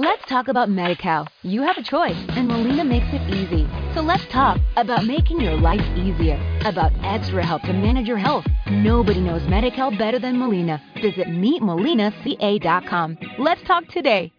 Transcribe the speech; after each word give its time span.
Let's 0.00 0.24
talk 0.28 0.46
about 0.46 0.68
MediCal. 0.68 1.26
You 1.42 1.62
have 1.62 1.76
a 1.76 1.82
choice, 1.82 2.14
and 2.28 2.46
Molina 2.46 2.84
makes 2.84 3.08
it 3.10 3.20
easy. 3.34 3.66
So 3.94 4.00
let's 4.00 4.24
talk 4.30 4.60
about 4.76 5.04
making 5.04 5.40
your 5.40 5.56
life 5.56 5.82
easier, 5.96 6.38
about 6.64 6.92
extra 7.02 7.44
help 7.44 7.62
to 7.62 7.72
manage 7.72 8.06
your 8.06 8.16
health. 8.16 8.46
Nobody 8.70 9.20
knows 9.20 9.42
MediCal 9.42 9.98
better 9.98 10.20
than 10.20 10.38
Molina. 10.38 10.80
Visit 11.02 11.26
meetmolinaca.com. 11.26 13.18
Let's 13.40 13.60
talk 13.64 13.88
today. 13.88 14.30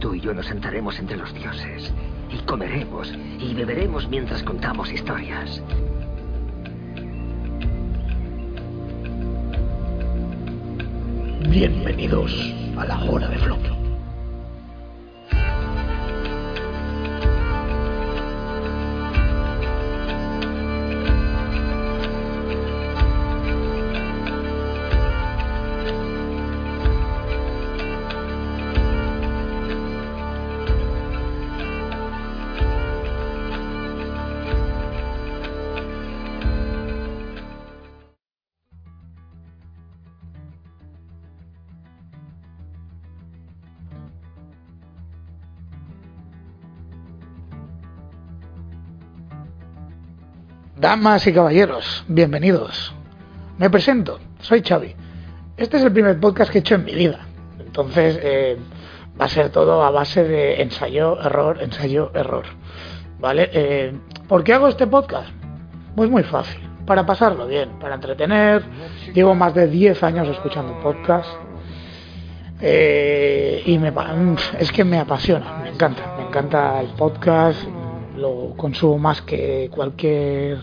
Tú 0.00 0.16
y 0.16 0.20
yo 0.20 0.34
nos 0.34 0.46
sentaremos 0.46 0.98
entre 0.98 1.16
los 1.16 1.32
dioses 1.32 1.92
y 2.28 2.38
comeremos 2.44 3.14
y 3.38 3.54
beberemos 3.54 4.08
mientras 4.08 4.42
contamos 4.42 4.90
historias. 4.90 5.62
Bienvenidos 11.48 12.32
a 12.76 12.86
la 12.86 12.98
hora 13.04 13.28
de 13.28 13.36
Flop. 13.38 13.81
Damas 50.82 51.24
y 51.28 51.32
caballeros, 51.32 52.04
bienvenidos. 52.08 52.92
Me 53.56 53.70
presento, 53.70 54.18
soy 54.40 54.64
Xavi. 54.64 54.96
Este 55.56 55.76
es 55.76 55.84
el 55.84 55.92
primer 55.92 56.18
podcast 56.18 56.50
que 56.50 56.58
he 56.58 56.60
hecho 56.60 56.74
en 56.74 56.84
mi 56.84 56.92
vida. 56.92 57.20
Entonces 57.60 58.18
eh, 58.20 58.58
va 59.18 59.26
a 59.26 59.28
ser 59.28 59.50
todo 59.50 59.84
a 59.84 59.92
base 59.92 60.24
de 60.24 60.60
ensayo, 60.60 61.20
error, 61.20 61.62
ensayo, 61.62 62.10
error. 62.16 62.46
¿Vale? 63.20 63.48
Eh, 63.52 63.96
¿Por 64.26 64.42
qué 64.42 64.54
hago 64.54 64.66
este 64.66 64.88
podcast? 64.88 65.28
Pues 65.94 66.10
muy 66.10 66.24
fácil. 66.24 66.60
Para 66.84 67.06
pasarlo 67.06 67.46
bien, 67.46 67.78
para 67.78 67.94
entretener. 67.94 68.64
Llevo 69.14 69.36
más 69.36 69.54
de 69.54 69.68
10 69.68 70.02
años 70.02 70.26
escuchando 70.26 70.80
podcast. 70.80 71.30
Eh, 72.60 73.62
y 73.66 73.78
me, 73.78 73.92
es 74.58 74.72
que 74.72 74.82
me 74.82 74.98
apasiona, 74.98 75.58
me 75.62 75.68
encanta. 75.68 76.16
Me 76.18 76.26
encanta 76.26 76.80
el 76.80 76.88
podcast 76.88 77.68
lo 78.22 78.54
consumo 78.56 78.98
más 78.98 79.20
que 79.22 79.68
cualquier 79.70 80.58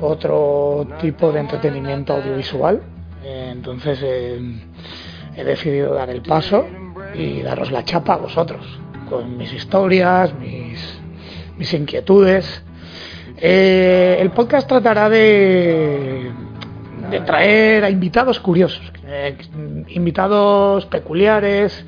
otro 0.00 0.86
tipo 1.00 1.32
de 1.32 1.40
entretenimiento 1.40 2.14
audiovisual. 2.14 2.82
entonces 3.24 4.00
eh, 4.02 4.40
he 5.36 5.44
decidido 5.44 5.94
dar 5.94 6.10
el 6.10 6.22
paso 6.22 6.66
y 7.14 7.42
daros 7.42 7.70
la 7.70 7.84
chapa 7.84 8.14
a 8.14 8.16
vosotros, 8.18 8.64
con 9.08 9.36
mis 9.36 9.52
historias, 9.52 10.34
mis, 10.34 10.98
mis 11.56 11.72
inquietudes. 11.74 12.62
Eh, 13.36 14.18
el 14.20 14.30
podcast 14.30 14.68
tratará 14.68 15.08
de, 15.08 16.30
de 17.10 17.20
traer 17.20 17.84
a 17.84 17.90
invitados 17.90 18.40
curiosos, 18.40 18.92
eh, 19.06 19.36
invitados 19.88 20.86
peculiares 20.86 21.84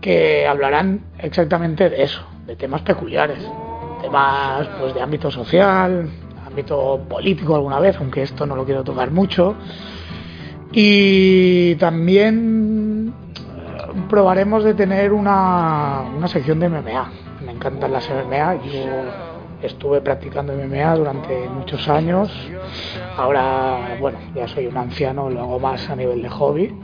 que 0.00 0.46
hablarán 0.46 1.04
exactamente 1.18 1.88
de 1.88 2.02
eso, 2.02 2.22
de 2.46 2.56
temas 2.56 2.82
peculiares 2.82 3.38
temas 4.02 4.68
pues 4.78 4.94
de 4.94 5.00
ámbito 5.00 5.30
social, 5.30 6.10
ámbito 6.46 7.00
político 7.08 7.54
alguna 7.54 7.80
vez, 7.80 7.96
aunque 7.98 8.22
esto 8.22 8.44
no 8.44 8.56
lo 8.56 8.64
quiero 8.64 8.84
tocar 8.84 9.10
mucho. 9.10 9.54
Y 10.72 11.76
también 11.76 13.14
eh, 13.34 14.02
probaremos 14.08 14.64
de 14.64 14.74
tener 14.74 15.12
una, 15.12 16.02
una 16.16 16.28
sección 16.28 16.60
de 16.60 16.68
MMA. 16.68 17.10
Me 17.46 17.52
encantan 17.52 17.92
las 17.92 18.08
MMA. 18.10 18.54
Yo 18.56 18.82
estuve 19.62 20.00
practicando 20.00 20.52
MMA 20.54 20.96
durante 20.96 21.48
muchos 21.48 21.88
años. 21.88 22.30
Ahora, 23.16 23.96
bueno, 24.00 24.18
ya 24.34 24.48
soy 24.48 24.66
un 24.66 24.76
anciano, 24.76 25.30
lo 25.30 25.40
hago 25.40 25.60
más 25.60 25.88
a 25.88 25.96
nivel 25.96 26.22
de 26.22 26.28
hobby 26.28 26.74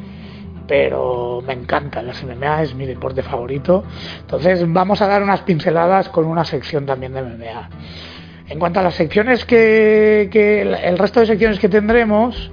pero 0.69 1.43
me 1.45 1.55
encanta 1.55 2.03
las 2.03 2.23
MMA, 2.23 2.63
es 2.63 2.75
mi 2.75 2.87
deporte 2.87 3.23
favorito. 3.23 3.83
Entonces 4.21 4.71
vamos 4.71 5.01
a 5.03 5.09
dar 5.09 5.23
unas 5.23 5.41
pinceladas 5.41 6.11
con 6.11 6.27
una 6.27 6.45
sección 6.45 6.87
también 6.87 7.15
de 7.15 7.23
MMA. 7.23 7.71
En 8.49 8.59
cuanto 8.59 8.81
a 8.81 8.83
las 8.83 8.95
secciones 8.95 9.45
que, 9.45 10.29
el 10.85 10.99
resto 10.99 11.21
de 11.21 11.27
secciones 11.27 11.59
que 11.59 11.69
tendremos, 11.69 12.51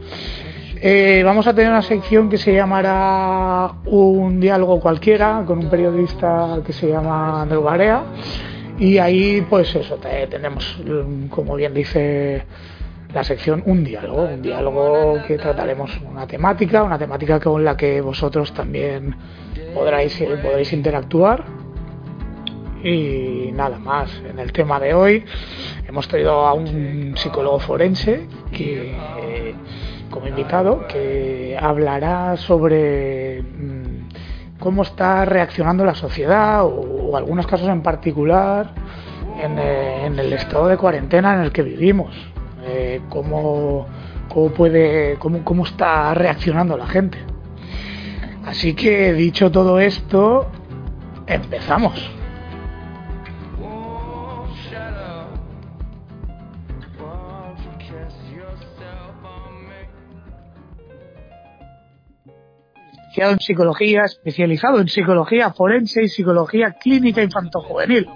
eh, 0.81 1.21
vamos 1.23 1.45
a 1.47 1.53
tener 1.53 1.69
una 1.69 1.81
sección 1.81 2.29
que 2.29 2.37
se 2.37 2.53
llamará 2.53 3.71
Un 3.85 4.39
diálogo 4.39 4.79
cualquiera 4.79 5.43
con 5.45 5.59
un 5.59 5.69
periodista 5.69 6.59
que 6.65 6.73
se 6.73 6.89
llama 6.89 7.41
Andrew 7.41 7.61
Barea 7.61 8.03
y 8.77 8.97
ahí 8.97 9.45
pues 9.49 9.73
eso, 9.73 9.97
tenemos 10.29 10.77
como 11.29 11.55
bien 11.55 11.73
dice 11.73 12.43
la 13.15 13.23
sección 13.23 13.63
Un 13.65 13.85
diálogo, 13.85 14.23
un 14.23 14.41
diálogo 14.41 15.23
que 15.25 15.37
trataremos 15.37 15.89
una 16.01 16.27
temática, 16.27 16.83
una 16.83 16.99
temática 16.99 17.39
con 17.39 17.63
la 17.63 17.77
que 17.77 18.01
vosotros 18.01 18.53
también 18.53 19.15
podréis, 19.73 20.21
podréis 20.43 20.73
interactuar. 20.73 21.45
Y 22.83 23.51
nada 23.53 23.79
más, 23.79 24.11
en 24.29 24.37
el 24.37 24.51
tema 24.51 24.81
de 24.81 24.93
hoy 24.93 25.23
hemos 25.87 26.09
traído 26.09 26.45
a 26.45 26.53
un 26.53 27.13
psicólogo 27.15 27.57
forense 27.59 28.27
que, 28.51 28.93
como 30.09 30.27
invitado 30.27 30.85
que 30.85 31.57
hablará 31.57 32.35
sobre 32.35 33.41
mm, 33.41 34.59
cómo 34.59 34.83
está 34.83 35.23
reaccionando 35.23 35.85
la 35.85 35.95
sociedad 35.95 36.65
o, 36.65 37.15
algunos 37.15 37.47
casos 37.47 37.69
en 37.69 37.81
particular 37.81 38.73
eh, 39.41 40.03
en 40.05 40.19
el 40.19 40.33
estado 40.33 40.67
de 40.67 40.75
cuarentena 40.75 41.33
en 41.35 41.41
el 41.43 41.53
que 41.53 41.61
vivimos 41.61 42.34
eh, 42.65 43.01
cómo, 43.09 43.87
puede, 44.55 45.17
cómo, 45.19 45.43
cómo 45.43 45.65
está 45.65 46.13
reaccionando 46.13 46.77
la 46.77 46.87
gente. 46.87 47.17
Así 48.45 48.73
que 48.73 49.13
dicho 49.13 49.51
todo 49.51 49.79
esto, 49.79 50.47
empezamos. 51.27 52.11
En 63.17 63.39
psicología, 63.39 64.03
especializado 64.03 64.81
en 64.81 64.89
psicología 64.89 65.53
forense 65.53 66.03
y 66.03 66.09
psicología 66.09 66.73
clínica 66.73 67.23
infantojuvenil. 67.23 68.09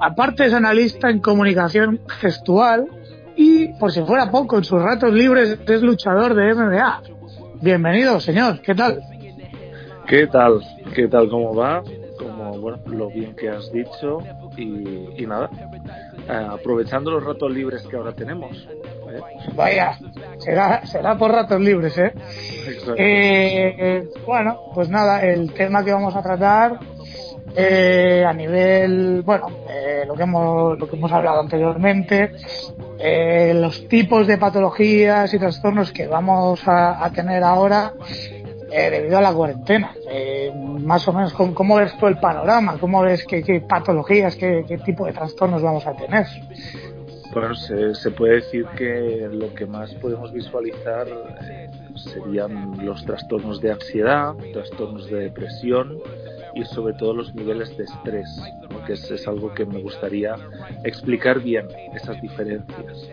Aparte 0.00 0.46
es 0.46 0.54
analista 0.54 1.10
en 1.10 1.20
comunicación 1.20 2.00
gestual 2.08 2.88
y, 3.38 3.68
por 3.68 3.92
si 3.92 4.02
fuera 4.02 4.30
poco, 4.32 4.58
en 4.58 4.64
sus 4.64 4.82
ratos 4.82 5.12
libres 5.12 5.60
es 5.64 5.80
luchador 5.80 6.34
de 6.34 6.52
MMA. 6.54 7.02
Bienvenido, 7.62 8.18
señor. 8.18 8.60
¿Qué 8.60 8.74
tal? 8.74 9.00
¿Qué 10.08 10.26
tal? 10.26 10.60
¿Qué 10.92 11.06
tal? 11.06 11.30
¿Cómo 11.30 11.54
va? 11.54 11.84
Como, 12.18 12.58
bueno, 12.58 12.78
lo 12.86 13.08
bien 13.08 13.36
que 13.36 13.48
has 13.48 13.70
dicho 13.70 14.18
y, 14.56 15.24
nada, 15.24 15.48
eh, 16.28 16.48
aprovechando 16.50 17.12
los 17.12 17.24
ratos 17.24 17.52
libres 17.52 17.86
que 17.86 17.96
ahora 17.96 18.12
tenemos. 18.12 18.68
¿eh? 19.08 19.20
Vaya, 19.54 19.96
será, 20.38 20.84
será 20.84 21.16
por 21.16 21.30
ratos 21.30 21.60
libres, 21.60 21.96
¿eh? 21.96 22.12
¿eh? 22.96 24.08
Bueno, 24.26 24.62
pues 24.74 24.88
nada, 24.88 25.20
el 25.20 25.52
tema 25.52 25.84
que 25.84 25.92
vamos 25.92 26.16
a 26.16 26.22
tratar 26.22 26.80
eh, 27.60 28.24
a 28.24 28.32
nivel, 28.32 29.22
bueno, 29.22 29.48
eh, 29.68 30.04
lo, 30.06 30.14
que 30.14 30.22
hemos, 30.22 31.10
hablado 31.10 31.40
anteriormente, 31.40 32.30
eh, 33.00 33.52
los 33.52 33.88
tipos 33.88 34.28
de 34.28 34.38
patologías 34.38 35.34
y 35.34 35.40
trastornos 35.40 35.90
que 35.90 36.06
vamos 36.06 36.60
a, 36.66 37.10
tener 37.12 37.42
ahora 37.42 37.94
debido 38.70 39.18
a 39.18 39.22
la 39.22 39.32
cuarentena. 39.32 39.92
más 40.84 41.08
o 41.08 41.12
menos, 41.12 41.32
¿cómo, 41.32 41.74
ves 41.74 41.96
tú 41.98 42.06
el 42.06 42.20
panorama? 42.20 42.76
¿Cómo 42.78 43.02
ves 43.02 43.24
qué, 43.26 43.64
patologías, 43.68 44.36
qué, 44.36 44.80
tipo 44.84 45.06
de 45.06 45.12
trastornos 45.12 45.60
vamos 45.60 45.84
a 45.84 45.94
tener? 45.94 46.26
Bueno, 47.32 47.56
se 47.56 48.10
puede 48.12 48.34
decir 48.34 48.66
que 48.76 49.28
lo 49.32 49.52
que 49.52 49.66
más 49.66 49.92
podemos 49.94 50.32
visualizar 50.32 51.08
serían 51.96 52.86
los 52.86 53.04
trastornos 53.04 53.60
de 53.60 53.72
ansiedad, 53.72 54.34
trastornos 54.52 55.10
de 55.10 55.24
depresión, 55.24 55.98
y 56.54 56.64
sobre 56.64 56.94
todo 56.94 57.14
los 57.14 57.34
niveles 57.34 57.76
de 57.76 57.84
estrés, 57.84 58.40
que 58.86 58.92
es, 58.94 59.28
algo 59.28 59.52
que 59.52 59.64
me 59.64 59.80
gustaría 59.80 60.36
explicar 60.84 61.40
bien, 61.40 61.68
esas 61.94 62.20
diferencias. 62.20 63.10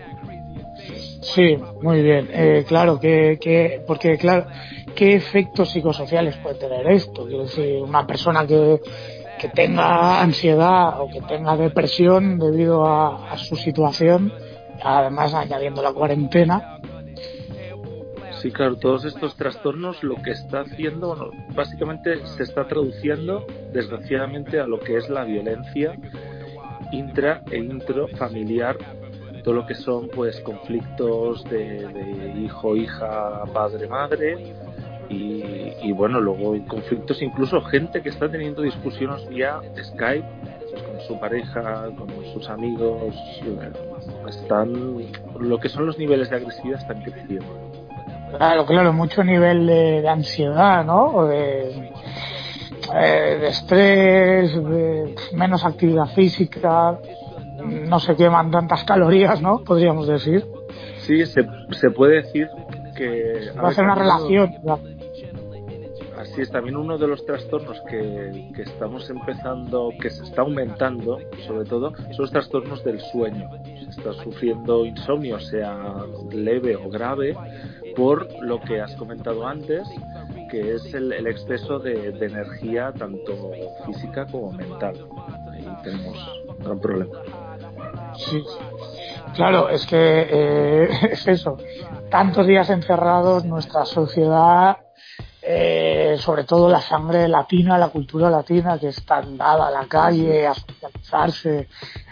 Sí, 1.22 1.58
muy 1.82 2.02
bien. 2.02 2.30
Eh, 2.32 2.66
claro, 2.68 3.00
que, 3.00 3.38
que, 3.42 3.82
porque 3.88 4.18
claro, 4.18 4.48
¿qué 4.96 5.16
efectos 5.16 5.72
psicosociales 5.72 6.38
puede 6.38 6.56
tener 6.56 6.88
esto? 6.88 7.26
Quiero 7.26 7.44
decir, 7.44 7.82
una 7.82 8.06
persona 8.06 8.46
que, 8.46 8.80
que 9.40 9.50
tenga 9.50 10.22
ansiedad 10.22 11.00
o 11.00 11.08
que 11.10 11.22
tenga 11.22 11.58
depresión 11.58 12.38
debido 12.38 12.86
a 12.86 13.38
su 13.38 13.56
situación, 13.56 14.32
además 14.84 15.34
añadiendo 15.34 15.82
la 15.82 15.94
cuarentena, 15.94 16.80
Sí, 18.46 18.52
claro, 18.52 18.76
todos 18.76 19.06
estos 19.06 19.36
trastornos 19.38 20.04
lo 20.04 20.22
que 20.22 20.30
está 20.30 20.60
haciendo, 20.60 21.08
bueno, 21.08 21.32
básicamente 21.56 22.24
se 22.38 22.44
está 22.44 22.68
traduciendo, 22.68 23.44
desgraciadamente, 23.74 24.60
a 24.60 24.68
lo 24.68 24.80
que 24.80 24.98
es 24.98 25.10
la 25.10 25.24
violencia 25.24 25.98
intra 26.92 27.42
e 27.50 27.58
intrafamiliar, 27.58 28.78
todo 29.44 29.56
lo 29.56 29.66
que 29.66 29.74
son 29.74 30.10
pues 30.10 30.40
conflictos 30.42 31.44
de, 31.46 32.36
hijo, 32.38 32.76
hija, 32.76 33.46
padre, 33.52 33.88
madre, 33.88 34.54
y, 35.10 35.92
bueno, 35.94 36.22
luego 36.22 36.56
conflictos, 36.68 37.24
incluso 37.24 37.60
gente 37.62 38.04
que 38.04 38.10
está 38.10 38.30
teniendo 38.30 38.62
discusiones 38.62 39.28
vía 39.28 39.60
Skype 39.76 40.28
pues, 40.70 40.84
con 40.84 41.02
su 41.08 41.20
pareja, 41.20 41.90
con 41.98 42.10
sus 42.32 42.48
amigos, 42.48 43.16
están, 44.30 44.72
lo 45.40 45.60
que 45.60 45.68
son 45.68 45.88
los 45.88 45.98
niveles 45.98 46.30
de 46.30 46.36
agresividad 46.36 46.80
están 46.80 47.02
creciendo. 47.02 47.65
Claro, 48.38 48.66
claro, 48.66 48.94
mucho 48.94 49.24
nivel 49.24 49.66
de, 49.68 50.02
de 50.02 50.10
ansiedad, 50.10 50.84
¿no? 50.86 51.06
O 51.08 51.26
de, 51.26 51.92
eh, 52.94 53.38
de 53.42 53.48
estrés, 53.48 54.54
de 54.54 55.16
menos 55.34 55.66
actividad 55.66 56.08
física, 56.08 57.00
no 57.64 58.00
se 58.00 58.16
queman 58.16 58.52
tantas 58.52 58.84
calorías, 58.84 59.42
¿no? 59.42 59.64
Podríamos 59.64 60.08
decir. 60.08 60.46
Sí, 61.00 61.26
se, 61.26 61.46
se 61.72 61.90
puede 61.92 62.24
decir 62.24 62.48
que... 62.96 63.52
Va 63.62 63.70
a 63.70 63.74
ser 63.74 63.86
una 63.86 63.96
relación. 63.96 64.56
Así 66.18 66.42
es, 66.42 66.50
también 66.50 66.78
uno 66.78 66.98
de 66.98 67.08
los 67.08 67.26
trastornos 67.26 67.82
que, 67.90 68.50
que, 68.56 68.62
estamos 68.64 69.10
empezando, 69.10 69.92
que 70.02 70.10
se 70.10 70.24
está 70.24 70.42
aumentando, 70.42 71.20
sobre 71.46 71.66
todo, 71.66 71.94
son 71.96 72.16
los 72.18 72.32
trastornos 72.32 72.84
del 72.84 73.00
sueño. 73.00 73.50
Se 73.84 73.90
está 74.00 74.14
sufriendo 74.24 74.86
insomnio, 74.86 75.40
sea 75.40 75.94
leve 76.32 76.78
o 76.78 76.90
grave, 76.90 77.36
por 77.96 78.28
lo 78.42 78.60
que 78.62 78.82
has 78.82 78.96
comentado 78.96 79.48
antes, 79.48 79.88
que 80.50 80.76
es 80.76 80.94
el, 80.94 81.12
el 81.14 81.28
exceso 81.28 81.80
de, 81.80 82.10
energía, 82.10 82.92
tanto 82.98 83.52
física 83.86 84.26
como 84.26 84.52
mental. 84.52 84.96
Ahí 85.52 85.68
tenemos 85.84 86.18
un 86.48 86.64
gran 86.64 86.80
problema. 86.80 87.20
Sí, 88.16 88.44
claro, 89.34 89.70
es 89.70 89.86
que 89.86 90.28
eh, 90.30 90.90
es 91.12 91.28
eso. 91.28 91.58
Tantos 92.10 92.46
días 92.48 92.70
encerrados, 92.70 93.46
nuestra 93.46 93.86
sociedad 93.86 94.78
eh, 95.48 96.18
sobre 96.18 96.44
todo 96.44 96.68
la 96.68 96.82
sangre 96.82 97.28
latina, 97.28 97.78
la 97.78 97.90
cultura 97.90 98.32
latina 98.32 98.80
que 98.80 98.88
es 98.88 99.06
tan 99.06 99.38
dada 99.38 99.68
a 99.68 99.72
la 99.72 99.86
calle, 99.86 100.48
a 100.48 100.56
socializarse, 100.56 101.68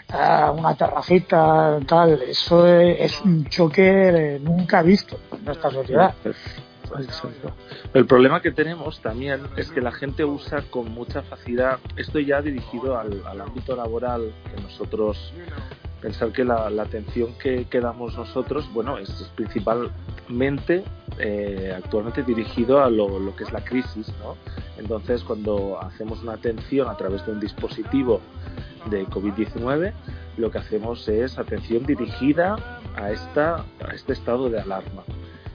a 0.08 0.50
una 0.50 0.74
terracita, 0.74 1.78
tal, 1.86 2.22
eso 2.22 2.66
es, 2.66 3.20
un 3.22 3.46
choque 3.46 4.38
nunca 4.42 4.82
visto 4.82 5.18
en 5.32 5.44
nuestra 5.44 5.70
sociedad. 5.70 6.14
El 7.92 8.06
problema 8.06 8.40
que 8.40 8.52
tenemos 8.52 9.00
también 9.00 9.40
es 9.56 9.70
que 9.70 9.80
la 9.80 9.90
gente 9.90 10.24
usa 10.24 10.62
con 10.70 10.92
mucha 10.92 11.22
facilidad, 11.22 11.78
esto 11.96 12.20
ya 12.20 12.40
dirigido 12.40 12.98
al, 12.98 13.40
ámbito 13.40 13.74
laboral, 13.74 14.32
que 14.54 14.62
nosotros 14.62 15.32
pensar 16.00 16.30
que 16.32 16.44
la, 16.44 16.66
atención 16.66 17.34
que, 17.38 17.66
damos 17.80 18.16
nosotros, 18.16 18.70
bueno, 18.72 18.98
es, 18.98 19.08
es 19.08 19.32
principalmente 20.24 20.84
eh, 21.18 21.72
actualmente 21.76 22.22
dirigido 22.22 22.82
a 22.82 22.90
lo, 22.90 23.18
lo, 23.18 23.36
que 23.36 23.44
es 23.44 23.52
la 23.52 23.62
crisis, 23.64 24.12
¿no? 24.22 24.36
Entonces, 24.78 25.22
cuando 25.22 25.78
hacemos 25.80 26.22
una 26.22 26.32
atención 26.32 26.88
a 26.88 26.96
través 26.96 27.24
de 27.26 27.32
un 27.32 27.40
dispositivo 27.40 28.20
de 28.90 29.06
COVID-19, 29.06 29.92
lo 30.36 30.50
que 30.50 30.58
hacemos 30.58 31.08
es 31.08 31.38
atención 31.38 31.86
dirigida 31.86 32.56
a, 32.96 33.12
esta, 33.12 33.64
a 33.86 33.94
este 33.94 34.12
estado 34.12 34.50
de 34.50 34.60
alarma. 34.60 35.02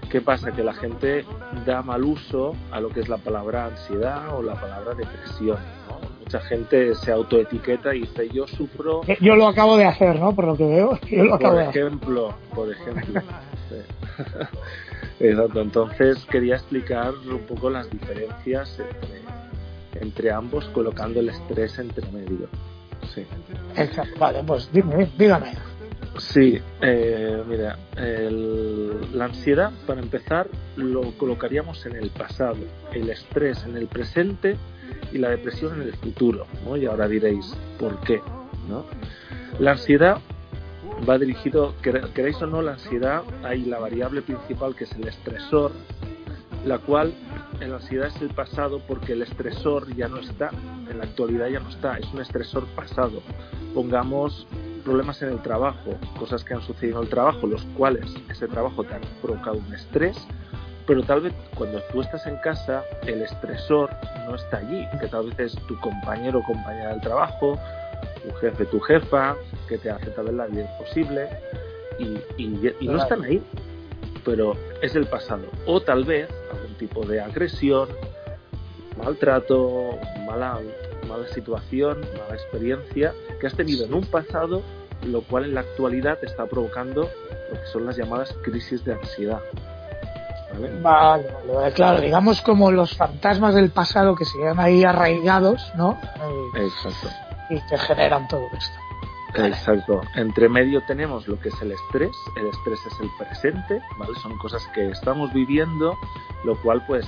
¿Qué 0.10 0.21
pasa? 0.21 0.51
Que 0.51 0.63
la 0.63 0.74
gente 0.74 1.25
da 1.65 1.81
mal 1.83 2.04
uso 2.04 2.56
a 2.72 2.80
lo 2.80 2.89
que 2.89 3.01
es 3.01 3.10
la 3.10 3.18
palabra 3.18 3.65
ansiedad 3.65 4.36
o 4.36 4.42
la 4.42 4.56
palabra 4.56 4.95
depresión. 4.95 5.57
¿no? 5.88 6.00
Mucha 6.19 6.39
gente 6.42 6.95
se 6.95 7.12
autoetiqueta 7.12 7.94
y 7.94 8.01
dice 8.01 8.30
yo 8.30 8.48
sufro. 8.48 9.01
Yo 9.19 9.36
lo 9.36 9.48
acabo 9.48 9.77
de 9.77 9.86
hacer, 9.86 10.19
¿no? 10.19 10.33
Por 10.33 10.45
lo 10.45 10.56
que 10.56 10.65
veo. 10.65 11.00
Yo 11.10 11.25
lo 11.25 11.36
acabo 11.36 11.56
por 11.56 11.63
ejemplo, 11.63 12.33
por 12.56 12.72
ejemplo. 12.72 13.22
Exacto. 15.19 15.62
Entonces 15.62 16.25
quería 16.30 16.56
explicar 16.56 17.13
un 17.13 17.39
poco 17.42 17.69
las 17.69 17.89
diferencias 17.89 18.80
entre, 18.80 19.21
entre 20.01 20.31
ambos, 20.31 20.66
colocando 20.69 21.19
el 21.19 21.30
estrés 21.30 21.77
entre 21.80 22.10
medio. 22.12 22.48
Sí. 23.13 23.25
Exacto. 23.75 24.19
Vale, 24.19 24.44
pues 24.45 24.69
dime, 24.71 25.10
dígame. 25.18 25.54
Sí, 26.18 26.60
eh, 26.81 27.44
mira, 27.48 27.77
el, 27.95 29.18
la 29.18 29.25
ansiedad, 29.25 29.71
para 29.86 30.01
empezar, 30.01 30.48
lo 30.75 31.12
colocaríamos 31.18 31.86
en 31.86 31.95
el 31.95 32.10
pasado, 32.10 32.57
el 32.94 33.10
estrés 33.10 33.63
en 33.63 33.77
el 33.77 33.88
presente 33.88 34.57
y 35.13 35.18
la 35.18 35.30
depresión 35.30 35.81
en 35.81 35.88
el 35.88 35.94
futuro, 35.95 36.45
¿no? 36.65 36.75
Y 36.75 36.86
ahora 36.86 37.07
diréis, 37.07 37.54
¿por 37.80 38.00
qué? 38.01 38.22
¿no? 38.68 38.86
La 39.60 39.72
ansiedad 39.72 40.19
va 41.08 41.18
dirigido, 41.18 41.76
queréis 41.81 42.42
o 42.42 42.48
no, 42.48 42.62
la 42.62 42.74
ansiedad, 42.74 43.24
hay 43.44 43.66
la 43.66 43.80
variable 43.80 44.22
principal 44.22 44.76
que 44.76 44.86
es 44.86 44.92
el 44.94 45.08
estresor, 45.08 45.72
la 46.66 46.78
cual 46.80 47.14
en 47.60 47.72
la 47.72 47.78
ansiedad 47.78 48.08
es 48.08 48.22
el 48.22 48.30
pasado 48.30 48.81
porque 48.88 49.14
el 49.14 49.22
estresor 49.22 49.94
ya 49.96 50.08
no 50.08 50.20
está, 50.20 50.50
en 50.90 50.98
la 50.98 51.06
actualidad 51.06 51.48
ya 51.48 51.60
no 51.60 51.70
está, 51.70 51.98
es 51.98 52.08
un 52.14 52.22
estresor 52.22 52.66
pasado. 52.76 53.22
Pongamos 53.74 54.48
problemas 54.84 55.22
en 55.22 55.30
el 55.30 55.42
trabajo, 55.42 55.98
cosas 56.18 56.44
que 56.44 56.54
han 56.54 56.62
sucedido 56.62 56.98
en 56.98 57.04
el 57.04 57.10
trabajo, 57.10 57.48
los 57.48 57.64
cuales 57.78 58.06
ese 58.30 58.48
trabajo 58.48 58.84
te 58.84 58.96
ha 58.96 59.02
provocado 59.22 59.58
un 59.58 59.74
estrés, 59.74 60.18
pero 60.88 61.04
tal 61.04 61.22
vez 61.22 61.34
cuando 61.56 61.82
tú 61.92 62.02
estás 62.02 62.25
en 62.25 62.38
casa 62.38 62.84
el 63.06 63.22
estresor 63.22 63.92
no 64.25 64.36
está 64.36 64.58
allí, 64.58 64.86
que 65.00 65.08
tal 65.08 65.28
vez 65.28 65.40
es 65.40 65.68
tu 65.68 65.80
compañero 65.80 66.40
o 66.40 66.44
compañera 66.44 66.90
del 66.90 67.02
trabajo, 67.02 67.60
tu 68.30 68.36
jefe, 68.36 68.66
tu 68.66 68.80
jefa, 68.80 69.36
que 69.68 69.78
te 69.78 69.90
hace 69.90 70.08
tal 70.12 70.26
vez 70.26 70.34
la 70.36 70.46
vida 70.48 70.62
imposible 70.72 71.30
y, 72.00 72.04
y, 72.38 72.76
y 72.80 72.88
no 72.88 73.02
están 73.02 73.24
ahí, 73.24 73.42
pero 74.24 74.56
es 74.81 74.96
el 74.96 75.08
pasado. 75.08 75.44
O 75.66 75.81
tal 75.81 76.03
vez 76.03 76.30
algún 76.51 76.75
tipo 76.75 77.06
de 77.06 77.22
agresión, 77.22 77.89
maltrato, 78.98 79.98
mala, 80.25 80.60
mala 81.08 81.27
situación, 81.30 82.01
mala 82.18 82.36
experiencia 82.36 83.13
que 83.39 83.48
has 83.48 83.56
tenido 83.56 83.86
en 83.86 83.94
un 83.94 84.06
pasado, 84.06 84.62
lo 85.06 85.22
cual 85.22 85.46
en 85.46 85.56
la 85.56 85.62
actualidad 85.62 86.20
te 86.20 86.25
está 86.25 86.46
provocando 86.46 87.10
lo 87.51 87.60
que 87.60 87.68
son 87.72 87.86
las 87.86 87.98
llamadas 87.98 88.34
crisis 88.44 88.84
de 88.86 88.94
ansiedad. 88.94 89.39
¿Vale? 90.53 90.82
Vale, 90.82 91.27
vale, 91.53 91.74
claro, 91.74 92.01
digamos 92.01 92.42
como 92.42 92.72
los 92.72 92.98
fantasmas 92.98 93.53
del 93.53 93.70
pasado 93.70 94.15
que 94.15 94.25
se 94.25 94.38
quedan 94.38 94.60
ahí 94.60 94.84
arraigados, 94.84 95.72
¿no? 95.75 96.00
Exacto. 96.56 97.28
Y 97.50 97.60
que 97.62 97.77
generan 97.77 98.27
todo 98.27 98.48
esto. 98.58 98.79
Exacto. 99.36 100.01
Entre 100.15 100.50
medio 100.50 100.82
tenemos 100.86 101.27
lo 101.27 101.39
que 101.39 101.50
es 101.50 101.62
el 101.62 101.72
estrés. 101.72 102.12
El 102.36 102.48
estrés 102.48 102.79
es 102.86 103.00
el 103.00 103.10
presente, 103.18 103.82
¿vale? 103.98 104.13
Son 104.22 104.38
cosas 104.38 104.65
que 104.74 104.89
estamos 104.89 105.32
viviendo, 105.34 105.98
lo 106.44 106.60
cual, 106.62 106.84
pues, 106.88 107.06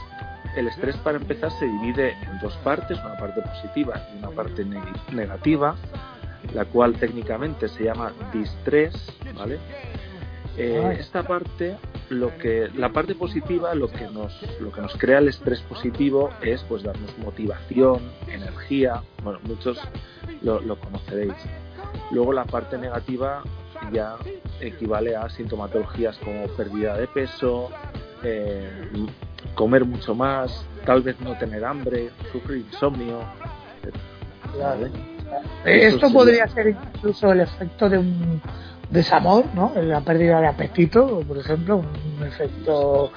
el 0.56 0.68
estrés 0.68 0.98
para 0.98 1.18
empezar 1.18 1.52
se 1.52 1.66
divide 1.66 2.12
en 2.12 2.40
dos 2.40 2.56
partes, 2.58 3.00
una 3.00 3.18
parte 3.18 3.42
positiva 3.42 4.02
y 4.14 4.18
una 4.20 4.30
parte 4.30 4.66
ne 4.66 4.82
negativa, 5.12 5.76
la 6.54 6.66
cual 6.66 6.96
técnicamente 6.96 7.68
se 7.70 7.86
llama 7.86 8.12
distrés, 8.34 8.94
¿vale? 9.36 9.60
Eh, 10.58 10.98
esta 11.00 11.24
parte, 11.24 11.78
lo 12.12 12.38
que, 12.38 12.70
la 12.76 12.90
parte 12.90 13.16
positiva, 13.16 13.74
lo 13.74 13.90
que 13.90 14.08
nos, 14.10 14.38
lo 14.60 14.72
que 14.72 14.82
nos 14.82 14.96
crea 14.98 15.20
el 15.20 15.30
estrés 15.30 15.62
positivo 15.62 16.30
es, 16.42 16.62
pues, 16.64 16.84
darnos 16.84 17.18
motivación, 17.18 18.02
energía. 18.28 19.02
Bueno, 19.24 19.40
muchos 19.44 19.80
lo, 20.42 20.60
lo 20.62 20.78
conoceréis. 20.78 21.34
Luego 22.12 22.34
la 22.34 22.44
parte 22.46 22.78
negativa 22.78 23.44
ya 23.92 24.18
equivale 24.60 25.16
a 25.16 25.30
sintomatologías 25.30 26.18
como 26.18 26.48
pérdida 26.50 26.98
de 26.98 27.08
peso, 27.08 27.70
eh, 28.24 28.70
comer 29.56 29.86
mucho 29.86 30.14
más, 30.14 30.66
tal 30.86 31.02
vez 31.02 31.20
no 31.22 31.38
tener 31.38 31.64
hambre, 31.64 32.10
sufrir 32.32 32.66
insomnio. 32.72 33.20
Claro. 34.54 34.88
Esto 35.66 36.12
podría 36.12 36.46
ser 36.48 36.68
incluso 36.68 37.32
el 37.32 37.42
efecto 37.42 37.90
de 37.90 37.98
un 37.98 38.42
desamor, 38.92 39.46
¿no? 39.56 39.72
La 39.76 40.02
pérdida 40.02 40.40
de 40.42 40.48
apetito, 40.48 41.22
por 41.28 41.38
ejemplo, 41.38 41.78
un 42.18 42.28
efecto, 42.28 43.12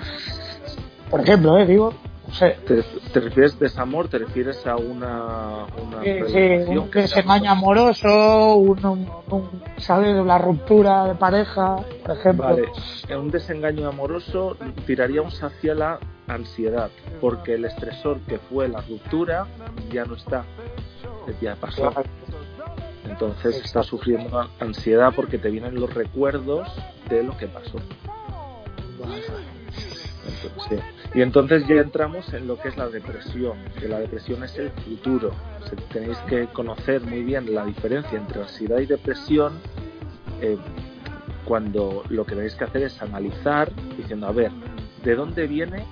por 1.11 1.21
ejemplo, 1.21 1.59
¿eh? 1.59 1.67
digo, 1.67 1.93
¿Te, 2.39 3.21
refieres 3.21 3.59
desamor? 3.59 4.09
¿Te 4.09 4.19
refieres 4.19 4.67
a 4.67 4.77
una, 4.77 5.67
una 5.81 6.03
sí, 6.03 6.77
un 6.77 6.91
desengaño 6.91 7.51
amoroso, 7.51 8.57
un, 8.57 8.85
un, 9.31 9.63
¿sabes? 9.79 10.17
La 10.25 10.39
ruptura 10.39 11.05
de 11.05 11.15
pareja, 11.15 11.77
por 12.03 12.17
ejemplo. 12.17 12.45
Vale, 12.45 13.17
un 13.17 13.31
desengaño 13.31 13.89
amoroso 13.89 14.57
tiraríamos 14.87 15.43
hacia 15.43 15.75
la 15.75 16.01
ansiedad, 16.27 16.91
porque 17.21 17.55
el 17.55 17.67
estresor 17.67 18.19
que 18.21 18.39
fue 18.39 18.69
la 18.69 18.81
ruptura 18.81 19.47
ya 19.93 20.05
no 20.05 20.15
está, 20.17 20.45
ya 21.41 21.55
pasó. 21.55 21.93
Entonces 23.09 23.63
estás 23.65 23.87
sufriendo 23.87 24.49
ansiedad 24.61 25.13
porque 25.15 25.39
te 25.39 25.51
vienen 25.51 25.75
los 25.75 25.93
recuerdos 25.93 26.69
de 27.09 27.23
lo 27.23 27.37
que 27.37 27.47
pasó. 27.47 27.79
Y 31.15 31.23
entonces 31.23 31.67
ya 31.69 31.77
entramos 31.77 32.33
en 32.33 32.47
lo 32.47 32.59
que 32.59 32.69
es 32.69 32.77
la 32.77 32.89
depresión, 32.89 33.59
que 33.79 33.89
la 33.89 34.01
depresión 34.01 34.43
es 34.43 34.57
el 34.59 34.71
futuro. 34.71 35.33
tenéis 35.93 36.19
que 36.29 36.47
conocer 36.47 37.03
muy 37.03 37.23
bien 37.23 37.55
la 37.55 37.65
diferencia 37.65 38.19
entre 38.19 38.43
ansiedad 38.43 38.79
y 38.79 38.87
depresión 38.87 39.53
eh, 40.41 40.57
cuando 41.45 42.03
lo 42.09 42.25
que 42.25 42.35
tenéis 42.35 42.55
que 42.55 42.65
hacer 42.65 42.83
es 42.83 43.01
analizar 43.01 43.71
diciendo, 43.97 44.27
a 44.27 44.33
ver, 44.33 44.51
¿de 45.05 45.15
dónde 45.15 45.47
viene 45.47 45.85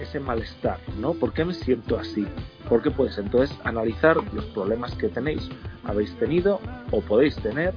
ese 0.00 0.20
malestar? 0.20 0.78
¿no? 0.98 1.14
¿Por 1.14 1.32
qué 1.32 1.44
me 1.44 1.54
siento 1.54 1.98
así? 1.98 2.26
Porque 2.68 2.90
puedes 2.90 3.18
entonces 3.18 3.56
analizar 3.64 4.16
los 4.32 4.44
problemas 4.46 4.94
que 4.94 5.08
tenéis, 5.08 5.48
habéis 5.84 6.14
tenido 6.18 6.60
o 6.90 7.00
podéis 7.00 7.36
tener 7.36 7.74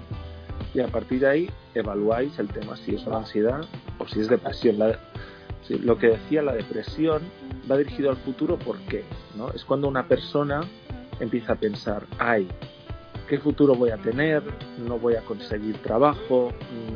y 0.73 0.79
a 0.79 0.87
partir 0.87 1.21
de 1.21 1.27
ahí 1.27 1.49
evaluáis 1.73 2.37
el 2.39 2.47
tema 2.47 2.75
si 2.77 2.95
es 2.95 3.05
una 3.05 3.17
ansiedad 3.17 3.61
o 3.99 4.07
si 4.07 4.19
es 4.19 4.29
depresión. 4.29 4.79
La, 4.79 4.99
lo 5.69 5.97
que 5.97 6.07
decía 6.07 6.41
la 6.41 6.53
depresión 6.53 7.21
va 7.69 7.77
dirigido 7.77 8.09
al 8.09 8.17
futuro, 8.17 8.57
¿por 8.57 8.77
qué? 8.81 9.03
¿No? 9.35 9.51
Es 9.51 9.65
cuando 9.65 9.87
una 9.87 10.07
persona 10.07 10.61
empieza 11.19 11.53
a 11.53 11.55
pensar, 11.55 12.05
ay, 12.19 12.47
¿qué 13.27 13.39
futuro 13.39 13.75
voy 13.75 13.89
a 13.91 13.97
tener? 13.97 14.43
No 14.87 14.97
voy 14.99 15.15
a 15.15 15.21
conseguir 15.21 15.77
trabajo, 15.81 16.51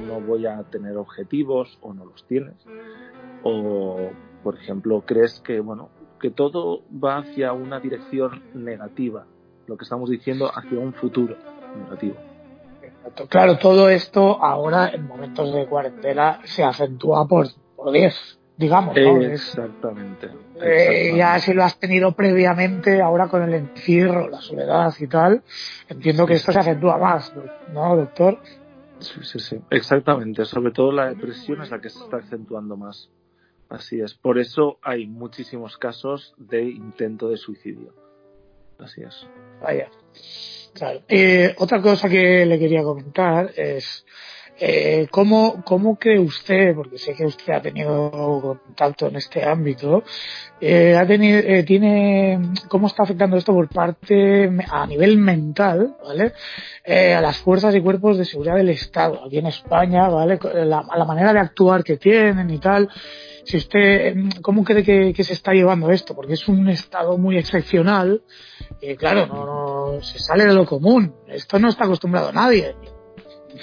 no 0.07 0.21
voy 0.21 0.45
a 0.45 0.63
tener 0.63 0.97
objetivos 0.97 1.77
o 1.81 1.93
no 1.93 2.05
los 2.05 2.23
tienes. 2.27 2.55
O, 3.43 4.11
por 4.43 4.55
ejemplo, 4.55 5.03
crees 5.05 5.39
que, 5.41 5.59
bueno, 5.59 5.89
que 6.19 6.29
todo 6.29 6.81
va 6.91 7.17
hacia 7.17 7.53
una 7.53 7.79
dirección 7.79 8.43
negativa, 8.53 9.25
lo 9.67 9.77
que 9.77 9.83
estamos 9.83 10.09
diciendo 10.09 10.51
hacia 10.53 10.79
un 10.79 10.93
futuro 10.93 11.35
negativo. 11.77 12.15
Claro, 13.29 13.57
todo 13.57 13.89
esto 13.89 14.43
ahora 14.43 14.89
en 14.89 15.07
momentos 15.07 15.51
de 15.53 15.65
cuarentena 15.65 16.39
se 16.43 16.63
acentúa 16.63 17.27
por, 17.27 17.47
por 17.75 17.91
10 17.91 18.39
digamos. 18.61 18.95
Exactamente. 18.95 20.29
Eh, 20.61 21.13
ya 21.17 21.39
si 21.39 21.53
lo 21.53 21.63
has 21.63 21.77
tenido 21.79 22.13
previamente, 22.13 23.01
ahora 23.01 23.27
con 23.27 23.41
el 23.41 23.53
encierro, 23.55 24.29
la 24.29 24.39
soledad 24.39 24.93
y 24.99 25.07
tal, 25.07 25.43
entiendo 25.89 26.27
que 26.27 26.35
esto 26.35 26.51
se 26.51 26.59
acentúa 26.59 26.97
más, 26.97 27.33
¿no, 27.73 27.95
doctor? 27.95 28.39
Sí, 28.99 29.19
sí, 29.23 29.39
sí. 29.39 29.59
Exactamente. 29.71 30.45
Sobre 30.45 30.71
todo 30.71 30.91
la 30.91 31.07
depresión 31.07 31.61
es 31.63 31.71
la 31.71 31.81
que 31.81 31.89
se 31.89 31.99
está 32.03 32.17
acentuando 32.17 32.77
más. 32.77 33.09
Así 33.71 34.01
es. 34.01 34.13
Por 34.13 34.37
eso 34.37 34.79
hay 34.81 35.07
muchísimos 35.07 35.77
casos 35.77 36.33
de 36.37 36.63
intento 36.63 37.29
de 37.29 37.37
suicidio. 37.37 37.93
Así 38.77 39.01
es. 39.01 39.25
Vaya. 39.61 39.89
Claro. 40.73 41.01
Eh, 41.07 41.55
otra 41.57 41.81
cosa 41.81 42.09
que 42.09 42.45
le 42.45 42.59
quería 42.59 42.83
comentar 42.83 43.51
es 43.55 44.05
eh, 44.59 45.07
¿cómo, 45.09 45.63
¿Cómo 45.63 45.95
cree 45.95 46.19
usted, 46.19 46.75
porque 46.75 46.97
sé 46.97 47.15
que 47.15 47.25
usted 47.25 47.53
ha 47.53 47.61
tenido 47.61 48.11
contacto 48.41 49.07
en 49.07 49.15
este 49.15 49.43
ámbito, 49.43 50.03
eh, 50.59 50.95
ha 50.95 51.07
tenido, 51.07 51.39
eh, 51.39 51.63
tiene, 51.63 52.39
cómo 52.67 52.85
está 52.85 53.03
afectando 53.03 53.37
esto 53.37 53.53
por 53.53 53.69
parte, 53.69 54.51
a 54.69 54.85
nivel 54.85 55.17
mental, 55.17 55.95
¿vale? 56.03 56.33
Eh, 56.83 57.13
a 57.13 57.21
las 57.21 57.37
fuerzas 57.39 57.73
y 57.73 57.81
cuerpos 57.81 58.19
de 58.19 58.25
seguridad 58.25 58.55
del 58.55 58.69
Estado, 58.69 59.23
aquí 59.25 59.39
en 59.39 59.47
España, 59.47 60.09
¿vale? 60.09 60.37
La, 60.53 60.85
la 60.95 61.05
manera 61.05 61.33
de 61.33 61.39
actuar 61.39 61.83
que 61.83 61.97
tienen 61.97 62.49
y 62.51 62.59
tal. 62.59 62.87
Si 63.43 63.57
usted, 63.57 64.15
¿cómo 64.41 64.63
cree 64.63 64.83
que, 64.83 65.13
que, 65.13 65.23
se 65.23 65.33
está 65.33 65.53
llevando 65.53 65.89
esto? 65.89 66.15
Porque 66.15 66.33
es 66.33 66.47
un 66.47 66.69
estado 66.69 67.17
muy 67.17 67.37
excepcional 67.37 68.21
y 68.81 68.95
claro, 68.95 69.27
no, 69.27 69.45
no 69.93 70.01
se 70.01 70.19
sale 70.19 70.45
de 70.45 70.53
lo 70.53 70.65
común. 70.65 71.15
Esto 71.27 71.59
no 71.59 71.69
está 71.69 71.85
acostumbrado 71.85 72.29
a 72.29 72.33
nadie 72.33 72.75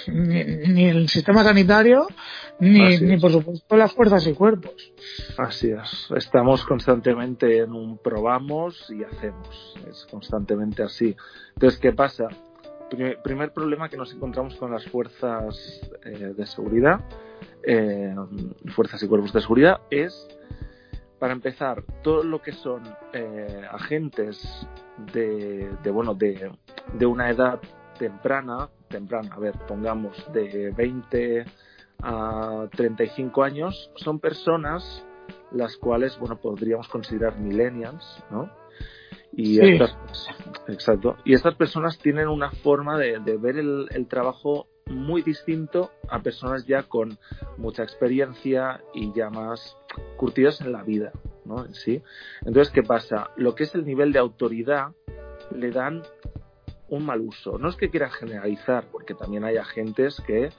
ni, 0.07 0.85
el 0.87 1.09
sistema 1.09 1.43
sanitario, 1.45 2.07
ni, 2.61 2.99
ni 2.99 3.19
por 3.19 3.33
supuesto 3.33 3.77
las 3.77 3.93
fuerzas 3.93 4.27
y 4.27 4.35
cuerpos. 4.35 4.93
Así 5.37 5.71
es. 5.71 6.09
Estamos 6.17 6.65
constantemente 6.65 7.59
en 7.59 7.73
un 7.73 7.99
probamos 7.99 8.91
y 8.91 9.05
hacemos. 9.05 9.75
Es 9.89 10.07
constantemente 10.11 10.83
así. 10.83 11.17
Entonces, 11.55 11.79
¿qué 11.81 11.93
pasa? 11.93 12.29
Primer, 13.23 13.53
problema 13.53 13.89
que 13.89 13.99
nos 13.99 14.13
encontramos 14.15 14.57
con 14.57 14.73
las 14.73 14.87
fuerzas 14.87 15.81
eh, 16.05 16.33
de 16.35 16.47
seguridad, 16.47 17.01
eh, 17.63 18.15
fuerzas 18.75 19.03
y 19.03 19.09
cuerpos 19.09 19.33
de 19.33 19.41
seguridad, 19.41 19.81
es, 19.91 20.29
para 21.19 21.33
empezar, 21.33 21.85
todo 22.03 22.23
lo 22.23 22.41
que 22.41 22.53
son 22.53 22.83
eh, 23.13 23.63
agentes 23.71 24.67
de, 25.13 25.71
de, 25.83 25.91
bueno, 25.91 26.15
de, 26.15 26.51
de 26.95 27.07
una 27.07 27.31
edad 27.31 27.61
temprana, 27.99 28.71
temprana, 28.89 29.35
a 29.35 29.39
ver, 29.39 29.55
pongamos 29.67 30.17
de 30.33 30.73
20 30.77 31.45
a 32.03 32.69
35 32.71 33.43
años, 33.43 33.91
son 33.97 34.21
personas 34.21 35.05
las 35.51 35.77
cuales, 35.77 36.19
bueno, 36.19 36.37
podríamos 36.37 36.89
considerar 36.89 37.39
millennials, 37.39 38.23
¿no? 38.31 38.51
Y 39.33 39.61
estas, 39.61 39.97
exacto. 40.69 41.17
Y 41.25 41.35
estas 41.35 41.55
personas 41.55 41.99
tienen 41.99 42.29
una 42.29 42.51
forma 42.51 42.99
de, 42.99 43.19
ver 43.39 43.59
el, 43.59 43.87
el, 43.91 44.09
trabajo 44.09 44.67
muy 44.89 45.23
distinto 45.23 45.91
a 46.09 46.23
personas 46.23 46.67
ya 46.67 46.85
con 46.85 47.19
mucha 47.57 47.83
experiencia 47.83 48.81
y 48.95 49.13
ya 49.13 49.31
más 49.31 49.77
curtidos 50.17 50.61
en 50.61 50.73
la 50.73 50.83
vida, 50.83 51.13
¿no? 51.45 51.65
En 51.65 51.75
sí. 51.75 52.03
Entonces, 52.45 52.73
¿qué 52.73 52.83
pasa? 52.83 53.31
Lo 53.37 53.55
que 53.55 53.65
es 53.65 53.75
el 53.75 53.85
nivel 53.85 54.13
de 54.13 54.19
autoridad 54.19 54.93
le 55.55 55.71
dan 55.71 56.03
un 56.89 57.05
mal 57.05 57.21
uso. 57.21 57.59
No 57.59 57.69
es 57.69 57.77
que 57.77 57.91
quiera 57.91 58.11
generalizar, 58.11 58.87
porque 58.91 59.15
también 59.15 59.45
hay 59.45 59.57
agentes 59.57 60.21
que, 60.27 60.51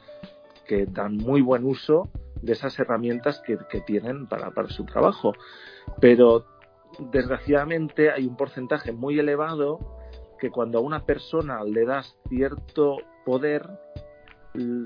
que 0.68 0.86
dan 0.86 1.18
muy 1.18 1.42
buen 1.42 1.66
uso 1.66 2.10
de 2.42 2.54
esas 2.54 2.78
herramientas 2.80 3.42
que, 3.46 3.58
que 3.70 3.82
tienen 3.82 4.28
para, 4.28 4.52
para, 4.52 4.70
su 4.70 4.86
trabajo. 4.86 5.34
Pero 6.00 6.46
desgraciadamente 7.12 8.12
hay 8.12 8.26
un 8.26 8.36
porcentaje 8.36 8.92
muy 8.92 9.20
elevado 9.20 9.80
que 10.40 10.52
cuando 10.52 10.80
a 10.80 10.82
una 10.82 11.06
persona 11.06 11.64
le 11.64 11.86
das 11.86 12.16
cierto 12.30 12.98
poder 13.26 13.68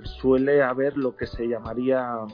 suele 0.03 0.61
haber 0.61 0.97
lo 0.97 1.15
que 1.15 1.25
se 1.25 1.47
llamaría 1.47 2.25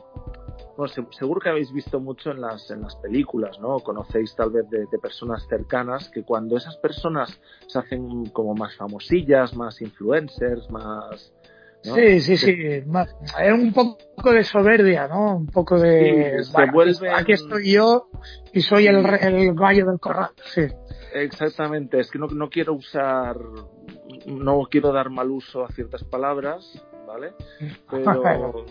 bueno, 0.80 0.94
seguro 1.12 1.42
que 1.42 1.50
habéis 1.50 1.74
visto 1.74 2.00
mucho 2.00 2.32
en 2.32 2.40
las, 2.40 2.72
en 2.72 2.82
las 2.82 2.96
películas, 2.96 3.60
¿no? 3.60 3.80
Conocéis 3.80 4.34
tal 4.34 4.52
vez 4.52 4.70
de, 4.70 4.88
personas 5.00 5.46
cercanas 5.48 6.10
que 6.10 6.24
cuando 6.24 6.56
esas 6.56 6.78
personas 6.78 7.38
se 7.68 7.80
hacen 7.80 8.28
como 8.28 8.56
más 8.56 8.78
famosillas, 8.78 9.54
más 9.56 9.82
influencers, 9.82 10.70
más... 10.70 11.34
Sí, 11.82 12.22
sí, 12.22 12.38
sí. 12.38 12.56
Es 12.62 13.54
un 13.54 13.74
poco 13.74 14.32
de 14.32 14.44
soberbia, 14.44 15.08
¿no? 15.10 15.36
Un 15.36 15.48
poco 15.48 15.78
de... 15.78 16.42
Aquí 17.14 17.34
estoy 17.34 17.74
yo 17.74 18.10
y 18.54 18.62
soy 18.62 18.88
el, 18.88 19.06
el 19.06 19.54
gallo 19.56 19.86
del 19.86 20.00
corral, 20.00 20.32
sí. 20.46 20.62
Exactamente. 21.14 22.00
Es 22.00 22.10
que 22.10 22.20
no, 22.20 22.28
no 22.28 22.50
quiero 22.50 22.74
usar... 22.74 23.38
No 24.28 24.62
quiero 24.70 24.94
dar 24.94 25.10
mal 25.10 25.30
uso 25.30 25.66
a 25.66 25.72
ciertas 25.72 26.04
palabras, 26.04 26.86
¿vale? 27.10 27.34
Pero 27.90 28.66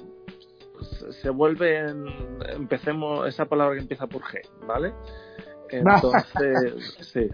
se 1.22 1.30
vuelven, 1.30 2.06
empecemos, 2.54 3.26
esa 3.26 3.46
palabra 3.46 3.74
que 3.74 3.82
empieza 3.82 4.06
por 4.06 4.22
G, 4.22 4.40
¿vale? 4.66 4.94
Entonces, 5.70 6.96
sí. 7.00 7.28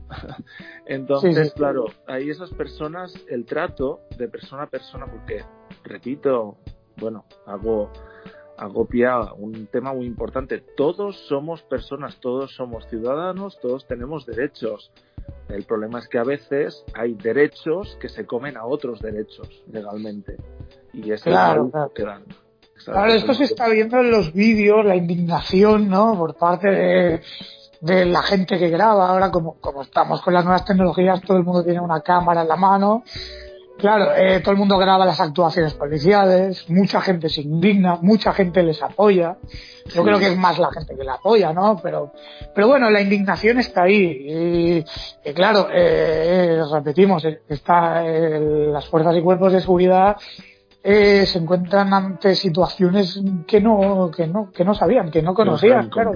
Entonces, 0.86 1.52
claro, 1.52 1.84
ahí 2.08 2.30
esas 2.30 2.50
personas, 2.50 3.14
el 3.28 3.44
trato 3.44 4.00
de 4.18 4.28
persona 4.28 4.64
a 4.64 4.66
persona, 4.66 5.06
porque, 5.06 5.44
repito, 5.84 6.56
bueno, 6.96 7.26
hago, 7.46 7.92
hago 8.56 8.88
un 9.36 9.68
tema 9.68 9.92
muy 9.92 10.06
importante. 10.06 10.64
Todos 10.76 11.16
somos 11.28 11.62
personas, 11.62 12.18
todos 12.18 12.52
somos 12.56 12.88
ciudadanos, 12.88 13.60
todos 13.60 13.86
tenemos 13.86 14.26
derechos. 14.26 14.90
El 15.48 15.62
problema 15.62 16.00
es 16.00 16.08
que 16.08 16.18
a 16.18 16.24
veces 16.24 16.84
hay 16.92 17.14
derechos 17.14 17.96
que 18.00 18.08
se 18.08 18.26
comen 18.26 18.56
a 18.56 18.66
otros 18.66 19.00
derechos 19.00 19.48
legalmente. 19.70 20.38
Y 20.94 21.12
es 21.12 21.22
claro, 21.22 21.70
dan. 21.72 22.24
Claro, 22.84 23.12
esto 23.12 23.34
se 23.34 23.44
está 23.44 23.68
viendo 23.68 23.98
en 23.98 24.10
los 24.10 24.32
vídeos, 24.32 24.84
la 24.84 24.94
indignación, 24.94 25.88
¿no? 25.88 26.16
Por 26.18 26.34
parte 26.34 26.68
de, 26.68 27.20
de 27.80 28.04
la 28.04 28.22
gente 28.22 28.58
que 28.58 28.68
graba. 28.68 29.08
Ahora, 29.08 29.30
como, 29.30 29.54
como 29.60 29.82
estamos 29.82 30.20
con 30.20 30.34
las 30.34 30.44
nuevas 30.44 30.64
tecnologías, 30.64 31.20
todo 31.22 31.38
el 31.38 31.44
mundo 31.44 31.64
tiene 31.64 31.80
una 31.80 32.00
cámara 32.00 32.42
en 32.42 32.48
la 32.48 32.56
mano. 32.56 33.02
Claro, 33.78 34.14
eh, 34.14 34.40
todo 34.40 34.52
el 34.52 34.58
mundo 34.58 34.78
graba 34.78 35.04
las 35.04 35.18
actuaciones 35.20 35.74
policiales, 35.74 36.70
mucha 36.70 37.00
gente 37.00 37.28
se 37.28 37.40
indigna, 37.40 37.98
mucha 38.00 38.32
gente 38.32 38.62
les 38.62 38.80
apoya. 38.80 39.36
Yo 39.86 40.04
creo 40.04 40.18
que 40.18 40.28
es 40.28 40.36
más 40.36 40.58
la 40.58 40.70
gente 40.70 40.94
que 40.96 41.02
la 41.02 41.14
apoya, 41.14 41.52
¿no? 41.52 41.80
Pero, 41.82 42.12
pero 42.54 42.68
bueno, 42.68 42.88
la 42.88 43.00
indignación 43.00 43.58
está 43.58 43.82
ahí. 43.82 44.84
Y, 45.24 45.32
claro, 45.32 45.68
eh, 45.72 46.62
repetimos, 46.72 47.26
está 47.48 48.02
las 48.02 48.86
fuerzas 48.86 49.16
y 49.16 49.22
cuerpos 49.22 49.52
de 49.52 49.60
seguridad 49.60 50.16
eh, 50.86 51.24
se 51.24 51.38
encuentran 51.38 51.94
ante 51.94 52.34
situaciones 52.34 53.18
que 53.46 53.58
no, 53.58 54.10
que 54.14 54.26
no, 54.26 54.52
que 54.52 54.66
no 54.66 54.74
sabían, 54.74 55.10
que 55.10 55.22
no 55.22 55.32
conocían. 55.32 55.88
Claro, 55.88 56.12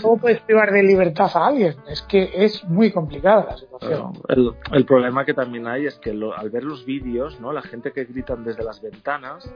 ¿cómo 0.00 0.16
puedes 0.18 0.40
privar 0.42 0.70
de 0.70 0.84
libertad 0.84 1.28
a 1.34 1.48
alguien? 1.48 1.74
Es 1.88 2.02
que 2.02 2.30
es 2.32 2.62
muy 2.68 2.92
complicada 2.92 3.44
la 3.50 3.56
situación. 3.56 4.12
el, 4.28 4.84
problema 4.84 5.24
que 5.24 5.34
también 5.34 5.66
hay 5.66 5.86
es 5.86 5.98
que 5.98 6.10
al 6.10 6.50
ver 6.50 6.62
los 6.62 6.86
vídeos, 6.86 7.40
¿no? 7.40 7.52
La 7.52 7.62
gente 7.62 7.92
que 7.92 8.04
gritan 8.04 8.44
desde 8.44 8.62
las 8.62 8.80
ventanas, 8.80 9.52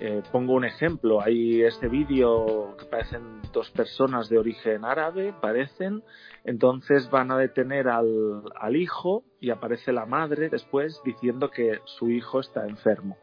eh, 0.00 0.22
pongo 0.32 0.54
un 0.54 0.64
ejemplo, 0.64 1.22
hay 1.22 1.62
este 1.62 1.86
vídeo 1.86 2.74
que 2.80 2.84
parecen 2.84 3.42
dos 3.52 3.70
personas 3.70 4.28
de 4.28 4.38
origen 4.38 4.84
árabe, 4.84 5.32
parecen, 5.40 6.02
entonces 6.42 7.08
van 7.10 7.30
a 7.30 7.38
detener 7.38 7.86
al, 7.86 8.42
al 8.60 8.74
hijo 8.74 9.22
y 9.38 9.50
aparece 9.50 9.92
la 9.92 10.04
madre 10.04 10.48
después 10.48 11.00
diciendo 11.04 11.52
que 11.52 11.78
su 11.84 12.10
hijo 12.10 12.40
está 12.40 12.66
enfermo. 12.66 13.16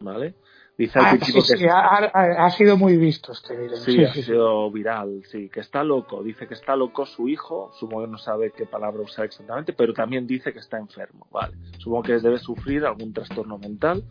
¿Vale? 0.00 0.34
Dice 0.78 0.98
ah, 1.02 1.16
que 1.18 1.70
ha, 1.70 2.50
sido 2.50 2.76
muy 2.76 2.98
visto 2.98 3.32
este 3.32 3.56
vídeo. 3.56 3.76
Sí, 3.78 4.04
ha 4.04 4.12
sido 4.12 4.70
viral, 4.70 5.22
sí, 5.24 5.48
que 5.48 5.60
está 5.60 5.82
loco. 5.82 6.22
Dice 6.22 6.46
que 6.46 6.52
está 6.52 6.76
loco 6.76 7.06
su 7.06 7.28
hijo, 7.28 7.70
supongo 7.78 8.04
que 8.04 8.10
no 8.10 8.18
sabe 8.18 8.52
qué 8.54 8.66
palabra 8.66 9.00
usar 9.02 9.24
exactamente, 9.24 9.72
pero 9.72 9.94
también 9.94 10.26
dice 10.26 10.52
que 10.52 10.58
está 10.58 10.76
enfermo, 10.76 11.26
¿vale? 11.30 11.56
Supongo 11.78 12.02
que 12.02 12.18
debe 12.18 12.38
sufrir 12.38 12.84
algún 12.84 13.14
trastorno 13.14 13.56
mental 13.56 14.04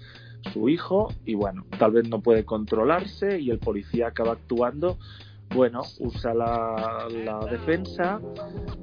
su 0.54 0.68
hijo 0.70 1.10
y 1.24 1.36
bueno, 1.36 1.66
tal 1.78 1.92
vez 1.92 2.08
no 2.08 2.22
puede 2.22 2.46
controlarse 2.46 3.40
y 3.40 3.52
el 3.52 3.60
policía 3.60 4.08
acaba 4.08 4.34
actuando 4.34 4.98
bueno, 5.54 5.84
usa 6.00 6.34
la, 6.34 7.08
defensa, 7.50 8.20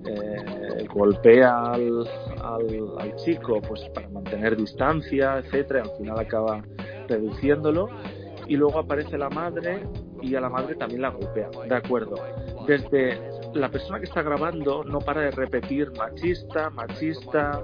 eh, 0.06 0.86
golpea 0.88 1.72
al, 1.72 2.08
al, 2.40 3.16
chico 3.16 3.60
pues 3.60 3.82
para 3.92 4.08
mantener 4.08 4.56
distancia, 4.56 5.38
etcétera, 5.38 5.82
al 5.82 5.90
final 5.98 6.18
acaba 6.18 6.62
reduciéndolo 7.08 7.88
y 8.46 8.56
luego 8.56 8.80
aparece 8.80 9.16
la 9.16 9.28
madre 9.30 9.86
y 10.20 10.34
a 10.34 10.40
la 10.40 10.48
madre 10.48 10.74
también 10.74 11.02
la 11.02 11.10
golpea, 11.10 11.48
de 11.68 11.74
acuerdo. 11.74 12.14
Desde 12.66 13.18
la 13.54 13.68
persona 13.68 13.98
que 13.98 14.04
está 14.04 14.22
grabando 14.22 14.84
no 14.84 15.00
para 15.00 15.22
de 15.22 15.30
repetir 15.30 15.90
machista, 15.96 16.70
machista, 16.70 17.60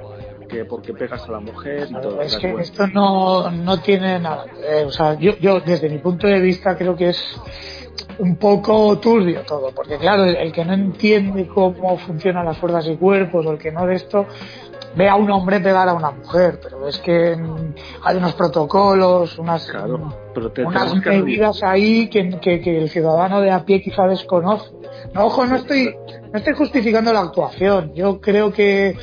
que 0.48 0.64
porque 0.64 0.92
pegas 0.92 1.28
a 1.28 1.32
la 1.32 1.40
mujer 1.40 1.88
y 1.90 1.94
todo. 2.00 2.20
Es 2.20 2.36
que 2.36 2.52
esto 2.54 2.86
no, 2.88 3.50
no 3.50 3.80
tiene 3.80 4.18
nada. 4.18 4.46
o 4.84 4.90
sea, 4.90 5.14
yo, 5.14 5.36
yo 5.38 5.60
desde 5.60 5.88
mi 5.88 5.98
punto 5.98 6.26
de 6.26 6.40
vista 6.40 6.76
creo 6.76 6.96
que 6.96 7.10
es 7.10 7.40
un 8.18 8.36
poco 8.36 8.98
turbio 8.98 9.42
todo, 9.42 9.70
porque 9.74 9.96
claro, 9.98 10.24
el, 10.24 10.52
que 10.52 10.64
no 10.64 10.74
entiende 10.74 11.46
cómo 11.46 11.98
funcionan 11.98 12.44
las 12.44 12.58
fuerzas 12.58 12.86
y 12.88 12.96
cuerpos 12.96 13.46
o 13.46 13.52
el 13.52 13.58
que 13.58 13.72
no 13.72 13.86
de 13.86 13.94
esto, 13.94 14.26
ve 14.96 15.08
a 15.08 15.14
un 15.14 15.30
hombre 15.30 15.60
pegar 15.60 15.88
a 15.88 15.94
una 15.94 16.10
mujer, 16.10 16.58
pero 16.62 16.88
es 16.88 16.98
que 16.98 17.36
hay 18.02 18.16
unos 18.16 18.34
protocolos, 18.34 19.38
unas, 19.38 19.70
unas 20.64 20.94
medidas 21.06 21.62
ahí 21.62 22.08
que, 22.08 22.38
que, 22.40 22.78
el 22.78 22.88
ciudadano 22.88 23.40
de 23.40 23.50
a 23.50 23.64
pie 23.64 23.82
quizá 23.82 24.06
desconoce. 24.06 24.70
No, 25.14 25.26
ojo, 25.26 25.46
no 25.46 25.56
estoy, 25.56 25.94
no 26.32 26.38
estoy 26.38 26.54
justificando 26.54 27.12
la 27.12 27.20
actuación. 27.20 27.92
Yo 27.94 28.20
creo 28.20 28.52
que 28.52 28.96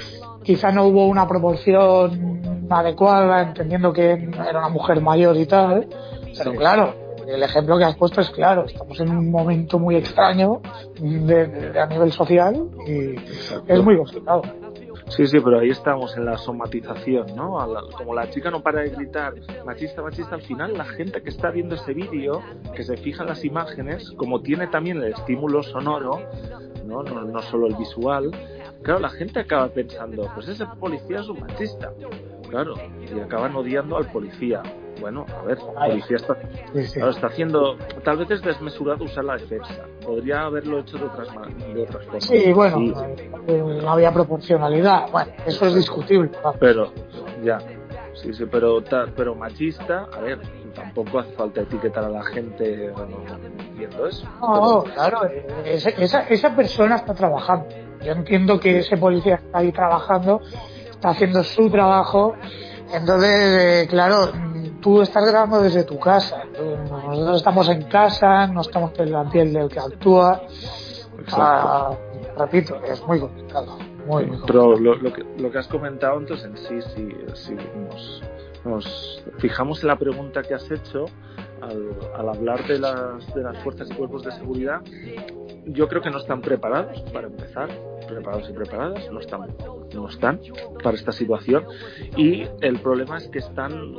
quizá 0.44 0.72
no 0.72 0.86
hubo 0.86 1.08
una 1.08 1.28
proporción 1.28 2.42
adecuada, 2.70 3.44
entendiendo 3.44 3.94
que 3.94 4.12
era 4.12 4.60
una 4.60 4.70
mujer 4.70 5.02
mayor 5.02 5.38
y 5.38 5.46
tal, 5.46 5.88
pero 6.38 6.54
claro, 6.54 7.05
el 7.28 7.44
ejemplo 7.44 7.78
que 7.78 7.84
has 7.84 7.96
puesto 7.96 8.22
es 8.22 8.30
claro, 8.30 8.66
estamos 8.66 9.00
en 9.00 9.10
un 9.10 9.32
momento 9.32 9.80
muy 9.80 9.96
extraño 9.96 10.62
de, 11.00 11.80
a 11.80 11.86
nivel 11.88 12.12
social 12.12 12.70
y 12.88 13.16
es 13.68 13.84
muy 13.84 13.98
complicado. 13.98 14.44
Sí, 15.08 15.28
sí, 15.28 15.40
pero 15.40 15.60
ahí 15.60 15.70
estamos 15.70 16.18
en 16.18 16.26
la 16.26 16.38
somatización, 16.38 17.36
¿no? 17.36 17.58
como 17.96 18.16
la 18.16 18.28
chica 18.32 18.50
no 18.50 18.64
para 18.64 18.82
de 18.82 18.90
gritar 18.90 19.36
machista, 19.64 20.02
machista, 20.02 20.34
al 20.34 20.42
final 20.42 20.76
la 20.76 20.86
gente 20.86 21.22
que 21.22 21.30
está 21.30 21.52
viendo 21.52 21.76
ese 21.76 21.94
vídeo, 21.94 22.42
que 22.76 22.84
se 22.84 22.98
fija 22.98 23.22
en 23.22 23.30
las 23.30 23.46
imágenes, 23.46 24.12
como 24.18 24.42
tiene 24.42 24.68
también 24.68 24.98
el 24.98 25.14
estímulo 25.14 25.62
sonoro, 25.62 26.22
¿no? 26.86 27.04
No, 27.04 27.22
no 27.22 27.42
solo 27.44 27.68
el 27.68 27.76
visual, 27.76 28.32
claro, 28.82 29.00
la 29.00 29.10
gente 29.10 29.42
acaba 29.42 29.68
pensando, 29.68 30.28
pues 30.34 30.48
ese 30.48 30.66
policía 30.80 31.20
es 31.20 31.28
un 31.28 31.40
machista, 31.40 31.92
claro, 32.50 32.74
y 33.00 33.20
acaban 33.20 33.56
odiando 33.56 33.98
al 33.98 34.08
policía 34.08 34.64
bueno, 35.00 35.26
a 35.38 35.44
ver, 35.44 35.58
la 35.62 35.88
policía 35.88 36.18
está, 36.18 36.38
está 36.74 37.28
haciendo, 37.28 37.78
tal 38.04 38.18
vez 38.18 38.32
es 38.32 38.42
desmesurado 38.42 39.06
usar 39.06 39.26
la 39.26 39.38
defensa, 39.38 39.86
podría 40.04 40.42
haberlo 40.42 40.80
hecho 40.80 40.98
de 40.98 41.06
otras, 41.06 41.28
de 41.74 41.82
otras 41.84 42.06
formas. 42.06 42.24
Sí, 42.24 42.54
bueno, 42.54 42.78
no 43.48 43.90
había 43.92 44.12
proporcionalidad, 44.12 45.12
bueno, 45.12 45.32
eso 45.46 45.66
es 45.68 45.76
discutible. 45.76 46.32
Pero, 46.60 46.92
ya, 47.44 47.60
sí, 48.14 48.34
sí, 48.34 48.46
pero, 48.50 48.84
pero 49.16 49.36
machista, 49.36 50.08
a 50.12 50.22
ver, 50.22 50.40
tampoco 50.74 51.20
hace 51.20 51.32
falta 51.34 51.62
etiquetar 51.62 52.06
a 52.06 52.10
la 52.10 52.24
gente 52.24 52.92
viendo 53.76 54.08
eso. 54.08 54.28
No, 54.42 54.84
claro, 54.84 55.30
esa, 55.66 56.20
esa 56.22 56.56
persona 56.56 56.96
está 56.96 57.14
trabajando. 57.14 57.68
Yo 58.04 58.12
entiendo 58.12 58.60
que 58.60 58.80
ese 58.80 58.98
policía 58.98 59.36
está 59.36 59.60
ahí 59.60 59.72
trabajando, 59.72 60.42
está 60.92 61.10
haciendo 61.10 61.44
su 61.44 61.70
trabajo, 61.70 62.36
entonces, 62.94 63.84
eh, 63.84 63.88
claro, 63.90 64.32
tú 64.86 65.02
estás 65.02 65.26
grabando 65.26 65.62
desde 65.62 65.84
tu 65.84 65.98
casa. 65.98 66.44
Nosotros 67.08 67.38
estamos 67.38 67.68
en 67.70 67.82
casa, 67.90 68.46
no 68.46 68.62
estamos 68.62 68.92
en 69.00 69.12
la 69.12 69.28
piel 69.28 69.52
del 69.52 69.68
que 69.68 69.80
actúa. 69.80 70.44
Ah, 71.32 71.90
repito, 72.38 72.76
es 72.84 73.04
muy 73.08 73.20
complicado. 73.20 73.80
Muy, 74.06 74.30
Pero 74.46 74.78
lo, 74.78 74.94
lo, 74.94 75.12
que, 75.12 75.26
lo 75.40 75.52
que 75.52 75.58
has 75.58 75.68
comentado 75.68 76.20
entonces 76.20 76.46
en 76.46 76.58
sí, 76.58 76.80
si, 76.94 77.10
si 77.34 77.56
nos, 77.56 78.22
nos 78.64 79.24
fijamos 79.40 79.82
en 79.82 79.88
la 79.88 79.98
pregunta 79.98 80.44
que 80.44 80.54
has 80.54 80.70
hecho 80.70 81.06
al, 81.64 81.90
al 82.16 82.30
hablar 82.30 82.68
de 82.68 82.78
las, 82.78 83.34
de 83.34 83.42
las 83.42 83.58
fuerzas 83.64 83.90
y 83.90 83.96
cuerpos 83.96 84.24
de 84.24 84.34
seguridad, 84.34 84.82
yo 85.66 85.88
creo 85.88 86.02
que 86.02 86.10
no 86.10 86.20
están 86.20 86.42
preparados 86.42 87.02
para 87.12 87.28
empezar 87.28 87.70
preparados 88.06 88.50
y 88.50 88.54
preparadas, 88.54 89.12
no 89.12 89.20
están, 89.20 89.42
no 89.94 90.08
están 90.08 90.40
para 90.84 90.96
esta 90.96 91.12
situación 91.12 91.66
y 92.16 92.48
el 92.62 92.80
problema 92.80 93.18
es 93.18 93.28
que 93.28 93.40
están, 93.40 93.96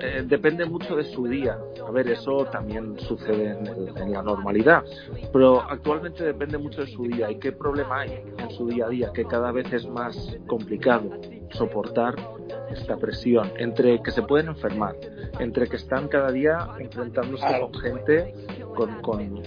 eh, 0.00 0.24
depende 0.26 0.64
mucho 0.64 0.96
de 0.96 1.04
su 1.04 1.26
día. 1.26 1.58
A 1.86 1.90
ver, 1.90 2.08
eso 2.08 2.44
también 2.46 2.98
sucede 3.00 3.56
en, 3.96 4.12
la 4.12 4.22
normalidad, 4.22 4.84
pero 5.32 5.60
actualmente 5.62 6.24
depende 6.24 6.58
mucho 6.58 6.82
de 6.82 6.86
su 6.86 7.04
día. 7.04 7.30
¿Y 7.30 7.36
qué 7.36 7.52
problema 7.52 8.00
hay 8.00 8.22
en 8.38 8.50
su 8.50 8.66
día 8.66 8.86
a 8.86 8.88
día? 8.88 9.10
Que 9.12 9.24
cada 9.24 9.52
vez 9.52 9.72
es 9.72 9.86
más 9.86 10.16
complicado 10.46 11.10
soportar 11.50 12.14
esta 12.70 12.96
presión 12.96 13.50
entre 13.56 14.02
que 14.02 14.10
se 14.10 14.22
pueden 14.22 14.48
enfermar, 14.48 14.94
entre 15.38 15.68
que 15.68 15.76
están 15.76 16.08
cada 16.08 16.30
día 16.30 16.68
enfrentándose 16.78 17.46
con 17.60 17.74
gente 17.74 18.34
con, 18.74 19.00
con, 19.02 19.42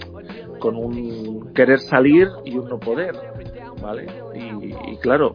con 0.62 0.76
un 0.76 1.52
querer 1.54 1.80
salir 1.80 2.28
y 2.44 2.56
un 2.56 2.68
no 2.68 2.78
poder 2.78 3.16
¿vale? 3.82 4.06
Y, 4.62 4.96
claro, 4.98 5.32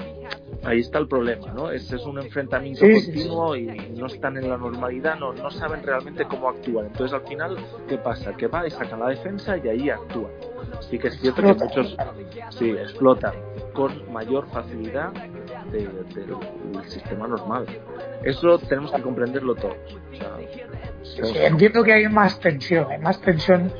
ahí 0.63 0.79
está 0.79 0.99
el 0.99 1.07
problema, 1.07 1.51
¿no? 1.53 1.69
Es, 1.69 1.91
es 1.91 2.03
un 2.05 2.17
enfrentamiento 2.17 2.81
continuo 2.81 3.55
y 3.55 3.65
no 3.95 4.07
están 4.07 4.37
en 4.37 4.49
la 4.49 4.57
normalidad, 4.57 5.19
no, 5.19 5.33
no 5.33 5.51
saben 5.51 5.83
realmente 5.83 6.25
cómo 6.25 6.49
actuar. 6.49 6.85
Entonces 6.85 7.13
al 7.13 7.27
final, 7.27 7.57
¿qué 7.87 7.97
pasa? 7.97 8.33
Que 8.33 8.47
va 8.47 8.65
y 8.65 8.71
sacan 8.71 9.01
la 9.01 9.09
defensa 9.09 9.57
y 9.57 9.67
ahí 9.67 9.89
actúan. 9.89 10.31
Sí 10.89 10.97
que 10.97 11.09
es 11.09 11.19
cierto 11.19 11.41
que 11.41 11.53
muchos 11.53 11.97
sí, 12.51 12.69
explotan 12.69 13.33
con 13.73 14.11
mayor 14.11 14.47
facilidad 14.49 15.11
del 15.71 15.91
sistema 16.85 17.27
normal. 17.27 17.65
Eso 18.23 18.57
tenemos 18.59 18.91
que 18.91 19.01
comprenderlo 19.01 19.55
todos. 19.55 19.75
entiendo 21.35 21.83
que 21.83 21.93
hay 21.93 22.07
más 22.07 22.39
tensión, 22.39 22.87
hay 22.89 22.99
más 22.99 23.21
tensión 23.21 23.71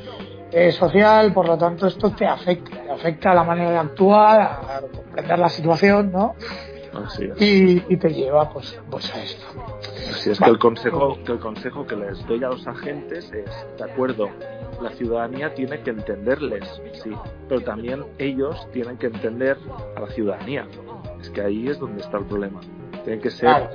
eh, 0.51 0.71
social, 0.71 1.33
por 1.33 1.47
lo 1.47 1.57
tanto 1.57 1.87
esto 1.87 2.11
te 2.11 2.25
afecta, 2.25 2.81
te 2.81 2.91
afecta 2.91 3.31
a 3.31 3.35
la 3.35 3.43
manera 3.43 3.71
de 3.71 3.77
actuar, 3.77 4.41
a 4.41 4.81
comprender 4.81 5.39
la 5.39 5.49
situación, 5.49 6.11
¿no? 6.11 6.35
Y, 7.37 7.97
te 7.97 8.09
lleva 8.09 8.49
pues, 8.49 8.79
pues 8.89 9.13
a 9.13 9.21
esto. 9.21 9.45
Así 10.09 10.31
es 10.31 10.39
que 10.39 10.49
el 10.49 10.57
consejo 10.57 11.17
que 11.23 11.33
el 11.33 11.39
consejo 11.39 11.85
que 11.85 11.95
les 11.95 12.25
doy 12.25 12.43
a 12.43 12.49
los 12.49 12.65
agentes 12.65 13.31
es, 13.31 13.67
de 13.77 13.83
acuerdo, 13.83 14.29
la 14.81 14.89
ciudadanía 14.91 15.53
tiene 15.53 15.81
que 15.81 15.91
entenderles, 15.91 16.81
sí, 17.03 17.11
pero 17.47 17.61
también 17.61 18.03
ellos 18.17 18.67
tienen 18.71 18.97
que 18.97 19.07
entender 19.07 19.57
a 19.95 20.01
la 20.01 20.07
ciudadanía. 20.07 20.67
Es 21.21 21.29
que 21.29 21.41
ahí 21.41 21.67
es 21.67 21.77
donde 21.77 22.01
está 22.01 22.17
el 22.17 22.25
problema. 22.25 22.61
Tiene 23.03 23.19
que 23.19 23.29
ser 23.29 23.69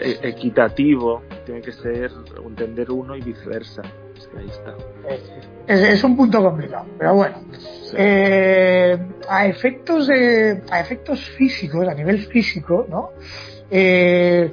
e, 0.00 0.18
equitativo, 0.22 1.22
tiene 1.44 1.62
que 1.62 1.72
ser 1.72 2.10
entender 2.44 2.90
uno 2.90 3.16
y 3.16 3.20
viceversa 3.20 3.82
ahí 4.36 4.46
está. 4.46 4.74
Es, 5.66 6.04
un 6.04 6.16
punto 6.16 6.42
complicado, 6.42 6.86
pero 6.98 7.14
bueno. 7.14 7.36
Eh, 7.96 8.98
a 9.28 9.46
efectos 9.46 10.06
de, 10.06 10.62
a 10.70 10.80
efectos 10.80 11.20
físicos, 11.30 11.86
a 11.88 11.94
nivel 11.94 12.26
físico, 12.26 12.86
¿no? 12.88 13.10
Eh, 13.70 14.50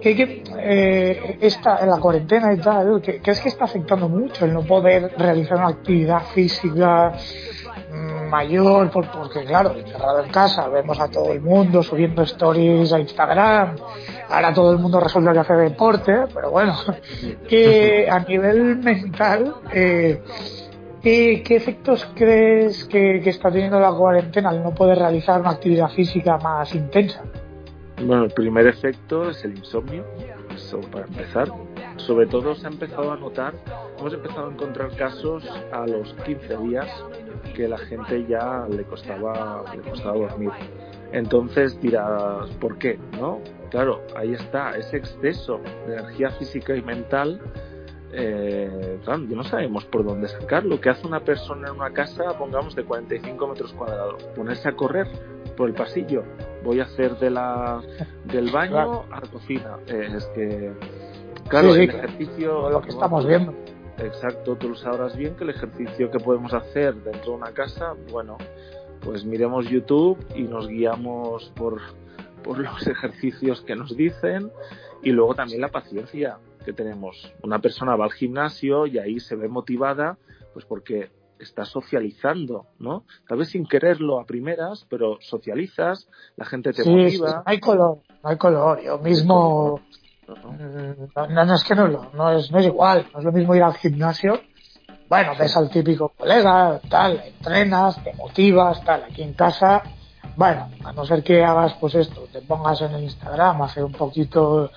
que, 0.00 0.42
eh, 0.58 1.38
esta, 1.40 1.84
la 1.84 1.98
cuarentena 1.98 2.52
y 2.52 2.58
tal, 2.58 3.00
que, 3.02 3.20
es 3.24 3.40
que 3.40 3.48
está 3.48 3.64
afectando 3.64 4.08
mucho 4.08 4.44
el 4.44 4.54
no 4.54 4.62
poder 4.62 5.12
realizar 5.18 5.58
una 5.58 5.68
actividad 5.68 6.22
física 6.34 7.12
mayor, 8.30 8.90
porque 8.90 9.44
claro, 9.44 9.76
encerrado 9.76 10.24
en 10.24 10.30
casa, 10.30 10.68
vemos 10.68 10.98
a 11.00 11.08
todo 11.08 11.32
el 11.32 11.40
mundo 11.40 11.82
subiendo 11.82 12.22
stories 12.22 12.92
a 12.92 13.00
Instagram, 13.00 13.76
ahora 14.28 14.52
todo 14.52 14.72
el 14.72 14.78
mundo 14.78 15.00
resulta 15.00 15.32
que 15.32 15.38
hace 15.38 15.54
deporte, 15.54 16.24
pero 16.32 16.50
bueno, 16.50 16.76
que 17.48 18.08
a 18.10 18.20
nivel 18.20 18.76
mental, 18.76 19.54
eh, 19.72 20.22
¿qué, 21.02 21.42
efectos 21.48 22.08
crees 22.14 22.84
que, 22.86 23.20
que 23.22 23.30
está 23.30 23.50
teniendo 23.50 23.78
la 23.78 23.92
cuarentena 23.92 24.50
al 24.50 24.62
no 24.62 24.74
poder 24.74 24.98
realizar 24.98 25.40
una 25.40 25.50
actividad 25.50 25.88
física 25.90 26.38
más 26.38 26.74
intensa? 26.74 27.22
Bueno, 28.02 28.24
el 28.24 28.32
primer 28.32 28.66
efecto 28.66 29.30
es 29.30 29.44
el 29.44 29.56
insomnio, 29.56 30.04
eso 30.54 30.80
para 30.90 31.06
empezar. 31.06 31.48
Sobre 31.96 32.26
todo 32.26 32.54
se 32.54 32.66
ha 32.66 32.70
empezado 32.70 33.12
a 33.12 33.16
notar, 33.16 33.54
hemos 33.98 34.12
empezado 34.12 34.48
a 34.48 34.52
encontrar 34.52 34.94
casos 34.96 35.44
a 35.72 35.86
los 35.86 36.12
15 36.24 36.56
días 36.58 36.88
que 37.54 37.68
la 37.68 37.78
gente 37.78 38.26
ya 38.26 38.66
le 38.68 38.84
costaba, 38.84 39.64
le 39.74 39.82
costaba 39.82 40.16
dormir. 40.16 40.50
Entonces 41.12 41.80
dirás, 41.80 42.50
¿por 42.60 42.78
qué? 42.78 42.98
¿No? 43.12 43.40
Claro, 43.70 44.02
ahí 44.16 44.32
está, 44.32 44.76
ese 44.76 44.96
exceso 44.98 45.60
de 45.86 45.94
energía 45.94 46.30
física 46.30 46.76
y 46.76 46.82
mental 46.82 47.40
eh, 48.16 49.00
claro, 49.02 49.22
no 49.22 49.42
sabemos 49.42 49.84
por 49.86 50.04
dónde 50.04 50.28
sacarlo. 50.28 50.80
¿Qué 50.80 50.90
hace 50.90 51.06
una 51.06 51.20
persona 51.20 51.68
en 51.68 51.74
una 51.74 51.90
casa, 51.90 52.38
pongamos, 52.38 52.76
de 52.76 52.84
45 52.84 53.48
metros 53.48 53.72
cuadrados? 53.72 54.22
Ponerse 54.36 54.68
a 54.68 54.76
correr 54.76 55.08
por 55.56 55.68
el 55.68 55.74
pasillo. 55.74 56.22
Voy 56.62 56.80
a 56.80 56.84
hacer 56.84 57.16
de 57.18 57.30
la, 57.30 57.82
del 58.24 58.50
baño 58.52 59.04
a 59.10 59.20
la 59.20 59.26
cocina. 59.26 59.78
Eh, 59.88 60.08
es 60.16 60.26
que, 60.26 60.72
claro, 61.48 61.74
el 61.74 61.82
ejercicio. 61.82 62.70
Lo 62.70 62.80
que 62.80 62.90
estamos 62.90 63.26
viendo. 63.26 63.54
Exacto, 63.98 64.56
tú 64.56 64.70
lo 64.70 64.74
sabrás 64.74 65.16
bien 65.16 65.36
que 65.36 65.44
el 65.44 65.50
ejercicio 65.50 66.10
que 66.10 66.18
podemos 66.18 66.52
hacer 66.52 66.94
dentro 66.96 67.32
de 67.32 67.36
una 67.38 67.52
casa, 67.52 67.94
bueno, 68.10 68.36
pues 69.00 69.24
miremos 69.24 69.68
YouTube 69.68 70.18
y 70.34 70.42
nos 70.42 70.66
guiamos 70.66 71.52
por, 71.54 71.80
por 72.42 72.58
los 72.58 72.86
ejercicios 72.88 73.60
que 73.62 73.76
nos 73.76 73.96
dicen 73.96 74.50
y 75.02 75.10
luego 75.10 75.34
también 75.34 75.60
la 75.60 75.68
paciencia 75.68 76.38
que 76.64 76.72
tenemos. 76.72 77.32
Una 77.42 77.60
persona 77.60 77.94
va 77.94 78.06
al 78.06 78.12
gimnasio 78.12 78.86
y 78.86 78.98
ahí 78.98 79.20
se 79.20 79.36
ve 79.36 79.48
motivada, 79.48 80.18
pues 80.52 80.64
porque 80.64 81.10
estás 81.38 81.68
socializando, 81.68 82.66
¿no? 82.78 83.04
Tal 83.28 83.38
vez 83.38 83.50
sin 83.50 83.66
quererlo 83.66 84.18
a 84.18 84.24
primeras, 84.24 84.86
pero 84.88 85.18
socializas, 85.20 86.08
la 86.36 86.46
gente 86.46 86.72
te 86.72 86.84
motiva. 86.84 87.28
Sí, 87.28 87.34
hay 87.44 87.60
color, 87.60 87.98
no 88.22 88.30
hay 88.30 88.36
color. 88.38 88.82
Yo 88.82 88.98
mismo, 88.98 89.80
no, 90.26 91.44
no, 91.44 91.54
es 91.54 91.64
que 91.64 91.74
no, 91.74 91.88
no, 91.88 92.32
es, 92.32 92.50
no 92.50 92.58
es 92.58 92.66
igual, 92.66 93.06
no 93.12 93.18
es 93.18 93.24
lo 93.24 93.32
mismo 93.32 93.54
ir 93.54 93.62
al 93.62 93.74
gimnasio. 93.74 94.40
Bueno, 95.08 95.32
ves 95.38 95.56
al 95.56 95.68
típico 95.70 96.08
colega, 96.08 96.80
tal, 96.88 97.22
entrenas, 97.24 98.02
te 98.02 98.14
motivas, 98.14 98.82
tal, 98.84 99.04
aquí 99.04 99.22
en 99.22 99.34
casa. 99.34 99.82
Bueno, 100.36 100.68
a 100.82 100.92
no 100.92 101.04
ser 101.04 101.22
que 101.22 101.44
hagas 101.44 101.74
pues 101.74 101.94
esto, 101.94 102.26
te 102.32 102.40
pongas 102.40 102.80
en 102.80 102.92
el 102.92 103.04
Instagram, 103.04 103.62
hacer 103.62 103.84
un 103.84 103.92
poquito 103.92 104.70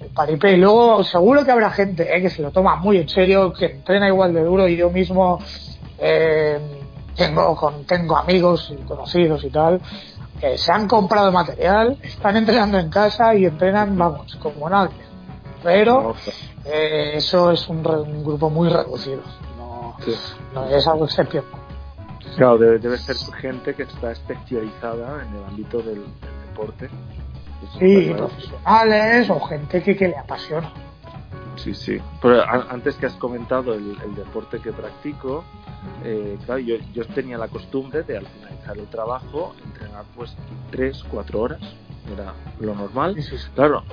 el 0.00 0.08
paripé. 0.08 0.52
Y 0.52 0.56
luego 0.58 1.02
seguro 1.02 1.44
que 1.44 1.50
habrá 1.50 1.70
gente 1.70 2.14
eh, 2.14 2.20
que 2.20 2.30
se 2.30 2.42
lo 2.42 2.50
toma 2.50 2.76
muy 2.76 2.98
en 2.98 3.08
serio, 3.08 3.52
que 3.52 3.66
entrena 3.66 4.08
igual 4.08 4.34
de 4.34 4.44
duro 4.44 4.68
y 4.68 4.76
yo 4.76 4.90
mismo 4.90 5.38
eh, 5.98 6.60
tengo, 7.16 7.56
con, 7.56 7.84
tengo 7.84 8.16
amigos 8.16 8.72
y 8.78 8.82
conocidos 8.84 9.42
y 9.44 9.50
tal 9.50 9.80
que 10.42 10.58
se 10.58 10.72
han 10.72 10.88
comprado 10.88 11.30
material, 11.30 11.96
están 12.02 12.36
entrenando 12.36 12.76
en 12.76 12.90
casa 12.90 13.32
y 13.32 13.46
entrenan, 13.46 13.96
vamos, 13.96 14.36
como 14.42 14.68
nadie. 14.68 14.96
Pero 15.62 16.16
eh, 16.64 17.12
eso 17.14 17.52
es 17.52 17.68
un, 17.68 17.80
grupo 18.24 18.50
muy 18.50 18.68
reducido, 18.68 19.22
no, 19.56 19.96
no 20.52 20.66
es 20.66 20.84
algo 20.88 21.04
excepcional. 21.04 21.48
Claro, 22.36 22.58
debe, 22.58 22.78
debe, 22.80 22.98
ser 22.98 23.14
gente 23.40 23.72
que 23.74 23.84
está 23.84 24.10
especializada 24.10 25.22
en 25.22 25.36
el 25.36 25.44
ámbito 25.44 25.78
del, 25.78 26.02
deporte. 26.48 26.90
Sí, 27.78 28.12
profesionales 28.16 29.30
o 29.30 29.38
gente 29.40 29.80
que, 29.80 29.96
que 29.96 30.08
le 30.08 30.18
apasiona. 30.18 30.72
Sí, 31.56 31.74
sí. 31.74 31.98
Pero 32.20 32.42
antes 32.48 32.96
que 32.96 33.06
has 33.06 33.14
comentado 33.14 33.74
el, 33.74 33.96
deporte 34.14 34.58
que 34.60 34.72
practico, 34.72 35.44
eh, 36.04 36.38
claro, 36.44 36.60
yo, 36.60 36.76
yo, 36.92 37.06
tenía 37.06 37.38
la 37.38 37.48
costumbre 37.48 38.02
de 38.02 38.18
al 38.18 38.26
finalizar 38.26 38.78
el 38.78 38.86
trabajo 38.86 39.54
entrenar 39.64 40.04
pues 40.14 40.34
tres, 40.70 41.04
cuatro 41.10 41.40
horas, 41.40 41.60
era 42.12 42.34
lo 42.60 42.74
normal. 42.74 43.16
Claro, 43.54 43.84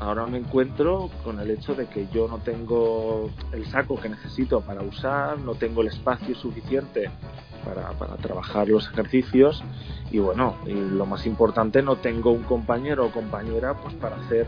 ahora 0.00 0.26
me 0.26 0.38
encuentro 0.38 1.10
con 1.24 1.40
el 1.40 1.50
hecho 1.50 1.74
de 1.74 1.86
que 1.86 2.06
yo 2.12 2.28
no 2.28 2.38
tengo 2.38 3.30
el 3.52 3.66
saco 3.66 3.96
que 3.96 4.08
necesito 4.08 4.60
para 4.60 4.82
usar, 4.82 5.38
no 5.38 5.54
tengo 5.54 5.82
el 5.82 5.88
espacio 5.88 6.34
suficiente 6.34 7.10
para, 7.64 7.90
para 7.92 8.16
trabajar 8.16 8.68
los 8.68 8.88
ejercicios 8.88 9.62
y 10.10 10.18
bueno, 10.18 10.54
y 10.66 10.72
lo 10.72 11.06
más 11.06 11.26
importante, 11.26 11.82
no 11.82 11.96
tengo 11.96 12.30
un 12.30 12.42
compañero 12.42 13.06
o 13.06 13.10
compañera 13.10 13.74
pues 13.74 13.94
para 13.94 14.16
hacer 14.16 14.46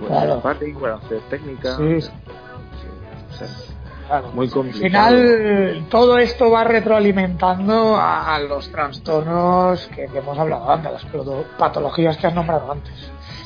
pues, 0.00 0.74
para 0.80 0.94
hacer 0.96 1.20
técnica. 1.28 1.76
Sí. 1.76 2.10
Muy 4.34 4.48
complicado. 4.48 5.06
Al 5.06 5.16
final, 5.16 5.86
todo 5.88 6.18
esto 6.18 6.50
va 6.50 6.64
retroalimentando 6.64 7.96
a, 7.96 8.38
los 8.40 8.68
trastornos 8.70 9.86
que, 9.88 10.04
hemos 10.04 10.36
hablado 10.36 10.70
antes, 10.70 10.92
las 10.92 11.06
patologías 11.56 12.16
que 12.16 12.26
has 12.26 12.34
nombrado 12.34 12.72
antes. 12.72 12.92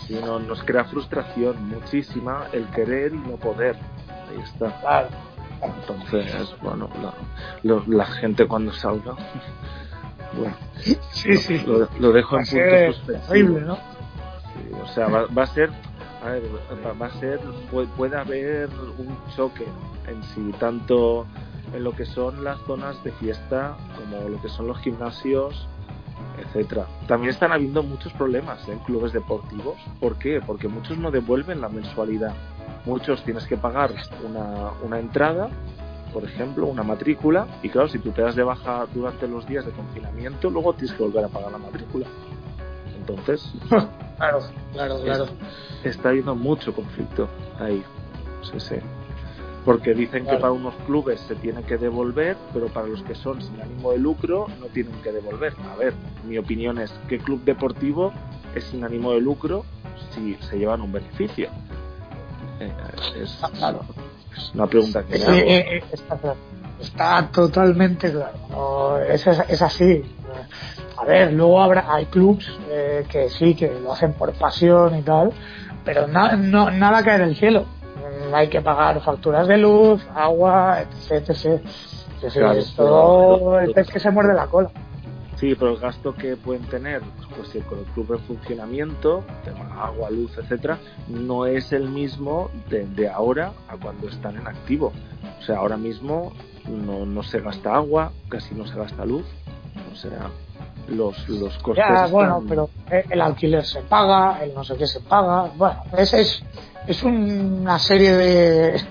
Sí, 0.06 0.18
no, 0.24 0.38
nos 0.38 0.62
crea 0.62 0.84
frustración 0.84 1.68
muchísima 1.68 2.46
el 2.52 2.66
querer 2.68 3.12
y 3.12 3.18
no 3.18 3.36
poder. 3.36 3.76
Ahí 4.30 4.40
está. 4.42 4.80
Claro. 4.80 5.08
Entonces, 5.62 6.54
bueno, 6.62 6.88
la, 7.62 7.82
la 7.86 8.06
gente 8.06 8.46
cuando 8.46 8.72
salga, 8.72 9.14
bueno, 10.36 10.56
sí, 11.10 11.36
sí. 11.36 11.64
Lo, 11.98 12.12
dejo 12.12 12.38
en 12.38 12.44
punto 12.44 12.92
suspensivo. 12.92 13.60
¿no? 13.60 13.78
o 14.82 14.86
sea, 14.88 15.08
va, 15.08 15.26
va 15.26 15.42
a 15.44 15.46
ser 15.46 15.70
a 16.24 16.30
ver, 16.30 16.42
va 17.00 17.06
a 17.06 17.10
ser, 17.20 17.38
puede, 17.96 18.16
haber 18.16 18.70
un 18.98 19.16
choque 19.37 19.66
en 20.06 20.22
sí, 20.22 20.54
tanto 20.58 21.26
en 21.74 21.84
lo 21.84 21.92
que 21.92 22.06
son 22.06 22.42
las 22.42 22.58
zonas 22.60 23.02
de 23.04 23.12
fiesta 23.12 23.76
como 23.96 24.28
lo 24.30 24.40
que 24.40 24.48
son 24.48 24.66
los 24.66 24.78
gimnasios, 24.78 25.68
etcétera. 26.38 26.87
También 27.06 27.30
están 27.30 27.52
habiendo 27.52 27.82
muchos 27.82 28.12
problemas 28.14 28.66
en 28.68 28.78
clubes 28.80 29.12
deportivos. 29.12 29.76
¿Por 30.00 30.16
qué? 30.16 30.40
Porque 30.44 30.66
muchos 30.66 30.96
no 30.96 31.10
devuelven 31.10 31.60
la 31.60 31.68
mensualidad. 31.68 32.34
Muchos 32.87 33.22
tienes 33.24 33.46
que 33.46 33.58
pagar 33.58 33.92
una, 34.26 34.70
una 34.82 34.98
entrada, 34.98 35.50
por 36.14 36.24
ejemplo, 36.24 36.66
una 36.66 36.82
matrícula, 36.82 37.46
y 37.62 37.68
claro, 37.68 37.88
si 37.88 37.98
tú 37.98 38.12
te 38.12 38.22
das 38.22 38.34
de 38.34 38.44
baja 38.44 38.87
durante 38.94 39.28
los 39.28 39.46
días 39.46 39.66
de 39.66 39.72
confinamiento, 39.72 40.48
luego 40.48 40.72
tienes 40.72 40.96
que 40.96 41.02
volver 41.02 41.24
a 41.24 41.28
pagar 41.28 41.52
la 41.52 41.58
matrícula. 41.58 42.06
Entonces, 42.96 43.52
claro, 44.16 44.40
claro, 44.72 45.00
claro. 45.03 45.27
Está 45.83 46.11
habiendo 46.11 46.35
mucho 46.35 46.72
conflicto 46.74 47.29
ahí. 47.59 47.83
Sí, 48.42 48.61
sí. 48.61 48.77
Porque 49.64 49.94
dicen 49.94 50.27
que 50.27 50.37
para 50.37 50.53
unos 50.53 50.74
clubes 50.87 51.20
se 51.20 51.35
tiene 51.37 51.62
que 51.62 51.79
devolver, 51.79 52.37
pero 52.53 52.66
para 52.68 52.87
los 52.87 53.03
que 53.03 53.14
son 53.14 53.40
sin 53.40 53.61
ánimo 53.62 53.92
de 53.92 53.98
lucro 53.98 54.46
no 54.61 54.66
tienen 54.66 54.94
que 55.00 55.11
devolver. 55.11 55.55
A 55.72 55.77
ver, 55.77 55.94
mi 56.27 56.37
opinión 56.37 56.79
es 56.79 56.92
que 57.09 57.18
club 57.18 57.42
deportivo 57.44 58.12
es 58.55 58.64
sin 58.64 58.85
ánimo 58.85 59.12
de 59.12 59.20
lucro 59.20 59.64
si 60.14 60.35
se 60.35 60.59
llevan 60.59 60.83
un 60.83 60.92
beneficio. 60.92 61.48
Eh, 62.61 62.72
es 63.22 63.38
claro. 63.59 63.81
una 64.55 64.66
pregunta 64.66 65.03
que 65.05 65.22
hago. 65.22 65.33
Eh, 65.33 65.77
eh, 65.77 65.85
está, 65.92 66.18
está, 66.81 67.29
totalmente 67.33 68.12
claro. 68.12 69.00
es, 69.03 69.27
es, 69.27 69.62
así. 69.62 70.03
A 71.04 71.06
ver, 71.06 71.34
luego 71.34 71.60
habrá, 71.60 71.94
hay 71.94 72.06
clubs 72.06 72.50
eh, 72.70 73.04
que 73.10 73.28
sí, 73.28 73.54
que 73.54 73.70
lo 73.78 73.92
hacen 73.92 74.14
por 74.14 74.32
pasión 74.32 74.96
y 74.96 75.02
tal, 75.02 75.32
pero 75.84 76.06
no, 76.06 76.70
nada 76.70 77.04
cae 77.04 77.18
del 77.18 77.36
cielo. 77.36 77.66
Mm, 78.30 78.34
hay 78.34 78.48
que 78.48 78.62
pagar 78.62 79.02
facturas 79.02 79.46
de 79.46 79.58
luz, 79.58 80.02
agua, 80.14 80.80
etc. 80.80 81.28
etc. 81.28 82.36
es 82.56 82.74
todo 82.74 83.60
el 83.60 83.72
pez 83.72 83.90
que 83.90 84.00
se 84.00 84.10
muerde 84.10 84.32
la 84.32 84.46
cola. 84.46 84.70
Sí, 85.36 85.54
pero 85.54 85.72
el 85.72 85.76
gasto 85.78 86.14
que 86.14 86.38
pueden 86.38 86.62
tener, 86.68 87.02
pues 87.36 87.50
con 87.66 87.80
el 87.80 87.84
club 87.86 88.14
en 88.14 88.20
funcionamiento, 88.20 89.24
tema 89.44 89.84
agua, 89.84 90.10
luz, 90.10 90.38
etcétera, 90.38 90.78
no 91.08 91.44
es 91.44 91.70
el 91.74 91.90
mismo 91.90 92.50
de, 92.70 92.86
de, 92.86 93.10
ahora 93.10 93.52
a 93.68 93.76
cuando 93.76 94.08
están 94.08 94.38
en 94.38 94.46
activo. 94.46 94.90
O 95.38 95.42
sea, 95.42 95.58
ahora 95.58 95.76
mismo 95.76 96.32
no, 96.66 97.04
no 97.04 97.22
se 97.22 97.40
gasta 97.40 97.74
agua, 97.74 98.12
casi 98.30 98.54
no 98.54 98.66
se 98.66 98.74
gasta 98.78 99.04
luz. 99.04 99.26
O 99.92 99.96
sea, 99.96 100.30
los, 100.88 101.28
los 101.28 101.56
costes. 101.58 101.84
Ya, 101.88 102.06
bueno, 102.06 102.42
pero 102.48 102.68
el 102.90 103.20
alquiler 103.20 103.64
se 103.64 103.80
paga, 103.82 104.42
el 104.42 104.54
no 104.54 104.64
sé 104.64 104.76
qué 104.76 104.86
se 104.86 105.00
paga. 105.00 105.50
Bueno, 105.56 105.82
es, 105.96 106.12
es, 106.14 106.42
es 106.86 107.02
una 107.02 107.78
serie 107.78 108.14
de, 108.14 108.82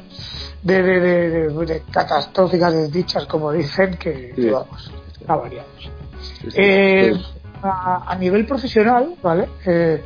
de, 0.63 0.83
de, 0.83 1.49
de, 1.65 1.81
catastróficas 1.91 2.73
desdichas, 2.73 3.25
como 3.25 3.51
dicen, 3.51 3.97
que, 3.97 4.33
vamos, 4.51 4.91
está 5.19 5.35
variados. 5.35 5.91
eh, 6.55 7.13
a, 7.61 8.11
a, 8.11 8.15
nivel 8.15 8.45
profesional, 8.45 9.15
¿vale? 9.21 9.49
Eh, 9.65 10.01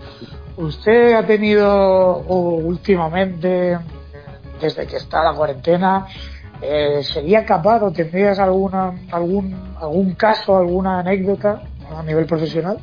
¿Usted 0.57 1.13
ha 1.13 1.25
tenido 1.25 2.17
últimamente, 2.27 3.77
desde 4.59 4.87
que 4.87 4.97
está 4.97 5.23
la 5.23 5.33
cuarentena, 5.33 6.07
eh, 6.61 7.03
sería 7.03 7.45
capaz 7.45 7.83
o 7.83 7.91
tendrías 7.91 8.39
alguna, 8.39 8.93
algún, 9.11 9.55
algún 9.79 10.13
caso, 10.15 10.57
alguna 10.57 10.99
anécdota 10.99 11.61
a 11.99 12.03
nivel 12.03 12.25
profesional? 12.25 12.79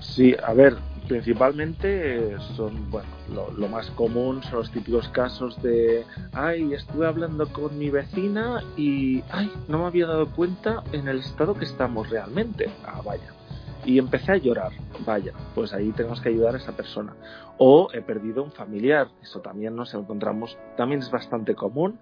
Sí, 0.00 0.34
a 0.42 0.52
ver, 0.52 0.76
principalmente 1.06 2.36
son, 2.56 2.90
bueno, 2.90 3.08
lo, 3.56 3.68
más 3.68 3.90
común 3.90 4.42
son 4.42 4.58
los 4.60 4.70
típicos 4.70 5.08
casos 5.08 5.60
de, 5.62 6.04
ay, 6.32 6.72
estuve 6.74 7.06
hablando 7.06 7.46
con 7.52 7.78
mi 7.78 7.90
vecina 7.90 8.62
y, 8.76 9.22
ay, 9.30 9.50
no 9.68 9.78
me 9.78 9.84
había 9.86 10.06
dado 10.06 10.30
cuenta 10.30 10.82
en 10.92 11.08
el 11.08 11.20
estado 11.20 11.54
que 11.54 11.64
estamos 11.64 12.10
realmente. 12.10 12.70
Ah, 12.84 13.00
vaya. 13.04 13.32
Y 13.84 13.98
empecé 13.98 14.32
a 14.32 14.36
llorar. 14.36 14.72
Vaya, 15.04 15.32
pues 15.54 15.72
ahí 15.72 15.92
tenemos 15.92 16.20
que 16.20 16.30
ayudar 16.30 16.54
a 16.54 16.58
esa 16.58 16.72
persona. 16.72 17.14
O 17.58 17.88
he 17.92 18.02
perdido 18.02 18.42
un 18.42 18.50
familiar. 18.50 19.08
Eso 19.22 19.40
también 19.40 19.76
nos 19.76 19.94
encontramos, 19.94 20.58
también 20.76 21.00
es 21.00 21.10
bastante 21.10 21.54
común. 21.54 21.98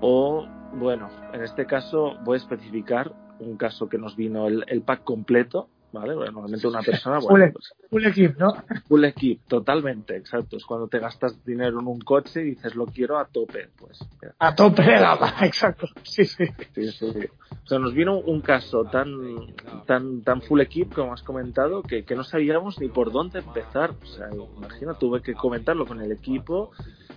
O, 0.00 0.46
bueno, 0.74 1.08
en 1.32 1.42
este 1.42 1.66
caso 1.66 2.14
voy 2.24 2.34
a 2.34 2.38
especificar 2.38 3.12
un 3.42 3.56
caso 3.56 3.88
que 3.88 3.98
nos 3.98 4.16
vino 4.16 4.46
el, 4.46 4.64
el 4.68 4.82
pack 4.82 5.04
completo, 5.04 5.68
¿vale? 5.92 6.14
normalmente 6.14 6.66
una 6.66 6.82
persona... 6.82 7.18
Bueno, 7.18 7.46
full, 7.46 7.52
pues, 7.52 7.74
full 7.90 8.06
equip, 8.06 8.38
¿no? 8.38 8.54
Full 8.88 9.04
equip, 9.04 9.42
totalmente, 9.46 10.16
exacto. 10.16 10.56
Es 10.56 10.64
cuando 10.64 10.88
te 10.88 10.98
gastas 10.98 11.44
dinero 11.44 11.80
en 11.80 11.86
un 11.86 12.00
coche 12.00 12.40
y 12.40 12.44
dices, 12.44 12.74
lo 12.74 12.86
quiero 12.86 13.18
a 13.18 13.26
tope, 13.26 13.68
pues... 13.78 13.98
A 14.38 14.54
tope 14.54 14.82
de 14.82 14.98
gama, 14.98 15.34
exacto, 15.42 15.86
sí, 16.02 16.24
sí. 16.24 16.46
Sí, 16.74 16.90
sí. 16.92 17.06
O 17.64 17.66
sea, 17.66 17.78
nos 17.78 17.94
vino 17.94 18.18
un 18.18 18.40
caso 18.40 18.84
tan 18.84 19.54
tan 19.86 20.22
tan 20.22 20.42
full 20.42 20.60
equip, 20.60 20.92
como 20.92 21.12
has 21.12 21.22
comentado, 21.22 21.82
que, 21.82 22.04
que 22.04 22.16
no 22.16 22.24
sabíamos 22.24 22.80
ni 22.80 22.88
por 22.88 23.12
dónde 23.12 23.38
empezar. 23.38 23.90
O 23.90 24.06
sea, 24.06 24.28
imagina, 24.56 24.94
tuve 24.94 25.22
que 25.22 25.34
comentarlo 25.34 25.86
con 25.86 26.00
el 26.00 26.10
equipo, 26.10 26.72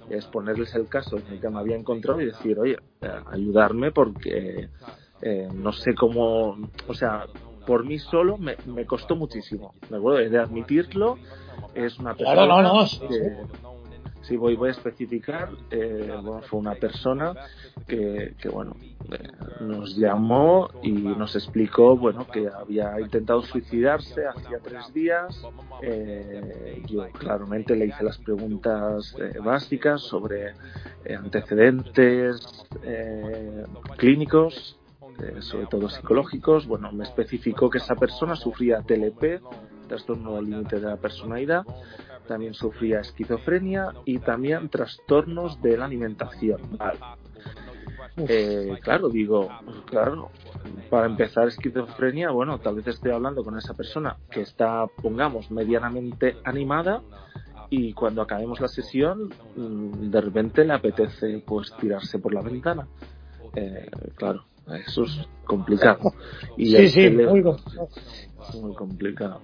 exponerles 0.09 0.75
el 0.75 0.87
caso 0.87 1.17
en 1.17 1.33
el 1.33 1.41
que 1.41 1.49
me 1.49 1.59
había 1.59 1.75
encontrado 1.75 2.21
y 2.21 2.25
decir, 2.25 2.59
oye, 2.59 2.77
eh, 3.01 3.11
ayudarme 3.31 3.91
porque... 3.91 4.59
Eh, 4.59 4.69
no 5.53 5.71
sé 5.71 5.93
cómo, 5.95 6.57
o 6.87 6.93
sea, 6.93 7.25
por 7.65 7.83
mí 7.83 7.99
solo 7.99 8.37
me, 8.37 8.55
me 8.65 8.85
costó 8.85 9.15
muchísimo. 9.15 9.73
¿De 9.89 9.97
acuerdo? 9.97 10.29
De 10.29 10.37
admitirlo, 10.37 11.17
es 11.73 11.97
una 11.99 12.13
persona. 12.13 12.45
Claro, 12.45 12.61
no, 12.61 12.83
no. 12.83 12.85
Que, 13.07 13.37
sí, 14.21 14.37
voy, 14.37 14.55
voy 14.55 14.69
a 14.69 14.71
especificar. 14.71 15.49
Eh, 15.71 16.11
bueno, 16.21 16.41
fue 16.43 16.59
una 16.59 16.75
persona 16.75 17.33
que, 17.87 18.35
que 18.39 18.49
bueno, 18.49 18.75
eh, 19.11 19.31
nos 19.61 19.95
llamó 19.97 20.69
y 20.83 20.91
nos 20.91 21.35
explicó, 21.35 21.97
bueno, 21.97 22.27
que 22.27 22.47
había 22.47 22.99
intentado 22.99 23.41
suicidarse 23.41 24.27
hacía 24.27 24.59
tres 24.63 24.93
días. 24.93 25.41
Eh, 25.81 26.83
yo 26.87 27.07
claramente 27.11 27.75
le 27.75 27.87
hice 27.87 28.03
las 28.03 28.17
preguntas 28.19 29.15
eh, 29.19 29.39
básicas 29.43 30.01
sobre 30.01 30.53
eh, 31.03 31.15
antecedentes 31.15 32.39
eh, 32.83 33.63
clínicos 33.97 34.79
eh, 35.21 35.41
sobre 35.41 35.67
todo 35.67 35.89
psicológicos. 35.89 36.67
Bueno, 36.67 36.91
me 36.91 37.03
especificó 37.03 37.69
que 37.69 37.77
esa 37.77 37.95
persona 37.95 38.35
sufría 38.35 38.81
TLP, 38.81 39.41
trastorno 39.87 40.35
del 40.35 40.49
límite 40.49 40.79
de 40.79 40.87
la 40.87 40.97
personalidad, 40.97 41.63
también 42.27 42.53
sufría 42.53 43.01
esquizofrenia 43.01 43.93
y 44.05 44.19
también 44.19 44.69
trastornos 44.69 45.61
de 45.61 45.77
la 45.77 45.85
alimentación. 45.85 46.59
Eh, 48.17 48.77
claro, 48.81 49.09
digo, 49.09 49.49
claro, 49.85 50.31
para 50.89 51.05
empezar 51.05 51.47
esquizofrenia, 51.47 52.31
bueno, 52.31 52.59
tal 52.59 52.75
vez 52.75 52.87
estoy 52.87 53.11
hablando 53.11 53.43
con 53.43 53.57
esa 53.57 53.73
persona 53.73 54.17
que 54.31 54.41
está, 54.41 54.87
pongamos, 55.01 55.51
medianamente 55.51 56.37
animada 56.45 57.01
y 57.69 57.93
cuando 57.93 58.21
acabemos 58.21 58.61
la 58.61 58.67
sesión, 58.67 59.33
mm, 59.55 60.09
de 60.09 60.21
repente 60.21 60.63
le 60.63 60.73
apetece 60.73 61.43
pues 61.45 61.73
tirarse 61.79 62.19
por 62.19 62.33
la 62.33 62.41
ventana. 62.41 62.87
Eh, 63.53 63.89
claro, 64.15 64.45
eso 64.73 65.03
es 65.03 65.27
complicado. 65.45 66.13
Y 66.57 66.75
sí, 66.75 66.89
sí, 66.89 67.09
muy 67.09 67.43
complicado. 67.43 67.89
Muy 68.61 68.75
complicado. 68.75 69.41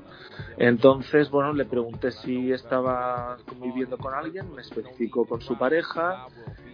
Entonces, 0.57 1.29
bueno, 1.29 1.53
le 1.53 1.65
pregunté 1.65 2.11
si 2.11 2.51
estaba 2.51 3.37
conviviendo 3.47 3.97
con 3.97 4.13
alguien, 4.13 4.53
me 4.53 4.61
especificó 4.61 5.25
con 5.25 5.41
su 5.41 5.57
pareja, 5.57 6.27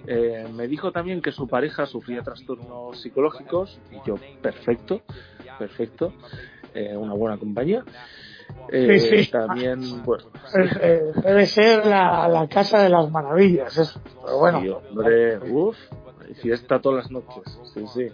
eh, 0.05 0.47
me 0.53 0.67
dijo 0.67 0.91
también 0.91 1.21
que 1.21 1.31
su 1.31 1.47
pareja 1.47 1.85
sufría 1.85 2.21
trastornos 2.21 3.01
psicológicos, 3.01 3.79
y 3.91 4.07
yo, 4.07 4.15
perfecto, 4.41 5.01
perfecto, 5.57 6.13
eh, 6.73 6.95
una 6.95 7.13
buena 7.13 7.37
compañía. 7.37 7.83
Eh, 8.69 8.99
sí, 8.99 9.23
sí. 9.23 9.31
También, 9.31 10.03
bueno. 10.03 10.25
Eh, 10.81 11.11
debe 11.23 11.45
ser 11.45 11.85
la, 11.85 12.27
la, 12.27 12.47
casa 12.47 12.81
de 12.81 12.89
las 12.89 13.09
maravillas, 13.11 13.77
eso. 13.77 14.01
Pero 14.23 14.39
bueno. 14.39 14.61
Sí, 14.61 14.69
hombre, 14.69 15.39
uff, 15.51 15.77
fiesta 16.35 16.79
todas 16.79 17.03
las 17.03 17.11
noches, 17.11 17.59
sí, 17.73 17.85
sí. 17.93 18.07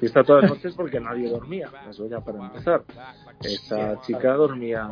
Fiesta 0.00 0.22
todas 0.24 0.42
las 0.42 0.52
noches 0.52 0.74
porque 0.74 1.00
nadie 1.00 1.28
dormía, 1.28 1.70
eso 1.88 2.06
ya 2.08 2.20
para 2.20 2.46
empezar. 2.46 2.84
Esa 3.42 4.00
chica 4.02 4.34
dormía, 4.34 4.86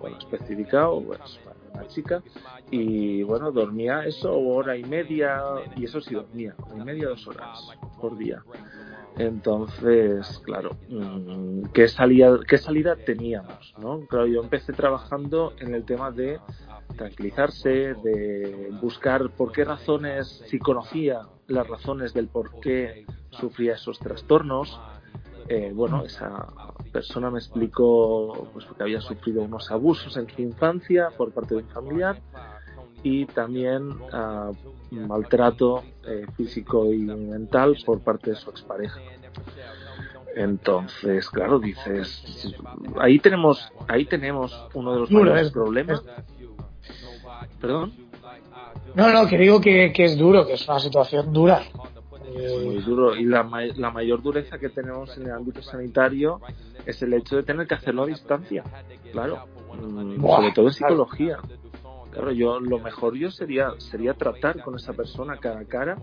bueno, 0.00 0.18
especificado, 0.18 1.00
bueno, 1.00 1.24
una 1.74 1.86
chica, 1.88 2.22
y 2.70 3.22
bueno, 3.22 3.52
dormía 3.52 4.04
eso 4.04 4.36
hora 4.38 4.76
y 4.76 4.84
media, 4.84 5.42
y 5.76 5.84
eso 5.84 6.00
sí 6.00 6.14
dormía, 6.14 6.54
hora 6.58 6.82
y 6.82 6.84
media, 6.84 7.08
dos 7.08 7.26
horas 7.26 7.68
por 8.00 8.16
día. 8.16 8.42
Entonces, 9.18 10.40
claro, 10.44 10.76
mm, 10.88 11.64
¿qué 11.74 11.88
salida, 11.88 12.38
qué 12.48 12.58
salida 12.58 12.96
teníamos? 12.96 13.74
¿no? 13.78 14.06
Claro, 14.06 14.26
yo 14.26 14.42
empecé 14.42 14.72
trabajando 14.72 15.52
en 15.58 15.74
el 15.74 15.84
tema 15.84 16.10
de 16.10 16.38
tranquilizarse, 16.96 17.94
de 17.94 18.70
buscar 18.80 19.30
por 19.30 19.52
qué 19.52 19.64
razones, 19.64 20.42
si 20.46 20.58
conocía 20.58 21.22
las 21.50 21.66
razones 21.68 22.14
del 22.14 22.28
por 22.28 22.60
qué 22.60 23.04
sufría 23.30 23.74
esos 23.74 23.98
trastornos. 23.98 24.80
Eh, 25.48 25.72
bueno, 25.74 26.04
esa 26.04 26.48
persona 26.92 27.30
me 27.30 27.38
explicó 27.38 28.48
pues, 28.52 28.66
que 28.66 28.82
había 28.82 29.00
sufrido 29.00 29.42
unos 29.42 29.70
abusos 29.70 30.16
en 30.16 30.28
su 30.28 30.42
infancia 30.42 31.10
por 31.16 31.32
parte 31.32 31.54
de 31.54 31.62
un 31.62 31.68
familiar 31.68 32.20
y 33.02 33.26
también 33.26 33.90
uh, 33.90 34.54
maltrato 34.92 35.82
eh, 36.06 36.26
físico 36.36 36.92
y 36.92 36.98
mental 36.98 37.76
por 37.84 38.00
parte 38.00 38.30
de 38.30 38.36
su 38.36 38.50
expareja. 38.50 39.00
Entonces, 40.36 41.28
claro, 41.30 41.58
dices, 41.58 42.54
ahí 43.00 43.18
tenemos, 43.18 43.72
ahí 43.88 44.04
tenemos 44.04 44.68
uno 44.74 44.92
de 44.92 45.00
los 45.00 45.10
mayores 45.10 45.50
problemas. 45.50 46.02
Perdón. 47.60 48.09
No, 48.94 49.12
no, 49.12 49.26
que 49.28 49.38
digo 49.38 49.60
que, 49.60 49.92
que, 49.92 50.04
es 50.04 50.16
duro, 50.16 50.46
que 50.46 50.54
es 50.54 50.68
una 50.68 50.80
situación 50.80 51.32
dura. 51.32 51.62
Es 52.34 52.64
muy 52.64 52.78
duro 52.78 53.16
y 53.16 53.24
la, 53.24 53.48
la 53.76 53.90
mayor 53.90 54.22
dureza 54.22 54.58
que 54.58 54.68
tenemos 54.68 55.16
en 55.16 55.26
el 55.26 55.32
ámbito 55.32 55.62
sanitario 55.62 56.40
es 56.86 57.02
el 57.02 57.12
hecho 57.14 57.36
de 57.36 57.42
tener 57.42 57.66
que 57.66 57.74
hacerlo 57.74 58.04
a 58.04 58.06
distancia, 58.06 58.62
claro, 59.12 59.46
mm, 59.74 60.20
Buah, 60.20 60.36
sobre 60.36 60.52
todo 60.52 60.66
en 60.66 60.72
psicología. 60.72 61.38
Claro, 62.12 62.32
yo 62.32 62.58
lo 62.58 62.78
mejor 62.80 63.14
yo 63.14 63.30
sería 63.30 63.72
sería 63.78 64.14
tratar 64.14 64.62
con 64.62 64.74
esa 64.74 64.92
persona 64.92 65.36
cara 65.36 65.60
a 65.60 65.64
cara 65.64 65.96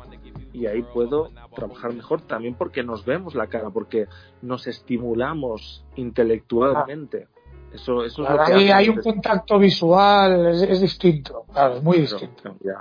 y 0.53 0.65
ahí 0.65 0.81
puedo 0.81 1.31
trabajar 1.53 1.93
mejor 1.93 2.21
también 2.21 2.55
porque 2.55 2.81
nos 2.81 3.05
vemos 3.05 3.35
la 3.35 3.47
cara, 3.47 3.69
porque 3.69 4.07
nos 4.41 4.67
estimulamos 4.67 5.85
intelectualmente. 5.95 7.27
Eso, 7.73 8.03
eso 8.05 8.23
claro, 8.23 8.43
es 8.43 8.49
lo 8.49 8.55
que 8.55 8.63
ahí 8.63 8.71
hay 8.71 8.89
un 8.89 9.01
contacto 9.01 9.59
visual, 9.59 10.47
es, 10.47 10.61
es 10.61 10.81
distinto, 10.81 11.45
claro, 11.51 11.77
es 11.77 11.83
muy 11.83 11.99
distinto. 11.99 12.43
Cambia, 12.43 12.77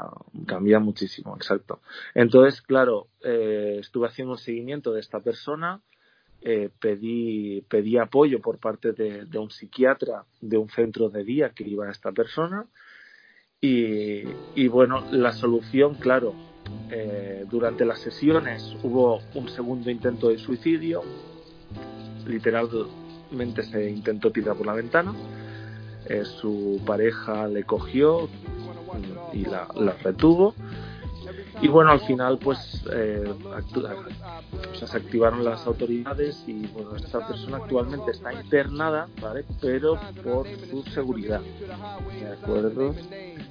cambia 0.47 0.79
muchísimo, 0.79 1.35
exacto. 1.37 1.81
Entonces, 2.15 2.63
claro, 2.63 3.09
eh, 3.23 3.79
estuve 3.81 4.07
haciendo 4.07 4.33
un 4.33 4.39
seguimiento 4.39 4.93
de 4.93 5.01
esta 5.01 5.21
persona, 5.21 5.81
eh, 6.41 6.71
pedí, 6.79 7.63
pedí 7.63 7.99
apoyo 7.99 8.41
por 8.41 8.59
parte 8.59 8.93
de, 8.93 9.25
de, 9.25 9.39
un 9.39 9.51
psiquiatra 9.51 10.25
de 10.41 10.57
un 10.57 10.69
centro 10.69 11.09
de 11.09 11.25
día 11.25 11.51
que 11.51 11.65
iba 11.65 11.87
a 11.87 11.91
esta 11.91 12.13
persona 12.13 12.67
y, 13.61 14.23
y 14.55 14.69
bueno, 14.69 15.05
la 15.11 15.33
solución, 15.33 15.95
claro, 15.95 16.35
eh, 16.91 17.45
durante 17.51 17.85
las 17.85 18.01
sesiones 18.01 18.77
hubo 18.83 19.21
un 19.35 19.49
segundo 19.49 19.91
intento 19.91 20.29
de 20.29 20.39
suicidio, 20.39 21.03
literal 22.27 22.69
se 23.63 23.91
intentó 23.91 24.31
tirar 24.31 24.57
por 24.57 24.67
la 24.67 24.75
ventana. 24.75 25.15
Eh, 26.09 26.25
su 26.25 26.81
pareja 26.87 27.49
le 27.49 27.65
cogió 27.65 28.29
y 29.33 29.45
la, 29.45 29.69
la, 29.75 29.93
retuvo. 29.93 30.55
Y 31.61 31.69
bueno, 31.69 31.91
al 31.91 32.01
final 32.01 32.39
pues 32.39 32.85
eh, 32.93 33.25
o 33.27 34.75
sea, 34.75 34.87
se 34.87 34.97
activaron 34.97 35.43
las 35.43 35.67
autoridades 35.67 36.45
y 36.47 36.67
bueno, 36.67 36.95
esta 36.97 37.27
persona 37.27 37.57
actualmente 37.57 38.11
está 38.11 38.33
internada, 38.33 39.09
¿vale? 39.23 39.45
Pero 39.61 39.99
por 40.23 40.47
su 40.71 40.83
seguridad, 40.93 41.41
¿de 42.21 42.29
acuerdo? 42.29 42.95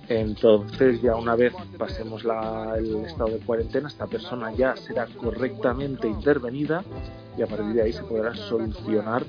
Entonces 0.08 1.02
ya 1.02 1.16
una 1.16 1.36
vez 1.36 1.54
pasemos 1.80 2.24
la, 2.24 2.76
el 2.78 3.06
estado 3.06 3.32
de 3.32 3.40
cuarentena, 3.40 3.88
esta 3.88 4.06
persona 4.06 4.54
ya 4.54 4.76
será 4.76 5.08
correctamente 5.08 6.08
intervenida 6.08 6.84
y 7.38 7.42
a 7.42 7.48
partir 7.48 7.74
de 7.74 7.82
ahí 7.82 7.94
se 7.94 8.04
podrá 8.04 8.36
solucionar 8.36 9.26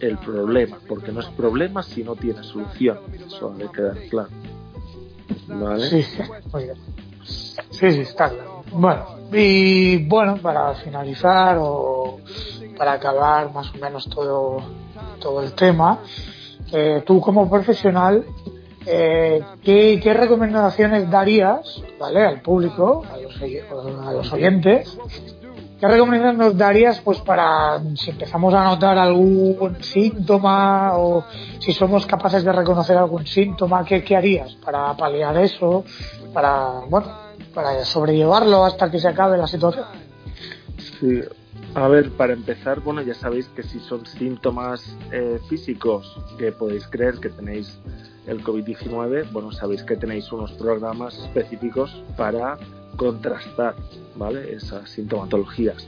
el 0.00 0.18
problema, 0.18 0.78
porque 0.88 1.12
no 1.12 1.20
es 1.20 1.26
problema 1.26 1.82
si 1.82 2.02
no 2.02 2.16
tiene 2.16 2.42
solución, 2.42 2.98
eso 3.26 3.50
debe 3.56 3.70
quedar 3.72 3.96
claro. 4.10 4.28
¿Vale? 5.48 5.88
Sí, 5.88 6.02
sí, 7.70 7.86
está 7.86 8.30
claro. 8.30 8.62
Bueno, 8.72 9.06
y 9.32 10.06
bueno, 10.06 10.36
para 10.38 10.74
finalizar 10.74 11.58
o 11.60 12.20
para 12.76 12.94
acabar 12.94 13.52
más 13.52 13.72
o 13.74 13.78
menos 13.78 14.08
todo, 14.08 14.62
todo 15.20 15.42
el 15.42 15.52
tema, 15.52 16.00
eh, 16.72 17.02
tú 17.06 17.20
como 17.20 17.48
profesional, 17.48 18.24
eh, 18.86 19.42
¿qué, 19.62 20.00
¿qué, 20.02 20.14
recomendaciones 20.14 21.10
darías 21.10 21.82
¿vale? 21.98 22.22
al 22.26 22.42
público, 22.42 23.04
a 23.10 23.16
los, 23.16 23.40
a 23.40 24.12
los 24.12 24.32
oyentes, 24.32 24.98
¿Qué 25.84 25.88
recomendaciones 25.88 26.38
nos 26.38 26.56
darías 26.56 26.98
pues 27.02 27.18
para 27.20 27.78
si 27.94 28.08
empezamos 28.08 28.54
a 28.54 28.64
notar 28.64 28.96
algún 28.96 29.76
síntoma 29.82 30.96
o 30.96 31.26
si 31.58 31.74
somos 31.74 32.06
capaces 32.06 32.42
de 32.42 32.52
reconocer 32.52 32.96
algún 32.96 33.26
síntoma, 33.26 33.84
qué, 33.84 34.02
qué 34.02 34.16
harías 34.16 34.54
para 34.64 34.96
paliar 34.96 35.36
eso, 35.36 35.84
para 36.32 36.80
bueno, 36.88 37.12
para 37.52 37.84
sobrellevarlo 37.84 38.64
hasta 38.64 38.90
que 38.90 38.98
se 38.98 39.08
acabe 39.08 39.36
la 39.36 39.46
situación? 39.46 39.84
Sí, 40.78 41.20
a 41.74 41.86
ver, 41.88 42.12
para 42.12 42.32
empezar, 42.32 42.80
bueno, 42.80 43.02
ya 43.02 43.12
sabéis 43.12 43.48
que 43.48 43.62
si 43.62 43.78
son 43.80 44.06
síntomas 44.06 44.96
eh, 45.12 45.38
físicos 45.50 46.18
que 46.38 46.50
podéis 46.50 46.86
creer 46.86 47.16
que 47.16 47.28
tenéis 47.28 47.78
el 48.26 48.42
COVID-19, 48.42 49.30
bueno, 49.32 49.52
sabéis 49.52 49.82
que 49.82 49.96
tenéis 49.96 50.32
unos 50.32 50.52
programas 50.52 51.18
específicos 51.18 52.02
para 52.16 52.56
contrastar 52.96 53.74
¿vale? 54.16 54.54
esas 54.54 54.90
sintomatologías. 54.90 55.86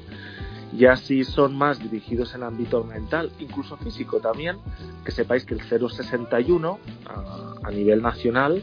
Ya 0.77 0.97
si 0.97 1.25
son 1.25 1.57
más 1.57 1.79
dirigidos 1.79 2.35
en 2.35 2.43
ámbito 2.43 2.85
mental, 2.85 3.31
incluso 3.39 3.77
físico 3.77 4.21
también, 4.21 4.59
que 5.05 5.13
sepáis 5.13 5.45
que 5.45 5.55
el 5.55 5.61
061 5.63 6.79
a, 7.07 7.55
a 7.63 7.71
nivel 7.71 8.03
nacional 8.03 8.63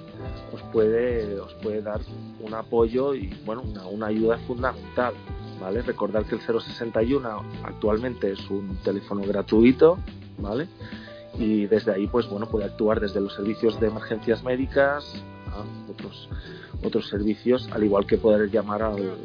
os 0.54 0.62
puede, 0.64 1.40
os 1.40 1.54
puede 1.56 1.82
dar 1.82 2.02
un 2.42 2.54
apoyo 2.54 3.16
y 3.16 3.34
bueno, 3.46 3.64
una, 3.64 3.86
una 3.88 4.08
ayuda 4.08 4.38
fundamental. 4.40 5.14
¿vale? 5.60 5.82
Recordad 5.82 6.26
que 6.26 6.36
el 6.36 6.42
061 6.42 7.44
actualmente 7.64 8.32
es 8.34 8.50
un 8.50 8.76
teléfono 8.84 9.24
gratuito, 9.24 9.98
¿vale? 10.38 10.68
Y 11.40 11.66
desde 11.66 11.94
ahí, 11.94 12.06
pues 12.08 12.30
bueno, 12.30 12.48
puede 12.48 12.66
actuar 12.66 13.00
desde 13.00 13.22
los 13.22 13.34
servicios 13.34 13.80
de 13.80 13.88
emergencias 13.88 14.44
médicas 14.44 15.24
otros 15.90 16.30
otros 16.84 17.08
servicios, 17.08 17.70
al 17.72 17.84
igual 17.84 18.06
que 18.06 18.18
poder 18.18 18.50
llamar 18.50 18.84
al, 18.84 19.16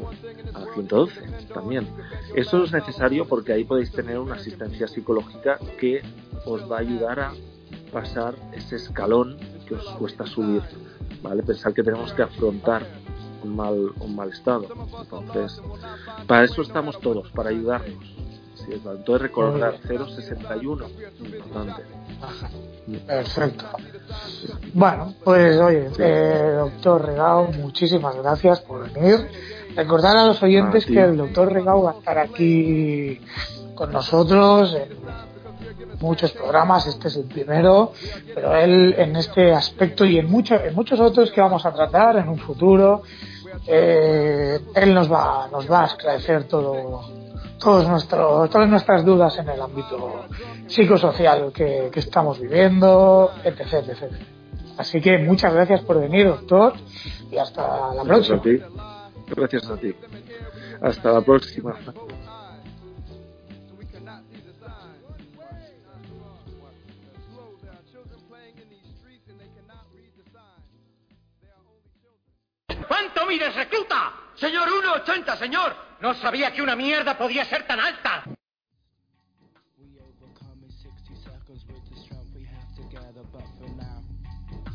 al 0.55 0.65
112 0.75 1.21
también. 1.53 1.89
Eso 2.35 2.63
es 2.63 2.73
necesario 2.73 3.27
porque 3.27 3.53
ahí 3.53 3.65
podéis 3.65 3.91
tener 3.91 4.19
una 4.19 4.37
asistencia 4.37 4.87
psicológica 4.87 5.59
que 5.79 6.03
os 6.45 6.71
va 6.71 6.77
a 6.77 6.81
ayudar 6.81 7.21
a 7.21 7.33
pasar 7.93 8.35
ese 8.53 8.77
escalón 8.77 9.37
que 9.67 9.75
os 9.75 9.85
cuesta 9.99 10.27
subir, 10.27 10.63
¿vale? 11.23 11.43
Pensar 11.43 11.75
que 11.75 11.83
tenemos 11.83 12.13
que 12.13 12.23
afrontar 12.23 12.87
un 13.43 13.57
mal, 13.57 13.93
un 14.01 14.17
mal 14.17 14.31
estado. 14.31 14.67
Entonces, 15.03 15.61
para 16.27 16.45
eso 16.45 16.63
estamos 16.63 16.99
todos, 17.01 17.31
para 17.33 17.51
ayudarnos. 17.51 18.28
Entonces, 18.71 19.23
recordar 19.23 19.79
061, 19.87 20.87
importante. 20.89 21.83
Perfecto. 23.07 23.65
Bueno, 24.75 25.15
pues 25.25 25.59
oye, 25.59 25.91
eh, 25.99 26.53
doctor 26.57 27.05
Regao, 27.05 27.53
muchísimas 27.53 28.17
gracias 28.17 28.61
por 28.61 28.91
venir. 28.93 29.29
Recordar 29.75 30.17
a 30.17 30.27
los 30.27 30.43
oyentes 30.43 30.85
Ah, 30.89 30.93
que 30.93 31.01
el 31.01 31.17
doctor 31.17 31.53
Regao 31.53 31.83
va 31.83 31.93
a 31.93 31.99
estar 31.99 32.19
aquí 32.19 33.21
con 33.75 33.93
nosotros 33.93 34.75
en 34.75 34.89
muchos 36.01 36.33
programas, 36.33 36.87
este 36.87 37.09
es 37.09 37.17
el 37.17 37.25
primero, 37.25 37.93
pero 38.35 38.57
él 38.57 38.95
en 38.99 39.17
este 39.17 39.53
aspecto 39.53 40.05
y 40.05 40.19
en, 40.19 40.31
mucho, 40.31 40.55
en 40.57 40.75
muchos 40.75 41.01
otros 41.01 41.31
que 41.31 41.41
vamos 41.41 41.65
a 41.67 41.73
tratar 41.73 42.17
en 42.17 42.29
un 42.29 42.39
futuro, 42.39 43.03
eh, 43.67 44.61
él 44.75 44.95
nos 44.95 45.11
va, 45.11 45.49
nos 45.51 45.71
va 45.71 45.85
a 45.85 45.87
esclarecer 45.87 46.45
todo, 46.45 47.11
todos 47.59 47.89
nuestro, 47.89 48.49
todas 48.49 48.69
nuestras 48.69 49.05
dudas 49.05 49.37
en 49.39 49.49
el 49.49 49.61
ámbito 49.61 50.27
psicosocial 50.67 51.53
que, 51.53 51.89
que 51.93 52.01
estamos 52.01 52.39
viviendo, 52.41 53.33
etc, 53.45 53.61
etc. 53.89 54.13
Así 54.77 55.01
que 55.01 55.19
muchas 55.19 55.53
gracias 55.53 55.81
por 55.83 55.99
venir, 56.01 56.27
doctor, 56.29 56.75
y 57.31 57.37
hasta 57.37 57.95
la 57.95 58.05
Gracias 58.05 58.39
próxima. 58.39 58.39
a 58.39 58.43
ti. 58.43 59.35
Gracias 59.35 59.71
a 59.71 59.77
ti. 59.77 59.95
Hasta 60.81 61.13
la 61.13 61.21
próxima. 61.21 61.75
¿Cuánto 72.87 73.27
mides, 73.27 73.55
recluta? 73.55 74.13
Señor, 74.37 74.69
1,80, 74.69 75.37
señor. 75.39 75.88
No 76.01 76.15
sabía 76.15 76.53
que 76.53 76.63
una 76.63 76.77
mierda 76.77 77.19
podía 77.19 77.45
ser 77.45 77.67
tan 77.67 77.81
alta. 77.81 78.23
We 79.77 79.99
overcome 79.99 80.63
in 80.63 80.71
60 80.71 81.15
seconds 81.25 81.65
with 81.67 81.83
the 81.91 82.01
strength 82.03 82.31
we 82.35 82.45
have 82.45 82.71
together, 82.77 83.27
but 83.33 83.43
for 83.59 83.69
now, 83.75 84.05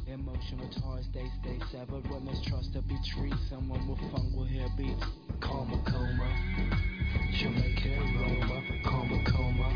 emotional 0.07 0.67
ties 0.67 1.07
they 1.13 1.29
stay 1.39 1.59
severed. 1.71 2.05
When 2.09 2.25
there's 2.25 2.41
trust 2.41 2.73
to 2.73 2.81
be 2.81 2.97
treated, 3.05 3.39
someone 3.49 3.87
with 3.87 3.99
will 4.35 4.43
hear 4.43 4.67
beats. 4.77 5.05
Karma 5.39 5.81
coma, 5.85 6.27
karma 8.83 9.23
coma, 9.23 9.69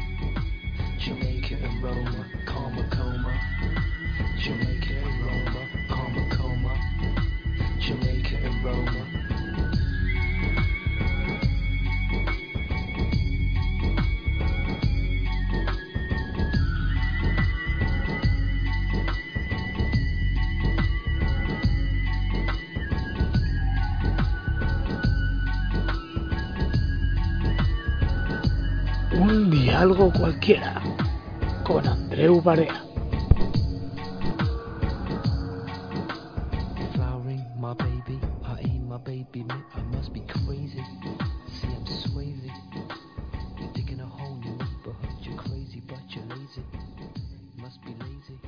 be 47.86 47.92
lazy. 48.04 48.40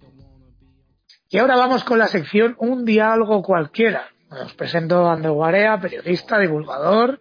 Don't 0.00 0.16
wanna 0.18 0.50
be. 0.60 0.66
Y 1.30 1.38
ahora 1.38 1.56
vamos 1.56 1.84
con 1.84 1.98
la 1.98 2.08
sección 2.08 2.56
Un 2.58 2.84
diálogo 2.84 3.42
cualquiera. 3.42 4.10
Os 4.30 4.54
presento 4.54 5.10
a 5.10 5.16
Barea, 5.16 5.80
periodista, 5.80 6.38
divulgador, 6.38 7.18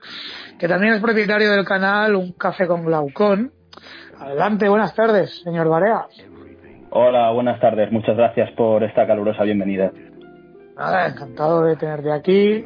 que 0.60 0.68
también 0.68 0.94
es 0.94 1.02
propietario 1.02 1.50
del 1.50 1.66
canal 1.66 2.14
Un 2.16 2.34
Café 2.34 2.68
con 2.68 2.86
Glaucón. 2.86 3.52
Adelante, 4.20 4.70
buenas 4.70 4.94
tardes, 4.94 5.42
señor 5.42 5.68
Barea. 5.70 6.06
Hola, 6.92 7.32
buenas 7.32 7.60
tardes. 7.60 7.92
Muchas 7.92 8.16
gracias 8.16 8.52
por 8.52 8.84
esta 8.84 9.08
calurosa 9.08 9.44
bienvenida. 9.44 9.92
Nada, 10.78 11.08
encantado 11.08 11.64
de 11.64 11.78
tenerte 11.78 12.12
aquí. 12.12 12.66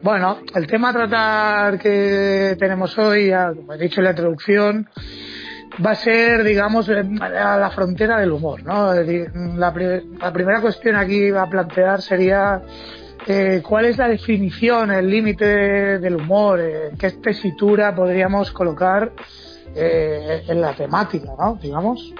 Bueno, 0.00 0.38
el 0.54 0.66
tema 0.66 0.88
a 0.88 0.92
tratar 0.94 1.78
que 1.78 2.56
tenemos 2.58 2.96
hoy, 2.96 3.28
ya, 3.28 3.52
como 3.52 3.74
he 3.74 3.78
dicho 3.78 4.00
en 4.00 4.04
la 4.04 4.10
introducción, 4.10 4.88
va 5.84 5.90
a 5.90 5.96
ser, 5.96 6.44
digamos, 6.44 6.88
a 6.88 7.58
la 7.58 7.70
frontera 7.70 8.18
del 8.18 8.32
humor, 8.32 8.64
¿no? 8.64 8.94
La, 8.94 9.70
la 10.18 10.32
primera 10.32 10.62
cuestión 10.62 10.96
aquí 10.96 11.30
a 11.30 11.44
plantear 11.44 12.00
sería 12.00 12.62
eh, 13.26 13.62
cuál 13.66 13.86
es 13.86 13.98
la 13.98 14.08
definición, 14.08 14.90
el 14.90 15.08
límite 15.08 15.98
del 15.98 16.16
humor, 16.16 16.60
eh, 16.60 16.90
qué 16.98 17.10
tesitura 17.12 17.94
podríamos 17.94 18.50
colocar 18.52 19.12
eh, 19.74 20.42
en 20.48 20.60
la 20.60 20.74
temática, 20.74 21.32
¿no? 21.38 21.58
Digamos. 21.60 22.14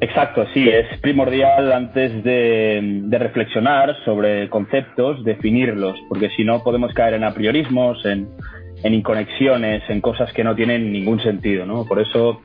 Exacto, 0.00 0.44
sí, 0.52 0.68
es 0.68 0.98
primordial 1.00 1.72
antes 1.72 2.24
de, 2.24 2.80
de 3.04 3.18
reflexionar 3.18 3.94
sobre 4.04 4.48
conceptos, 4.48 5.24
definirlos, 5.24 5.96
porque 6.08 6.30
si 6.36 6.44
no 6.44 6.62
podemos 6.62 6.92
caer 6.92 7.14
en 7.14 7.24
apriorismos, 7.24 8.04
en, 8.04 8.28
en 8.82 8.94
inconexiones, 8.94 9.82
en 9.88 10.00
cosas 10.00 10.32
que 10.32 10.44
no 10.44 10.54
tienen 10.54 10.92
ningún 10.92 11.22
sentido, 11.22 11.66
¿no? 11.66 11.84
Por 11.84 12.00
eso 12.00 12.42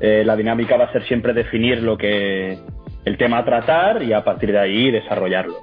eh, 0.00 0.22
la 0.24 0.36
dinámica 0.36 0.76
va 0.76 0.84
a 0.84 0.92
ser 0.92 1.04
siempre 1.04 1.32
definir 1.32 1.82
lo 1.82 1.96
que 1.96 2.58
el 3.04 3.18
tema 3.18 3.38
a 3.38 3.44
tratar 3.44 4.02
y 4.02 4.12
a 4.12 4.22
partir 4.22 4.52
de 4.52 4.58
ahí 4.58 4.90
desarrollarlo. 4.90 5.56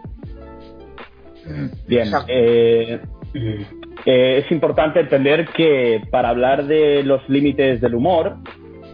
Bien, 1.87 2.07
eh, 2.27 2.99
eh, 3.33 4.43
es 4.45 4.51
importante 4.51 4.99
entender 4.99 5.47
que 5.47 6.01
para 6.09 6.29
hablar 6.29 6.65
de 6.65 7.03
los 7.03 7.27
límites 7.29 7.81
del 7.81 7.95
humor 7.95 8.37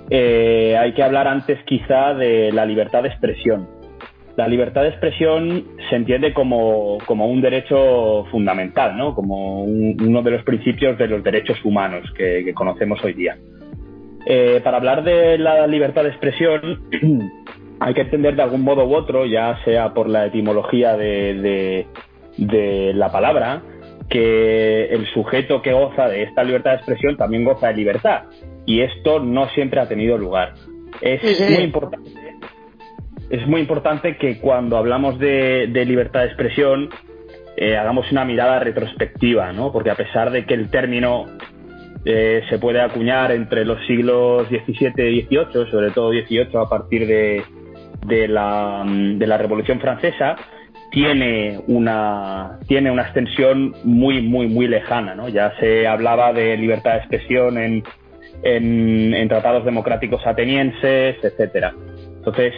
eh, 0.10 0.78
hay 0.80 0.94
que 0.94 1.04
hablar 1.04 1.28
antes 1.28 1.60
quizá 1.66 2.14
de 2.14 2.52
la 2.52 2.66
libertad 2.66 3.04
de 3.04 3.10
expresión. 3.10 3.68
la 4.36 4.48
libertad 4.48 4.82
de 4.82 4.90
expresión 4.90 5.64
se 5.90 5.96
entiende 5.96 6.34
como, 6.34 6.98
como 7.06 7.28
un 7.28 7.42
derecho 7.42 8.26
fundamental, 8.32 8.98
¿no? 8.98 9.16
como 9.16 9.64
uno 9.64 10.22
de 10.22 10.32
los 10.32 10.44
principios 10.44 10.98
de 10.98 11.08
los 11.08 11.24
derechos 11.24 11.64
humanos 11.64 12.04
que, 12.18 12.54
conocemos 12.54 13.02
hoy 13.04 13.14
día. 13.14 13.38
Eh, 14.28 14.60
para 14.64 14.78
hablar 14.78 15.04
de 15.04 15.38
la 15.38 15.66
libertad 15.68 16.04
de 16.04 16.10
expresión 16.10 16.82
hay 17.80 17.94
que 17.94 18.02
entender 18.02 18.36
de 18.36 18.42
algún 18.42 18.64
modo 18.64 18.86
u 18.86 18.94
otro, 18.94 19.26
ya 19.26 19.58
sea 19.64 19.94
por 19.94 20.10
la 20.10 20.26
etimología 20.26 20.98
de, 20.98 21.36
de, 21.36 21.88
la 22.38 23.12
palabra, 23.12 23.62
que 24.10 24.86
el 24.86 25.08
sujeto 25.14 25.62
que 25.62 25.74
goza 25.74 26.08
de 26.08 26.24
esta 26.24 26.44
libertad 26.44 26.72
de 26.72 26.78
expresión 26.78 27.18
también 27.18 27.44
goza 27.44 27.68
de 27.68 27.76
libertad. 27.76 28.24
Y 28.66 28.82
esto 28.82 29.20
no 29.20 29.48
siempre 29.50 29.80
ha 29.80 29.88
tenido 29.88 30.18
lugar. 30.18 30.54
Es 31.02 31.50
muy 31.50 31.64
importante 31.64 32.26
es 33.30 33.48
muy 33.48 33.62
importante 33.62 34.18
que 34.18 34.40
cuando 34.40 34.78
hablamos 34.78 35.18
de, 35.20 35.68
libertad 35.86 36.22
de 36.22 36.28
expresión 36.28 36.90
eh, 37.58 37.78
hagamos 37.78 38.12
una 38.12 38.26
mirada 38.26 38.60
retrospectiva, 38.60 39.52
¿no? 39.54 39.72
Porque 39.72 39.90
a 39.90 39.96
pesar 39.96 40.32
de 40.32 40.46
que 40.46 40.54
el 40.54 40.70
término 40.70 41.26
eh, 42.04 42.44
se 42.50 42.60
puede 42.60 42.82
acuñar 42.82 43.32
entre 43.32 43.66
los 43.66 43.84
siglos 43.88 44.48
XVII 44.48 45.10
y 45.10 45.22
XVIII, 45.24 45.72
sobre 45.72 45.92
todo 45.92 46.12
XVIII 46.12 46.50
a 46.56 46.70
partir 46.70 47.08
de, 47.08 47.44
de, 48.06 48.28
la, 48.28 48.84
de 48.86 49.28
la 49.28 49.38
Revolución 49.38 49.80
Francesa, 49.80 50.36
tiene 50.92 51.60
una, 51.68 52.60
tiene 52.68 52.92
una 52.92 53.04
extensión 53.04 53.76
muy, 53.84 54.22
muy, 54.22 54.48
muy 54.48 54.68
lejana. 54.68 55.16
¿no? 55.16 55.30
Ya 55.30 55.54
se 55.60 55.88
hablaba 55.88 56.34
de 56.34 56.58
libertad 56.58 56.94
de 56.94 56.98
expresión 57.00 57.58
en, 57.58 57.84
en, 58.44 59.28
tratados 59.28 59.66
democráticos 59.66 60.26
atenienses, 60.26 61.18
etcétera. 61.24 61.74
Entonces, 62.18 62.54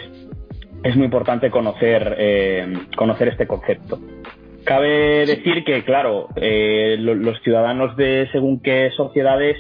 es 0.84 0.95
muy 0.95 1.05
importante 1.05 1.49
conocer, 1.49 2.15
eh, 2.17 2.73
conocer 2.95 3.30
este 3.30 3.47
concepto. 3.47 3.99
Cabe 4.63 5.25
decir 5.25 5.63
que, 5.63 5.84
claro, 5.84 6.28
eh, 6.36 6.97
los 6.99 7.41
ciudadanos 7.41 7.95
de 7.95 8.28
según 8.34 8.61
qué 8.61 8.91
sociedades 8.95 9.55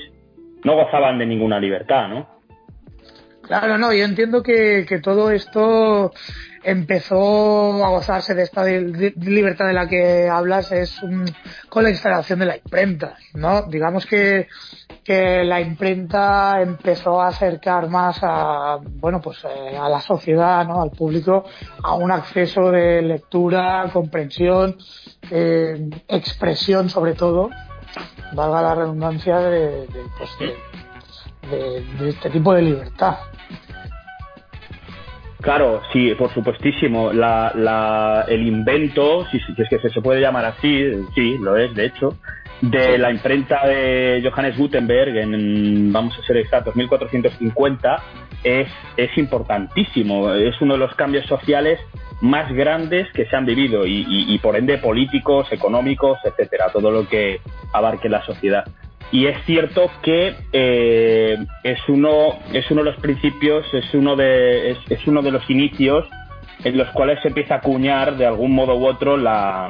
no 0.63 0.75
gozaban 0.75 1.17
de 1.17 1.25
ninguna 1.25 1.59
libertad, 1.59 2.09
¿no? 2.09 2.27
Claro, 3.41 3.77
no, 3.77 3.93
yo 3.93 4.03
entiendo 4.03 4.43
que 4.43 4.99
todo 5.01 5.31
esto 5.31 6.11
empezó 6.63 7.83
a 7.83 7.89
gozarse 7.89 8.33
de 8.33 8.43
esta 8.43 8.65
libertad 8.65 9.67
de 9.67 9.73
la 9.73 9.87
que 9.87 10.29
hablas 10.29 10.71
es 10.71 10.99
con 11.69 11.83
la 11.83 11.89
instalación 11.89 12.39
de 12.39 12.45
la 12.45 12.57
imprenta, 12.57 13.15
¿no? 13.33 13.63
Digamos 13.63 14.05
que, 14.05 14.47
que 15.03 15.43
la 15.43 15.61
imprenta 15.61 16.61
empezó 16.61 17.21
a 17.21 17.27
acercar 17.27 17.89
más 17.89 18.19
a, 18.21 18.77
bueno, 18.81 19.21
pues 19.21 19.43
eh, 19.45 19.77
a 19.77 19.89
la 19.89 20.01
sociedad, 20.01 20.65
¿no? 20.65 20.81
Al 20.81 20.91
público 20.91 21.45
a 21.83 21.95
un 21.95 22.11
acceso 22.11 22.71
de 22.71 23.01
lectura, 23.01 23.89
comprensión, 23.93 24.77
eh, 25.31 25.89
expresión 26.07 26.89
sobre 26.89 27.13
todo, 27.13 27.49
valga 28.33 28.61
la 28.61 28.75
redundancia 28.75 29.39
de, 29.39 29.87
pues 30.17 30.31
este 32.01 32.29
tipo 32.29 32.53
de 32.53 32.61
libertad. 32.61 33.17
Claro, 35.41 35.81
sí, 35.93 36.13
por 36.15 36.33
supuestísimo. 36.33 37.13
La, 37.13 38.25
el 38.27 38.47
invento, 38.47 39.25
si, 39.25 39.37
es 39.37 39.69
que 39.69 39.89
se, 39.89 40.01
puede 40.01 40.21
llamar 40.21 40.45
así, 40.45 40.91
sí, 41.13 41.37
lo 41.39 41.55
es, 41.55 41.73
de 41.75 41.85
hecho, 41.85 42.17
de 42.61 42.97
la 42.97 43.11
imprenta 43.11 43.67
de 43.67 44.27
Johannes 44.27 44.57
Gutenberg 44.57 45.15
en, 45.15 45.93
vamos 45.93 46.17
a 46.17 46.23
ser 46.23 46.37
exactos, 46.37 46.75
1450, 46.75 48.03
es, 48.43 48.67
es 48.97 49.17
importantísimo. 49.17 50.33
Es 50.33 50.59
uno 50.59 50.73
de 50.73 50.79
los 50.79 50.95
cambios 50.95 51.25
sociales 51.27 51.79
más 52.19 52.51
grandes 52.51 53.07
que 53.13 53.27
se 53.27 53.35
han 53.35 53.45
vivido 53.45 53.85
y, 53.85 54.05
y 54.07 54.39
por 54.39 54.55
ende 54.55 54.79
políticos, 54.79 55.47
económicos, 55.51 56.17
etcétera, 56.23 56.71
todo 56.73 56.89
lo 56.89 57.07
que 57.07 57.41
abarque 57.73 58.09
la 58.09 58.25
sociedad. 58.25 58.65
Y 59.11 59.27
es 59.27 59.37
cierto 59.45 59.89
que 60.01 60.35
eh, 60.51 61.37
es, 61.63 61.79
uno, 61.87 62.39
es 62.51 62.69
uno 62.69 62.83
de 62.83 62.91
los 62.91 62.99
principios, 62.99 63.65
es 63.73 63.93
uno 63.93 64.15
de, 64.15 64.71
es, 64.71 65.07
uno 65.07 65.21
de 65.21 65.31
los 65.31 65.49
inicios 65.49 66.07
en 66.63 66.77
los 66.77 66.89
cuales 66.89 67.19
se 67.21 67.29
empieza 67.29 67.55
a 67.55 67.57
acuñar 67.59 68.17
de 68.17 68.25
algún 68.25 68.53
modo 68.53 68.75
u 68.75 68.85
otro 68.85 69.15
la, 69.15 69.69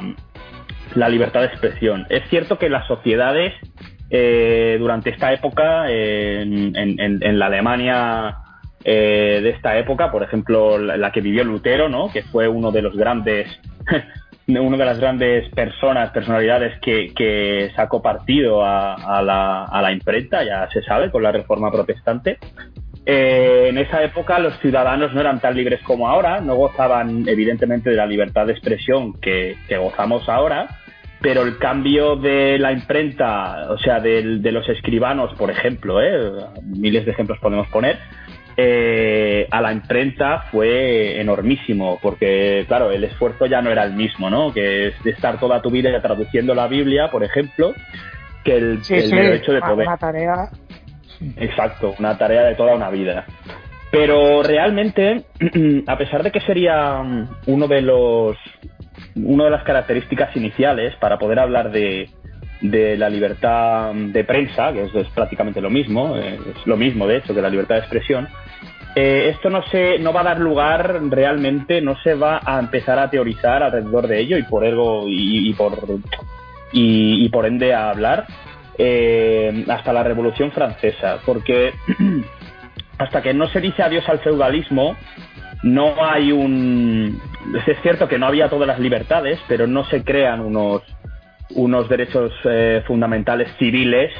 la 0.94 1.08
libertad 1.08 1.40
de 1.40 1.46
expresión. 1.46 2.06
Es 2.10 2.28
cierto 2.30 2.58
que 2.58 2.68
las 2.68 2.86
sociedades 2.88 3.54
eh, 4.10 4.76
durante 4.80 5.10
esta 5.10 5.32
época, 5.32 5.88
en, 5.88 6.74
en, 6.74 7.38
la 7.38 7.46
Alemania 7.46 8.38
eh, 8.82 9.40
de 9.42 9.50
esta 9.50 9.78
época, 9.78 10.10
por 10.10 10.22
ejemplo, 10.22 10.78
la, 10.78 10.96
la, 10.96 11.12
que 11.12 11.20
vivió 11.20 11.44
Lutero, 11.44 11.88
¿no? 11.88 12.10
que 12.10 12.22
fue 12.22 12.48
uno 12.48 12.72
de 12.72 12.82
los 12.82 12.96
grandes 12.96 13.48
una 14.56 14.78
de 14.78 14.84
las 14.84 14.98
grandes 14.98 15.48
personas, 15.50 16.10
personalidades 16.10 16.80
que, 16.80 17.70
sacó 17.76 18.00
partido 18.00 18.64
a, 18.64 19.22
la, 19.22 19.92
imprenta, 19.92 20.42
ya 20.42 20.68
se 20.70 20.82
sabe, 20.82 21.10
con 21.10 21.22
la 21.22 21.32
reforma 21.32 21.70
protestante. 21.70 22.38
Eh, 23.04 23.68
en 23.68 23.78
esa 23.78 24.02
época 24.02 24.38
los 24.38 24.58
ciudadanos 24.58 25.14
no 25.14 25.20
eran 25.20 25.40
tan 25.40 25.56
libres 25.56 25.80
como 25.82 26.08
ahora, 26.08 26.40
no 26.40 26.56
gozaban 26.56 27.26
evidentemente 27.26 27.90
de 27.90 27.96
la 27.96 28.06
libertad 28.06 28.46
de 28.46 28.52
expresión 28.52 29.14
que, 29.14 29.56
gozamos 29.78 30.28
ahora, 30.28 30.68
pero 31.20 31.42
el 31.42 31.58
cambio 31.58 32.16
de 32.16 32.58
la 32.58 32.72
imprenta, 32.72 33.70
o 33.70 33.78
sea, 33.78 34.00
de, 34.00 34.22
los 34.22 34.68
escribanos, 34.68 35.34
por 35.38 35.50
ejemplo, 35.50 36.02
¿eh? 36.02 36.32
miles 36.64 37.04
de 37.04 37.12
ejemplos 37.12 37.38
podemos 37.38 37.68
poner, 37.68 37.98
eh, 38.60 39.46
a 39.52 39.60
la 39.60 39.72
imprenta 39.72 40.40
fue 40.50 41.20
enormísimo, 41.20 42.00
porque 42.02 42.64
claro, 42.66 42.90
el 42.90 43.04
esfuerzo 43.04 43.46
ya 43.46 43.62
no 43.62 43.70
era 43.70 43.84
el 43.84 43.92
mismo, 43.92 44.28
¿no? 44.28 44.52
Que 44.52 44.88
es 44.88 45.02
de 45.04 45.12
estar 45.12 45.38
toda 45.38 45.62
tu 45.62 45.70
vida 45.70 46.02
traduciendo 46.02 46.56
la 46.56 46.66
Biblia, 46.66 47.08
por 47.08 47.22
ejemplo, 47.22 47.72
que 48.42 48.56
el, 48.56 48.80
hecho 48.80 49.52
de 49.52 49.60
poder. 49.60 49.86
Una 49.86 49.96
tarea. 49.96 50.50
Exacto, 51.36 51.94
una 52.00 52.18
tarea 52.18 52.42
de 52.42 52.56
toda 52.56 52.74
una 52.74 52.90
vida. 52.90 53.26
Pero 53.92 54.42
realmente, 54.42 55.22
a 55.86 55.96
pesar 55.96 56.24
de 56.24 56.32
que 56.32 56.40
sería 56.40 57.00
uno 57.46 57.68
de 57.68 57.80
los 57.80 58.36
una 59.14 59.44
de 59.44 59.50
las 59.50 59.62
características 59.62 60.34
iniciales 60.34 60.96
para 60.96 61.16
poder 61.16 61.38
hablar 61.38 61.70
de, 61.70 62.10
de 62.60 62.96
la 62.96 63.08
libertad 63.08 63.94
de 63.94 64.24
prensa, 64.24 64.72
que 64.72 64.82
es, 64.82 65.08
prácticamente 65.14 65.60
lo 65.60 65.70
mismo, 65.70 66.16
eh, 66.16 66.38
es 66.56 66.66
lo 66.66 66.76
mismo 66.76 67.06
de 67.06 67.18
hecho 67.18 67.34
que 67.34 67.42
la 67.42 67.50
libertad 67.50 67.76
de 67.76 67.80
expresión, 67.82 68.28
eh, 68.94 69.30
esto 69.34 69.50
no 69.50 69.62
se 69.66 69.98
no 69.98 70.12
va 70.12 70.22
a 70.22 70.24
dar 70.24 70.40
lugar 70.40 71.00
realmente, 71.08 71.80
no 71.80 71.96
se 72.02 72.14
va 72.14 72.40
a 72.44 72.58
empezar 72.58 72.98
a 72.98 73.10
teorizar 73.10 73.62
alrededor 73.62 74.06
de 74.06 74.20
ello 74.20 74.38
y 74.38 74.42
por 74.42 74.64
algo 74.64 75.04
y, 75.06 75.52
por 75.54 75.78
y, 76.72 77.28
por 77.28 77.46
ende 77.46 77.74
a 77.74 77.90
hablar 77.90 78.26
eh, 78.76 79.64
hasta 79.68 79.92
la 79.92 80.02
Revolución 80.02 80.52
Francesa, 80.52 81.18
porque 81.24 81.74
hasta 82.98 83.22
que 83.22 83.34
no 83.34 83.48
se 83.48 83.60
dice 83.60 83.82
adiós 83.82 84.08
al 84.08 84.20
feudalismo 84.20 84.96
no 85.62 86.04
hay 86.04 86.32
un 86.32 87.20
es 87.66 87.80
cierto 87.82 88.08
que 88.08 88.18
no 88.18 88.26
había 88.26 88.48
todas 88.48 88.66
las 88.66 88.78
libertades, 88.78 89.38
pero 89.48 89.66
no 89.66 89.84
se 89.84 90.02
crean 90.02 90.40
unos 90.40 90.82
unos 91.50 91.88
derechos 91.88 92.32
eh, 92.44 92.82
fundamentales 92.86 93.50
civiles 93.58 94.12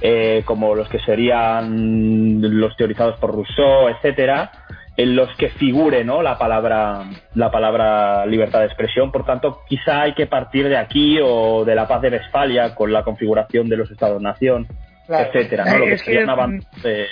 eh, 0.00 0.42
como 0.44 0.74
los 0.74 0.88
que 0.88 0.98
serían 1.00 2.40
los 2.40 2.76
teorizados 2.76 3.18
por 3.18 3.34
Rousseau, 3.34 3.88
etcétera, 3.88 4.50
en 4.96 5.16
los 5.16 5.34
que 5.36 5.50
figure 5.50 6.04
¿no? 6.04 6.22
la 6.22 6.38
palabra 6.38 7.04
la 7.34 7.50
palabra 7.50 8.26
libertad 8.26 8.60
de 8.60 8.66
expresión. 8.66 9.10
Por 9.12 9.24
tanto, 9.24 9.60
quizá 9.68 10.02
hay 10.02 10.14
que 10.14 10.26
partir 10.26 10.68
de 10.68 10.76
aquí 10.76 11.18
o 11.22 11.64
de 11.64 11.74
la 11.74 11.88
paz 11.88 12.02
de 12.02 12.10
Westfalia 12.10 12.74
con 12.74 12.92
la 12.92 13.04
configuración 13.04 13.68
de 13.68 13.76
los 13.76 13.90
Estados-nación, 13.90 14.66
etcétera, 15.08 15.64
¿no? 15.64 15.78
Lo 15.78 15.86
que 15.86 15.98
sería 15.98 16.24
un 16.24 16.30
avance. 16.30 17.06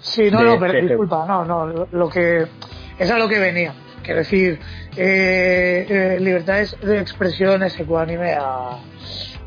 Sí, 0.00 0.30
no, 0.30 0.42
no, 0.42 0.58
pero 0.58 0.86
disculpa, 0.86 1.24
no, 1.26 1.44
no, 1.44 1.88
lo 1.90 2.08
que 2.10 2.44
es 2.98 3.10
a 3.10 3.18
lo 3.18 3.28
que 3.28 3.38
venía. 3.38 3.72
Quiero 4.02 4.18
decir, 4.18 4.58
eh, 4.96 5.86
eh, 5.88 6.20
libertad 6.20 6.62
de 6.82 7.00
expresión 7.00 7.62
es 7.62 7.80
ecuánime 7.80 8.34
a, 8.34 8.78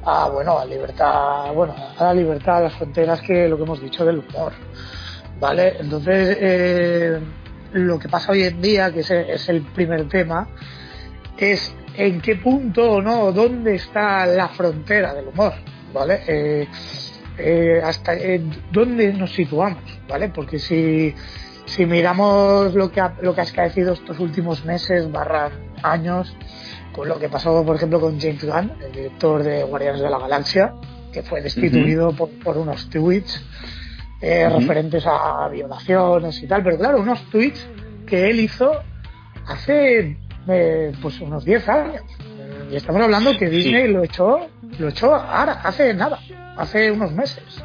a, 0.07 0.29
bueno, 0.29 0.57
a 0.57 0.65
libertad, 0.65 1.53
bueno, 1.53 1.75
a 1.97 2.03
la 2.05 2.13
libertad, 2.13 2.57
a 2.57 2.61
las 2.61 2.73
fronteras 2.75 3.21
que 3.21 3.49
lo 3.49 3.57
que 3.57 3.63
hemos 3.63 3.81
dicho 3.81 4.05
del 4.05 4.19
humor. 4.19 4.53
¿Vale? 5.39 5.75
Entonces, 5.79 6.37
eh, 6.39 7.19
lo 7.73 7.99
que 7.99 8.07
pasa 8.07 8.31
hoy 8.31 8.43
en 8.43 8.61
día, 8.61 8.91
que 8.91 9.01
es, 9.01 9.49
el 9.49 9.61
primer 9.61 10.07
tema, 10.07 10.47
es 11.37 11.75
en 11.95 12.21
qué 12.21 12.37
punto 12.37 12.93
o 12.93 13.01
no, 13.01 13.31
dónde 13.33 13.75
está 13.75 14.25
la 14.25 14.47
frontera 14.47 15.13
del 15.13 15.27
humor, 15.27 15.53
¿vale? 15.93 16.21
Eh, 16.25 16.67
eh, 17.37 17.81
hasta 17.83 18.13
dónde 18.71 19.13
nos 19.13 19.33
situamos, 19.33 19.83
¿vale? 20.07 20.29
Porque 20.29 20.57
si 20.57 21.13
si 21.67 21.85
miramos 21.85 22.73
lo 22.73 22.89
que 22.89 23.01
ha, 23.01 23.13
lo 23.21 23.35
que 23.35 23.41
ha 23.41 23.43
escaecido 23.43 23.93
estos 23.93 24.19
últimos 24.19 24.63
meses, 24.63 25.11
barra 25.11 25.51
años, 25.83 26.33
con 26.97 27.07
lo 27.07 27.19
que 27.19 27.29
pasó, 27.29 27.63
por 27.63 27.75
ejemplo, 27.75 27.99
con 27.99 28.19
James 28.19 28.43
Gunn, 28.43 28.71
el 28.83 28.91
director 28.91 29.43
de 29.43 29.63
Guardianes 29.63 30.01
de 30.01 30.09
la 30.09 30.17
Galaxia, 30.17 30.73
que 31.13 31.21
fue 31.21 31.41
destituido 31.41 32.11
por, 32.11 32.57
unos 32.57 32.89
tweets 32.89 33.45
eh, 34.19 34.49
referentes 34.49 35.05
a 35.05 35.47
violaciones 35.47 36.41
y 36.41 36.47
tal, 36.47 36.63
pero 36.63 36.75
claro, 36.79 36.99
unos 36.99 37.21
tweets 37.29 37.69
que 38.07 38.31
él 38.31 38.39
hizo 38.39 38.71
hace 39.45 40.17
eh, 40.47 40.91
pues 40.99 41.21
unos 41.21 41.45
10 41.45 41.69
años. 41.69 42.01
Y 42.71 42.75
estamos 42.75 42.99
hablando 43.03 43.37
que 43.37 43.47
Disney 43.47 43.89
lo 43.89 44.03
echó, 44.03 44.47
lo 44.79 44.89
echó 44.89 45.13
ahora, 45.13 45.61
hace 45.63 45.93
nada, 45.93 46.17
hace 46.57 46.91
unos 46.91 47.11
meses. 47.11 47.63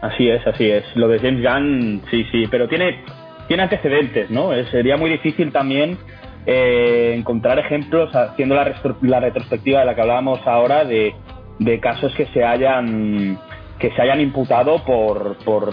Así 0.00 0.28
es, 0.28 0.46
así 0.46 0.70
es. 0.70 0.84
Lo 0.94 1.08
de 1.08 1.18
James 1.18 1.42
Gunn, 1.42 2.02
sí, 2.08 2.24
sí, 2.30 2.44
pero 2.48 2.68
tiene, 2.68 3.04
tiene 3.48 3.64
antecedentes, 3.64 4.30
¿no? 4.30 4.54
Eh, 4.54 4.64
sería 4.70 4.96
muy 4.96 5.10
difícil 5.10 5.50
también 5.50 5.98
eh, 6.46 7.14
encontrar 7.16 7.58
ejemplos, 7.58 8.14
haciendo 8.14 8.54
la, 8.54 8.74
la, 9.02 9.20
retrospectiva 9.20 9.80
de 9.80 9.86
la 9.86 9.94
que 9.94 10.00
hablábamos 10.00 10.40
ahora, 10.46 10.84
de, 10.84 11.14
de 11.58 11.80
casos 11.80 12.14
que 12.14 12.26
se 12.26 12.44
hayan 12.44 13.38
que 13.78 13.90
se 13.90 14.02
hayan 14.02 14.20
imputado 14.20 14.84
por, 14.84 15.36
por 15.44 15.72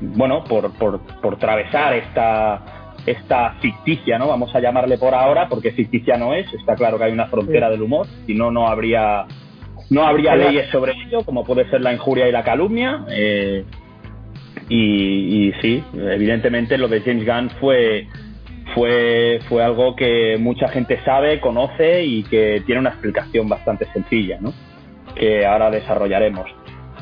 bueno 0.00 0.44
por, 0.44 0.72
por, 0.72 1.00
por 1.20 1.38
travesar 1.38 1.94
esta 1.94 2.82
esta 3.06 3.54
ficticia, 3.60 4.18
¿no? 4.18 4.28
Vamos 4.28 4.54
a 4.54 4.60
llamarle 4.60 4.98
por 4.98 5.14
ahora, 5.14 5.48
porque 5.48 5.72
ficticia 5.72 6.16
no 6.16 6.34
es, 6.34 6.52
está 6.54 6.74
claro 6.74 6.98
que 6.98 7.04
hay 7.04 7.12
una 7.12 7.26
frontera 7.26 7.68
del 7.70 7.82
humor, 7.82 8.06
si 8.26 8.34
no, 8.34 8.50
no 8.50 8.68
habría 8.68 9.26
no 9.90 10.06
habría 10.06 10.34
leyes 10.34 10.70
sobre 10.70 10.92
ello, 10.92 11.22
como 11.24 11.44
puede 11.44 11.68
ser 11.68 11.82
la 11.82 11.92
injuria 11.92 12.28
y 12.28 12.32
la 12.32 12.42
calumnia. 12.42 13.04
Eh, 13.10 13.64
y, 14.68 15.48
y, 15.48 15.52
sí, 15.60 15.84
evidentemente 15.92 16.78
lo 16.78 16.88
de 16.88 17.02
James 17.02 17.26
Gunn 17.26 17.50
fue, 17.60 18.06
fue, 18.74 19.40
fue 19.48 19.62
algo 19.62 19.96
que 19.96 20.36
mucha 20.38 20.68
gente 20.68 21.00
sabe, 21.04 21.40
conoce 21.40 22.04
y 22.04 22.22
que 22.24 22.62
tiene 22.66 22.80
una 22.80 22.90
explicación 22.90 23.48
bastante 23.48 23.86
sencilla, 23.92 24.38
¿no? 24.40 24.52
que 25.14 25.46
ahora 25.46 25.70
desarrollaremos. 25.70 26.46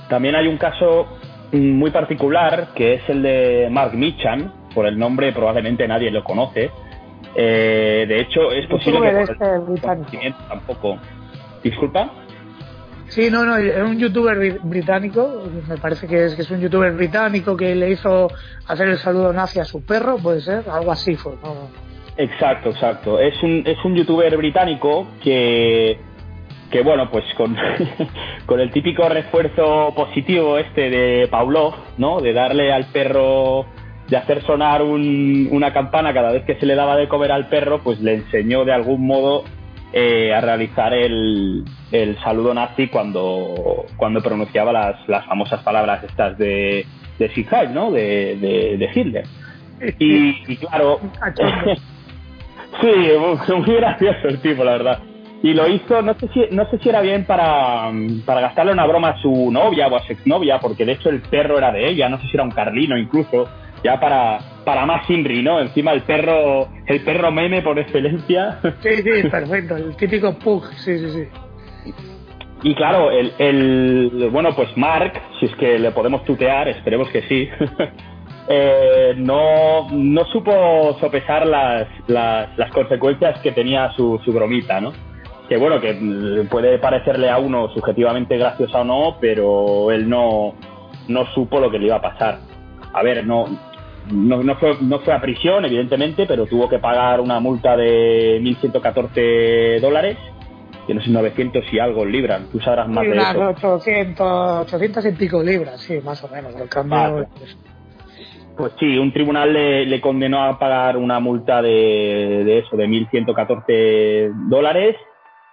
También 0.08 0.34
hay 0.34 0.46
un 0.46 0.56
caso 0.56 1.06
muy 1.52 1.90
particular 1.90 2.68
que 2.74 2.94
es 2.94 3.08
el 3.08 3.22
de 3.22 3.68
Mark 3.70 3.94
Michan, 3.94 4.52
por 4.74 4.86
el 4.86 4.98
nombre 4.98 5.32
probablemente 5.32 5.86
nadie 5.86 6.10
lo 6.10 6.22
conoce. 6.24 6.70
Eh, 7.34 8.04
de 8.08 8.20
hecho, 8.20 8.50
es 8.52 8.66
posible 8.66 9.00
que 9.00 9.32
este 9.32 10.34
tampoco. 10.48 10.98
¿Disculpa? 11.62 12.10
Sí, 13.10 13.28
no, 13.28 13.44
no, 13.44 13.56
es 13.56 13.76
un 13.76 13.98
youtuber 13.98 14.60
británico, 14.62 15.42
me 15.68 15.76
parece 15.78 16.06
que 16.06 16.26
es, 16.26 16.34
que 16.36 16.42
es 16.42 16.50
un 16.52 16.60
youtuber 16.60 16.92
británico 16.92 17.56
que 17.56 17.74
le 17.74 17.90
hizo 17.90 18.28
hacer 18.68 18.88
el 18.88 18.98
saludo 18.98 19.32
nazi 19.32 19.58
a 19.58 19.64
su 19.64 19.84
perro, 19.84 20.16
puede 20.16 20.40
ser, 20.40 20.62
algo 20.70 20.92
así 20.92 21.16
fue, 21.16 21.32
¿no? 21.42 21.68
Exacto, 22.16 22.70
exacto. 22.70 23.18
Es 23.18 23.42
un, 23.42 23.64
es 23.66 23.84
un 23.84 23.96
youtuber 23.96 24.36
británico 24.36 25.08
que, 25.24 25.98
que 26.70 26.82
bueno, 26.82 27.10
pues 27.10 27.24
con, 27.36 27.56
con 28.46 28.60
el 28.60 28.70
típico 28.70 29.08
refuerzo 29.08 29.92
positivo 29.96 30.56
este 30.56 30.88
de 30.88 31.28
Pavlov, 31.28 31.74
¿no? 31.98 32.20
De 32.20 32.32
darle 32.32 32.72
al 32.72 32.92
perro, 32.92 33.66
de 34.08 34.18
hacer 34.18 34.42
sonar 34.42 34.82
un, 34.82 35.48
una 35.50 35.72
campana 35.72 36.14
cada 36.14 36.30
vez 36.30 36.44
que 36.44 36.60
se 36.60 36.66
le 36.66 36.76
daba 36.76 36.96
de 36.96 37.08
comer 37.08 37.32
al 37.32 37.48
perro, 37.48 37.80
pues 37.82 38.00
le 38.00 38.14
enseñó 38.14 38.64
de 38.64 38.72
algún 38.72 39.04
modo 39.04 39.42
eh, 39.92 40.32
a 40.32 40.40
realizar 40.40 40.94
el, 40.94 41.64
el, 41.90 42.18
saludo 42.20 42.54
nazi 42.54 42.88
cuando, 42.88 43.86
cuando 43.96 44.22
pronunciaba 44.22 44.72
las, 44.72 45.08
las 45.08 45.26
famosas 45.26 45.62
palabras 45.62 46.04
estas 46.04 46.38
de, 46.38 46.86
de 47.18 47.68
¿no? 47.72 47.90
De, 47.90 48.76
de, 48.78 48.90
Hitler. 48.94 49.24
Y, 49.98 50.56
claro, 50.56 51.00
sí, 52.80 53.52
muy, 53.56 53.74
gracioso 53.74 54.28
el 54.28 54.40
tipo, 54.40 54.64
la 54.64 54.72
verdad. 54.72 54.98
Y 55.42 55.54
lo 55.54 55.66
hizo, 55.68 56.02
no 56.02 56.14
sé 56.14 56.28
si, 56.28 56.42
no 56.50 56.68
sé 56.70 56.78
si 56.78 56.88
era 56.90 57.00
bien 57.00 57.24
para, 57.24 57.90
para 58.26 58.42
gastarle 58.42 58.72
una 58.72 58.86
broma 58.86 59.10
a 59.10 59.22
su 59.22 59.50
novia 59.50 59.88
o 59.88 59.96
a 59.96 60.00
su 60.00 60.12
exnovia, 60.12 60.60
porque 60.60 60.84
de 60.84 60.92
hecho 60.92 61.08
el 61.08 61.22
perro 61.22 61.56
era 61.56 61.72
de 61.72 61.88
ella, 61.88 62.10
no 62.10 62.18
sé 62.20 62.28
si 62.28 62.36
era 62.36 62.44
un 62.44 62.50
carlino 62.50 62.98
incluso, 62.98 63.48
ya 63.82 63.98
para, 63.98 64.38
para 64.64 64.86
más 64.86 65.08
Inri, 65.08 65.42
¿no? 65.42 65.60
Encima 65.60 65.92
el 65.92 66.02
perro, 66.02 66.68
el 66.86 67.00
perro 67.02 67.30
meme 67.30 67.62
por 67.62 67.78
excelencia. 67.78 68.58
Sí, 68.82 68.96
sí, 69.02 69.28
perfecto, 69.28 69.76
el 69.76 69.96
típico 69.96 70.32
pug, 70.38 70.66
sí, 70.76 70.98
sí, 70.98 71.10
sí. 71.10 71.28
Y 72.62 72.74
claro, 72.74 73.10
el, 73.10 73.32
el, 73.38 74.28
bueno, 74.30 74.54
pues 74.54 74.76
Mark, 74.76 75.14
si 75.38 75.46
es 75.46 75.54
que 75.56 75.78
le 75.78 75.92
podemos 75.92 76.24
tutear, 76.24 76.68
esperemos 76.68 77.08
que 77.08 77.22
sí, 77.22 77.48
eh, 78.48 79.14
no, 79.16 79.88
no 79.90 80.24
supo 80.26 80.98
sopesar 81.00 81.46
las, 81.46 81.88
las, 82.06 82.56
las, 82.58 82.70
consecuencias 82.70 83.40
que 83.40 83.52
tenía 83.52 83.90
su, 83.92 84.20
su 84.24 84.32
bromita, 84.32 84.78
¿no? 84.78 84.92
Que 85.48 85.56
bueno, 85.56 85.80
que 85.80 85.94
puede 86.50 86.78
parecerle 86.78 87.30
a 87.30 87.38
uno 87.38 87.70
subjetivamente 87.70 88.36
graciosa 88.36 88.82
o 88.82 88.84
no, 88.84 89.16
pero 89.20 89.90
él 89.90 90.08
no, 90.08 90.54
no 91.08 91.26
supo 91.32 91.60
lo 91.60 91.70
que 91.70 91.78
le 91.78 91.86
iba 91.86 91.96
a 91.96 92.02
pasar. 92.02 92.40
A 92.92 93.02
ver, 93.02 93.26
no, 93.26 93.46
no, 94.10 94.42
no, 94.42 94.56
fue, 94.56 94.76
no 94.80 95.00
fue 95.00 95.14
a 95.14 95.20
prisión, 95.20 95.64
evidentemente, 95.64 96.26
pero 96.26 96.46
tuvo 96.46 96.68
que 96.68 96.78
pagar 96.78 97.20
una 97.20 97.40
multa 97.40 97.76
de 97.76 98.40
1.114 98.40 99.80
dólares, 99.80 100.16
que 100.86 100.94
no 100.94 101.02
sé, 101.02 101.10
900 101.10 101.64
y 101.72 101.78
algo 101.78 102.04
libras. 102.04 102.42
Tú 102.50 102.60
sabrás 102.60 102.88
más 102.88 103.04
de 103.04 103.16
eso. 103.16 103.40
800, 103.40 104.60
800 104.62 105.06
y 105.06 105.12
pico 105.12 105.42
libras, 105.42 105.80
sí, 105.80 106.00
más 106.02 106.22
o 106.24 106.28
menos. 106.28 106.54
El 106.54 106.68
cambio. 106.68 107.28
Pues 108.56 108.72
sí, 108.78 108.98
un 108.98 109.12
tribunal 109.12 109.52
le, 109.52 109.86
le, 109.86 110.00
condenó 110.00 110.42
a 110.42 110.58
pagar 110.58 110.96
una 110.96 111.18
multa 111.18 111.62
de, 111.62 112.42
de 112.44 112.58
eso, 112.58 112.76
de 112.76 112.86
1.114 112.86 114.48
dólares. 114.48 114.96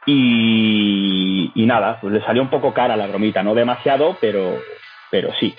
Y, 0.06 1.52
y 1.54 1.66
nada, 1.66 2.00
pues 2.00 2.14
le 2.14 2.22
salió 2.22 2.42
un 2.42 2.50
poco 2.50 2.74
cara 2.74 2.96
la 2.96 3.08
bromita, 3.08 3.44
no 3.44 3.54
demasiado, 3.54 4.16
pero, 4.22 4.56
pero 5.12 5.32
sí. 5.40 5.54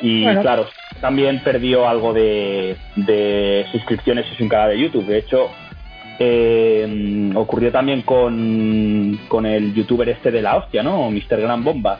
Y 0.00 0.24
claro, 0.24 0.66
también 1.00 1.42
perdió 1.42 1.88
algo 1.88 2.12
de, 2.12 2.76
suscripciones 3.72 4.26
en 4.30 4.36
su 4.36 4.48
canal 4.48 4.70
de 4.70 4.80
YouTube. 4.80 5.06
De 5.06 5.18
hecho, 5.18 5.50
eh, 6.18 7.32
ocurrió 7.34 7.70
también 7.70 8.02
con, 8.02 9.18
con 9.28 9.46
el 9.46 9.74
youtuber 9.74 10.08
este 10.08 10.30
de 10.30 10.42
la 10.42 10.56
hostia, 10.56 10.82
¿no? 10.82 11.10
Mr. 11.10 11.40
Gran 11.40 11.62
Bomba. 11.62 11.98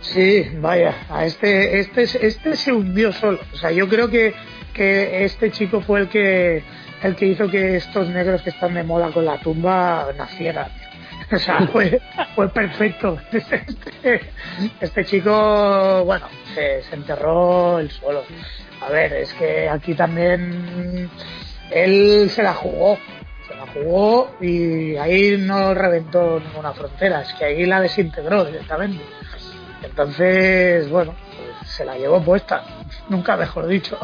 Sí, 0.00 0.46
vaya, 0.60 0.94
a 1.10 1.24
este, 1.24 1.80
este, 1.80 2.02
este 2.02 2.56
se 2.56 2.72
hundió 2.72 3.12
solo. 3.12 3.40
O 3.52 3.56
sea, 3.56 3.72
yo 3.72 3.88
creo 3.88 4.08
que, 4.08 4.34
que 4.72 5.24
este 5.24 5.50
chico 5.50 5.80
fue 5.80 6.00
el 6.00 6.08
que, 6.08 6.62
el 7.02 7.16
que 7.16 7.26
hizo 7.26 7.48
que 7.48 7.76
estos 7.76 8.08
negros 8.08 8.42
que 8.42 8.50
están 8.50 8.74
de 8.74 8.82
moda 8.82 9.10
con 9.10 9.24
la 9.24 9.38
tumba 9.38 10.06
nacieran. 10.16 10.70
O 11.32 11.38
sea, 11.38 11.66
fue, 11.72 12.00
fue 12.34 12.48
perfecto. 12.48 13.18
Este, 13.32 13.64
este 14.80 15.04
chico, 15.04 16.04
bueno, 16.04 16.26
se, 16.54 16.82
se 16.82 16.94
enterró 16.94 17.78
el 17.78 17.90
suelo. 17.90 18.22
A 18.80 18.90
ver, 18.90 19.12
es 19.14 19.32
que 19.34 19.68
aquí 19.68 19.94
también 19.94 21.10
él 21.70 22.28
se 22.30 22.42
la 22.42 22.54
jugó, 22.54 22.98
se 23.48 23.54
la 23.54 23.66
jugó 23.66 24.36
y 24.40 24.96
ahí 24.96 25.36
no 25.38 25.74
reventó 25.74 26.40
ninguna 26.40 26.72
frontera, 26.72 27.22
es 27.22 27.32
que 27.34 27.46
ahí 27.46 27.66
la 27.66 27.80
desintegró 27.80 28.44
directamente. 28.44 29.02
Entonces, 29.82 30.88
bueno, 30.90 31.14
pues 31.36 31.70
se 31.70 31.84
la 31.84 31.96
llevó 31.96 32.22
puesta, 32.22 32.64
nunca 33.08 33.36
mejor 33.36 33.66
dicho. 33.66 33.98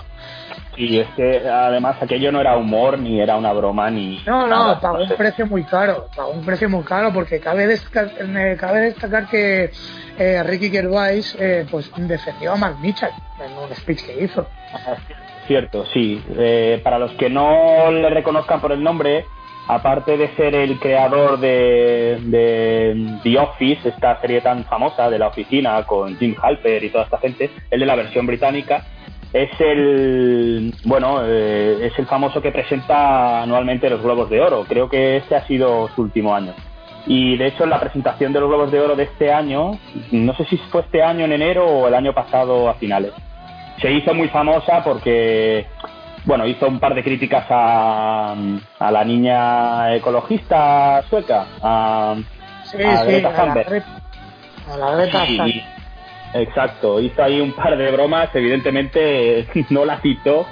Y 0.76 0.98
es 0.98 1.08
que 1.16 1.48
además 1.48 1.96
aquello 2.00 2.32
no 2.32 2.40
era 2.40 2.56
humor, 2.56 2.98
ni 2.98 3.20
era 3.20 3.36
una 3.36 3.52
broma, 3.52 3.90
ni. 3.90 4.22
No, 4.26 4.46
no, 4.46 4.80
pagó 4.80 5.02
un 5.02 5.16
precio 5.16 5.46
muy 5.46 5.64
caro. 5.64 6.08
Pagó 6.16 6.30
un 6.30 6.44
precio 6.44 6.68
muy 6.68 6.82
caro 6.82 7.12
porque 7.12 7.40
cabe 7.40 7.66
destacar, 7.66 8.10
cabe 8.58 8.80
destacar 8.80 9.28
que 9.28 9.70
eh, 10.18 10.42
Ricky 10.42 10.70
Gervais 10.70 11.36
eh, 11.38 11.66
pues 11.70 11.90
defendió 11.96 12.52
a 12.52 12.56
Mark 12.56 12.76
Mitchell 12.80 13.10
en 13.44 13.52
un 13.58 13.74
speech 13.74 14.06
que 14.06 14.24
hizo. 14.24 14.46
Cierto, 15.46 15.84
sí. 15.86 16.22
Eh, 16.38 16.80
para 16.82 16.98
los 16.98 17.12
que 17.12 17.28
no 17.28 17.90
le 17.90 18.08
reconozcan 18.08 18.60
por 18.60 18.72
el 18.72 18.82
nombre, 18.82 19.26
aparte 19.68 20.16
de 20.16 20.34
ser 20.36 20.54
el 20.54 20.78
creador 20.78 21.38
de, 21.38 22.18
de 22.22 23.18
The 23.22 23.38
Office, 23.38 23.88
esta 23.88 24.20
serie 24.20 24.40
tan 24.40 24.64
famosa 24.64 25.10
de 25.10 25.18
la 25.18 25.28
oficina 25.28 25.82
con 25.84 26.16
Jim 26.16 26.34
Halper 26.40 26.82
y 26.82 26.90
toda 26.90 27.04
esta 27.04 27.18
gente, 27.18 27.50
el 27.70 27.80
de 27.80 27.86
la 27.86 27.96
versión 27.96 28.26
británica 28.26 28.84
es 29.32 29.50
el 29.60 30.74
bueno 30.84 31.22
eh, 31.24 31.86
es 31.86 31.98
el 31.98 32.06
famoso 32.06 32.42
que 32.42 32.52
presenta 32.52 33.42
anualmente 33.42 33.88
los 33.88 34.02
Globos 34.02 34.28
de 34.28 34.40
Oro. 34.40 34.64
Creo 34.68 34.88
que 34.88 35.16
este 35.16 35.36
ha 35.36 35.46
sido 35.46 35.88
su 35.94 36.02
último 36.02 36.34
año. 36.34 36.52
Y 37.06 37.36
de 37.36 37.48
hecho 37.48 37.64
en 37.64 37.70
la 37.70 37.80
presentación 37.80 38.32
de 38.32 38.40
los 38.40 38.48
Globos 38.48 38.70
de 38.70 38.80
Oro 38.80 38.94
de 38.94 39.04
este 39.04 39.32
año, 39.32 39.78
no 40.12 40.34
sé 40.34 40.44
si 40.44 40.56
fue 40.56 40.82
este 40.82 41.02
año 41.02 41.24
en 41.24 41.32
enero 41.32 41.66
o 41.66 41.88
el 41.88 41.94
año 41.94 42.12
pasado 42.12 42.68
a 42.68 42.74
finales, 42.74 43.12
se 43.80 43.90
hizo 43.90 44.14
muy 44.14 44.28
famosa 44.28 44.84
porque 44.84 45.66
bueno 46.24 46.46
hizo 46.46 46.68
un 46.68 46.78
par 46.78 46.94
de 46.94 47.02
críticas 47.02 47.46
a, 47.50 48.36
a 48.78 48.90
la 48.90 49.04
niña 49.04 49.94
ecologista 49.96 51.02
sueca, 51.08 51.46
a, 51.62 52.16
Greta 52.72 53.32
Thunberg. 53.34 53.82
A 54.70 54.76
la 54.76 54.90
Greta 54.96 55.24
Exacto, 56.34 57.00
hizo 57.00 57.22
ahí 57.22 57.40
un 57.40 57.52
par 57.52 57.76
de 57.76 57.90
bromas, 57.90 58.30
evidentemente 58.34 59.46
no 59.70 59.84
la 59.84 60.00
citó, 60.00 60.46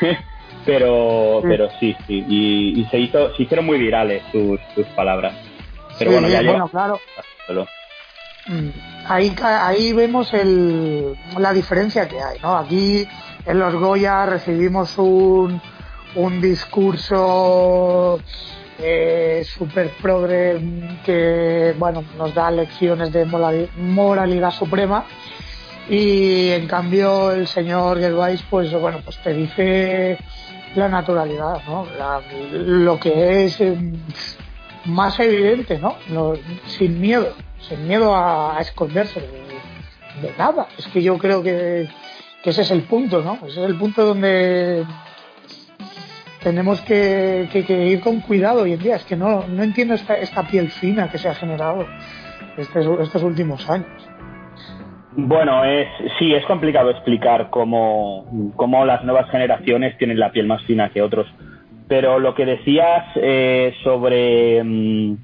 pero 0.66 1.40
pero 1.42 1.68
sí, 1.80 1.96
sí, 2.06 2.24
y, 2.28 2.86
se 2.90 2.98
hizo, 2.98 3.34
se 3.34 3.42
hicieron 3.42 3.66
muy 3.66 3.78
virales 3.78 4.22
sus, 4.30 4.60
sus 4.74 4.86
palabras. 4.88 5.34
Pero 5.98 6.12
bueno, 6.12 6.28
ya 6.28 6.42
bueno, 6.42 6.68
claro. 6.68 6.98
Mm, 8.46 8.68
ahí, 9.06 9.34
ahí 9.42 9.92
vemos 9.92 10.32
el, 10.34 11.16
la 11.38 11.52
diferencia 11.52 12.08
que 12.08 12.20
hay, 12.20 12.38
¿no? 12.40 12.56
Aquí 12.56 13.06
en 13.46 13.58
los 13.58 13.74
Goya 13.74 14.26
recibimos 14.26 14.98
un, 14.98 15.60
un 16.14 16.40
discurso 16.40 18.20
eh, 18.78 19.44
super 19.44 19.88
progre 20.02 20.60
que 21.04 21.74
bueno 21.78 22.04
nos 22.16 22.34
da 22.34 22.50
lecciones 22.50 23.12
de 23.12 23.24
moralidad 23.76 24.50
suprema. 24.50 25.04
Y 25.88 26.50
en 26.50 26.66
cambio 26.66 27.30
el 27.32 27.46
señor 27.46 28.00
Gervais 28.00 28.42
pues 28.48 28.72
bueno 28.72 29.00
pues 29.04 29.18
te 29.22 29.34
dice 29.34 30.18
la 30.74 30.88
naturalidad 30.88 31.62
no 31.66 31.86
lo 32.50 32.98
que 32.98 33.44
es 33.44 33.60
eh, 33.60 33.76
más 34.86 35.20
evidente 35.20 35.78
no 35.78 35.96
sin 36.66 37.00
miedo 37.00 37.34
sin 37.68 37.86
miedo 37.86 38.14
a, 38.14 38.58
esconderse 38.60 39.20
de, 39.20 40.32
nada. 40.38 40.68
Es 40.78 40.86
que 40.88 41.02
yo 41.02 41.18
creo 41.18 41.42
que, 41.42 41.88
que 42.42 42.50
ese 42.50 42.62
es 42.62 42.70
el 42.70 42.82
punto 42.82 43.22
no 43.22 43.34
ese 43.46 43.62
es 43.62 43.70
el 43.70 43.76
punto 43.76 44.06
donde 44.06 44.84
tenemos 46.44 46.80
que, 46.82 47.48
ir 47.66 48.00
con 48.00 48.20
cuidado 48.20 48.62
hoy 48.62 48.74
en 48.74 48.78
día. 48.78 48.96
Es 48.96 49.04
que 49.04 49.16
no, 49.16 49.48
no 49.48 49.62
entiendo 49.62 49.94
esta, 49.94 50.14
esta 50.14 50.46
piel 50.46 50.68
fina 50.68 51.10
que 51.10 51.18
se 51.18 51.28
ha 51.28 51.34
generado 51.34 51.86
estos, 52.56 53.00
estos 53.00 53.22
últimos 53.22 53.68
años. 53.68 54.08
Bueno, 55.16 55.64
es, 55.64 55.88
sí, 56.18 56.34
es 56.34 56.44
complicado 56.44 56.90
explicar 56.90 57.48
cómo, 57.50 58.52
cómo, 58.56 58.84
las 58.84 59.04
nuevas 59.04 59.30
generaciones 59.30 59.96
tienen 59.96 60.18
la 60.18 60.30
piel 60.30 60.46
más 60.46 60.62
fina 60.64 60.90
que 60.90 61.02
otros. 61.02 61.26
Pero 61.88 62.18
lo 62.18 62.34
que 62.34 62.44
decías 62.44 63.04
eh, 63.16 63.72
sobre, 63.82 64.62
mm, 64.62 65.16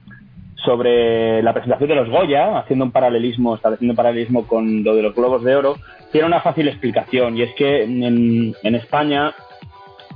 sobre 0.65 1.43
la 1.43 1.53
presentación 1.53 1.89
de 1.89 1.97
los 1.97 2.09
Goya, 2.09 2.59
haciendo 2.59 2.85
un 2.85 2.93
paralelismo, 2.93 3.57
estableciendo 3.57 3.93
un 3.93 3.97
paralelismo 3.97 4.47
con 4.47 4.85
lo 4.85 4.95
de 4.95 5.03
los 5.03 5.15
Globos 5.15 5.43
de 5.43 5.57
Oro, 5.57 5.77
tiene 6.13 6.27
una 6.27 6.41
fácil 6.41 6.69
explicación. 6.69 7.37
Y 7.37 7.43
es 7.43 7.55
que 7.55 7.83
en, 7.83 8.55
en 8.63 8.75
España 8.75 9.35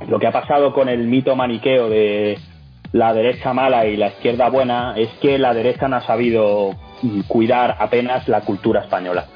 lo 0.08 0.18
que 0.18 0.26
ha 0.26 0.32
pasado 0.32 0.72
con 0.72 0.88
el 0.88 1.06
mito 1.06 1.36
maniqueo 1.36 1.88
de 1.88 2.38
la 2.92 3.12
derecha 3.12 3.52
mala 3.52 3.86
y 3.86 3.96
la 3.96 4.08
izquierda 4.08 4.48
buena 4.48 4.94
es 4.96 5.08
que 5.20 5.38
la 5.38 5.52
derecha 5.52 5.88
no 5.88 5.96
ha 5.96 6.06
sabido 6.06 6.76
cuidar 7.26 7.76
apenas 7.80 8.28
la 8.28 8.40
cultura 8.42 8.82
española. 8.82 9.26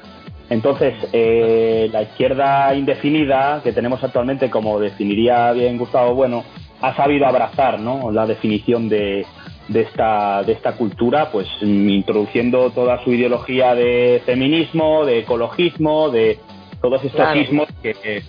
Entonces, 0.49 0.95
eh, 1.13 1.89
la 1.91 2.01
izquierda 2.01 2.73
indefinida 2.73 3.61
que 3.63 3.71
tenemos 3.71 4.03
actualmente, 4.03 4.49
como 4.49 4.79
definiría 4.79 5.51
bien 5.51 5.77
Gustavo 5.77 6.15
Bueno, 6.15 6.43
ha 6.81 6.95
sabido 6.95 7.27
abrazar 7.27 7.79
¿no? 7.79 8.11
la 8.11 8.25
definición 8.25 8.89
de, 8.89 9.25
de, 9.67 9.81
esta, 9.81 10.41
de 10.43 10.53
esta 10.53 10.75
cultura, 10.75 11.29
pues 11.31 11.47
introduciendo 11.61 12.71
toda 12.71 13.03
su 13.03 13.13
ideología 13.13 13.75
de 13.75 14.21
feminismo, 14.25 15.05
de 15.05 15.19
ecologismo, 15.19 16.09
de 16.09 16.39
todos 16.81 17.03
estos 17.03 17.35
ismos 17.35 17.67
que, 17.83 17.93
que 17.93 18.23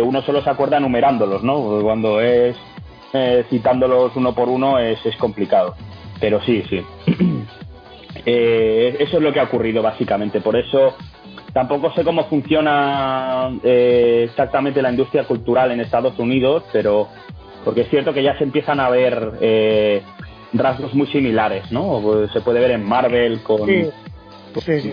uno 0.00 0.22
solo 0.22 0.42
se 0.42 0.50
acuerda 0.50 0.78
numerándolos, 0.78 1.42
¿no? 1.42 1.80
Cuando 1.82 2.20
es 2.20 2.56
eh, 3.12 3.44
citándolos 3.50 4.14
uno 4.14 4.34
por 4.34 4.48
uno 4.48 4.78
es, 4.78 5.04
es 5.04 5.16
complicado. 5.16 5.74
Pero 6.20 6.40
sí, 6.42 6.62
sí. 6.68 6.80
eh, 8.26 8.96
eso 9.00 9.16
es 9.16 9.22
lo 9.22 9.32
que 9.32 9.40
ha 9.40 9.44
ocurrido 9.44 9.82
básicamente. 9.82 10.40
Por 10.40 10.56
eso 10.56 10.94
tampoco 11.52 11.92
sé 11.92 12.04
cómo 12.04 12.24
funciona 12.26 13.50
eh, 13.64 14.26
exactamente 14.28 14.82
la 14.82 14.90
industria 14.90 15.24
cultural 15.24 15.72
en 15.72 15.80
Estados 15.80 16.18
Unidos, 16.18 16.64
pero 16.72 17.08
porque 17.64 17.82
es 17.82 17.90
cierto 17.90 18.12
que 18.12 18.22
ya 18.22 18.36
se 18.38 18.44
empiezan 18.44 18.80
a 18.80 18.88
ver 18.88 19.32
eh, 19.40 20.02
rasgos 20.52 20.94
muy 20.94 21.06
similares, 21.08 21.70
¿no? 21.70 22.00
Pues 22.02 22.30
se 22.32 22.40
puede 22.40 22.60
ver 22.60 22.72
en 22.72 22.84
Marvel 22.84 23.42
con... 23.42 23.66
Sí, 23.66 23.88
sí, 24.58 24.92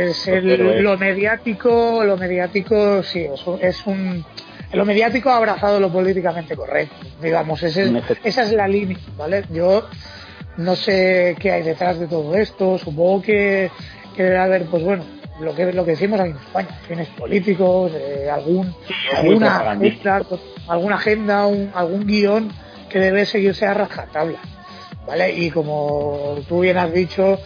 Es 0.00 0.26
lo 0.82 0.96
mediático, 0.98 2.02
lo 2.04 2.16
mediático, 2.16 3.02
sí, 3.02 3.26
es, 3.60 3.86
un. 3.86 4.24
Lo 4.72 4.84
mediático 4.84 5.30
ha 5.30 5.36
abrazado 5.36 5.78
lo 5.78 5.92
políticamente 5.92 6.56
correcto, 6.56 7.06
digamos, 7.22 7.62
esa 7.62 8.42
es 8.42 8.52
la 8.52 8.66
línea, 8.66 8.98
¿vale? 9.16 9.44
Yo 9.50 9.88
no 10.56 10.74
sé 10.74 11.36
qué 11.38 11.52
hay 11.52 11.62
detrás 11.62 11.98
de 11.98 12.06
todo 12.06 12.34
esto, 12.34 12.78
supongo 12.78 13.22
que, 13.22 13.70
debe 14.16 14.38
haber, 14.38 14.64
pues 14.66 14.82
bueno, 14.82 15.04
lo 15.40 15.54
que 15.54 15.72
lo 15.72 15.84
que 15.84 15.90
decimos 15.92 16.18
aquí 16.18 16.30
en 16.30 16.36
España, 16.36 16.80
fines 16.88 17.08
políticos, 17.08 17.92
eh, 17.94 18.30
algún, 18.30 18.74
alguna, 19.14 19.70
agenda, 19.70 20.22
alguna 20.66 20.94
agenda, 20.96 21.42
algún 21.74 22.06
guion 22.06 22.50
que 22.88 22.98
debe 22.98 23.26
seguirse 23.26 23.66
a 23.66 23.74
rajatabla, 23.74 24.38
¿vale? 25.06 25.32
Y 25.34 25.50
como 25.50 26.38
tú 26.48 26.60
bien 26.60 26.78
has 26.78 26.92
dicho, 26.92 27.38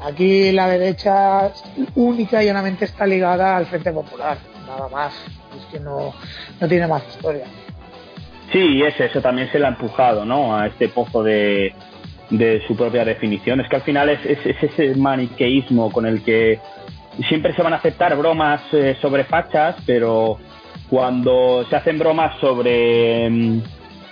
Aquí 0.00 0.52
la 0.52 0.68
derecha 0.68 1.52
única 1.96 2.42
y 2.42 2.46
llanamente 2.46 2.84
está 2.84 3.06
ligada 3.06 3.56
al 3.56 3.66
Frente 3.66 3.92
Popular, 3.92 4.38
nada 4.66 4.88
más. 4.88 5.12
Es 5.56 5.64
que 5.72 5.80
no, 5.80 6.14
no 6.60 6.68
tiene 6.68 6.86
más 6.86 7.02
historia. 7.08 7.44
Sí, 8.52 8.58
y 8.58 8.82
es 8.82 8.98
eso 8.98 9.20
también 9.20 9.50
se 9.50 9.58
le 9.58 9.66
ha 9.66 9.68
empujado, 9.68 10.24
¿no? 10.24 10.56
A 10.56 10.68
este 10.68 10.88
pozo 10.88 11.22
de, 11.22 11.74
de 12.30 12.62
su 12.66 12.76
propia 12.76 13.04
definición. 13.04 13.60
Es 13.60 13.68
que 13.68 13.76
al 13.76 13.82
final 13.82 14.08
es, 14.08 14.24
es, 14.24 14.62
ese 14.62 14.94
maniqueísmo 14.94 15.90
con 15.90 16.06
el 16.06 16.22
que 16.22 16.60
siempre 17.28 17.54
se 17.54 17.62
van 17.62 17.72
a 17.72 17.76
aceptar 17.76 18.16
bromas 18.16 18.62
eh, 18.72 18.96
sobre 19.00 19.24
fachas, 19.24 19.76
pero 19.84 20.38
cuando 20.88 21.66
se 21.68 21.76
hacen 21.76 21.98
bromas 21.98 22.38
sobre 22.40 23.28
mm, 23.28 23.62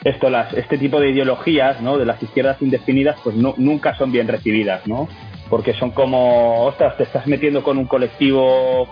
esto, 0.05 0.29
las, 0.29 0.53
este 0.53 0.79
tipo 0.79 1.01
de 1.01 1.11
ideologías, 1.11 1.81
¿no? 1.81 1.97
De 1.97 2.05
las 2.05 2.23
izquierdas 2.23 2.61
indefinidas, 2.61 3.17
pues 3.23 3.37
nunca 3.37 3.97
son 3.97 4.13
bien 4.13 4.29
recibidas, 4.29 4.87
¿no? 4.87 5.09
Porque 5.49 5.75
son 5.75 5.91
como, 5.91 6.65
ostras, 6.65 6.97
te 6.97 7.05
estás 7.05 7.27
metiendo 7.27 7.63
con 7.63 7.79
un 7.79 7.87
colectivo 7.87 8.89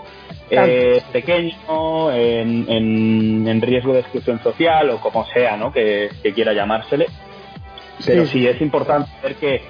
eh, 0.49 1.01
pequeño, 1.11 2.11
en, 2.11 3.47
en, 3.47 3.61
riesgo 3.61 3.93
de 3.93 4.01
exclusión 4.01 4.41
social 4.41 4.89
o 4.91 4.99
como 4.99 5.25
sea, 5.27 5.57
¿no? 5.57 5.71
Que, 5.71 6.09
quiera 6.33 6.53
llamársele. 6.53 7.07
Pero 8.05 8.25
sí. 8.25 8.45
es 8.45 8.59
importante 8.61 9.09
ver 9.23 9.35
que, 9.35 9.61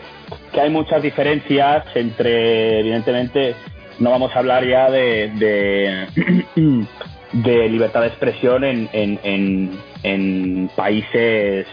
que, 0.52 0.62
hay 0.62 0.70
muchas 0.70 1.02
diferencias 1.02 1.86
entre, 1.96 2.80
evidentemente, 2.80 3.56
no 4.00 4.12
vamos 4.12 4.36
a 4.36 4.40
hablar 4.40 4.66
ya 4.66 4.90
de, 4.90 5.32
de, 5.36 6.08
de 7.32 7.70
libertad 7.70 8.02
de 8.02 8.08
expresión 8.08 8.64
en, 8.64 8.90
en, 8.92 9.72
en 10.04 10.70
países 10.76 11.68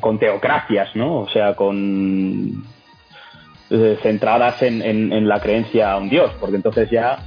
con 0.00 0.18
teocracias, 0.18 0.94
¿no? 0.94 1.20
O 1.20 1.28
sea, 1.28 1.54
con 1.54 2.64
eh, 3.70 3.98
centradas 4.02 4.62
en, 4.62 4.82
en, 4.82 5.28
la 5.28 5.40
creencia 5.40 5.92
a 5.92 5.96
un 5.96 6.08
dios, 6.08 6.32
porque 6.40 6.56
entonces 6.56 6.90
ya 6.90 7.18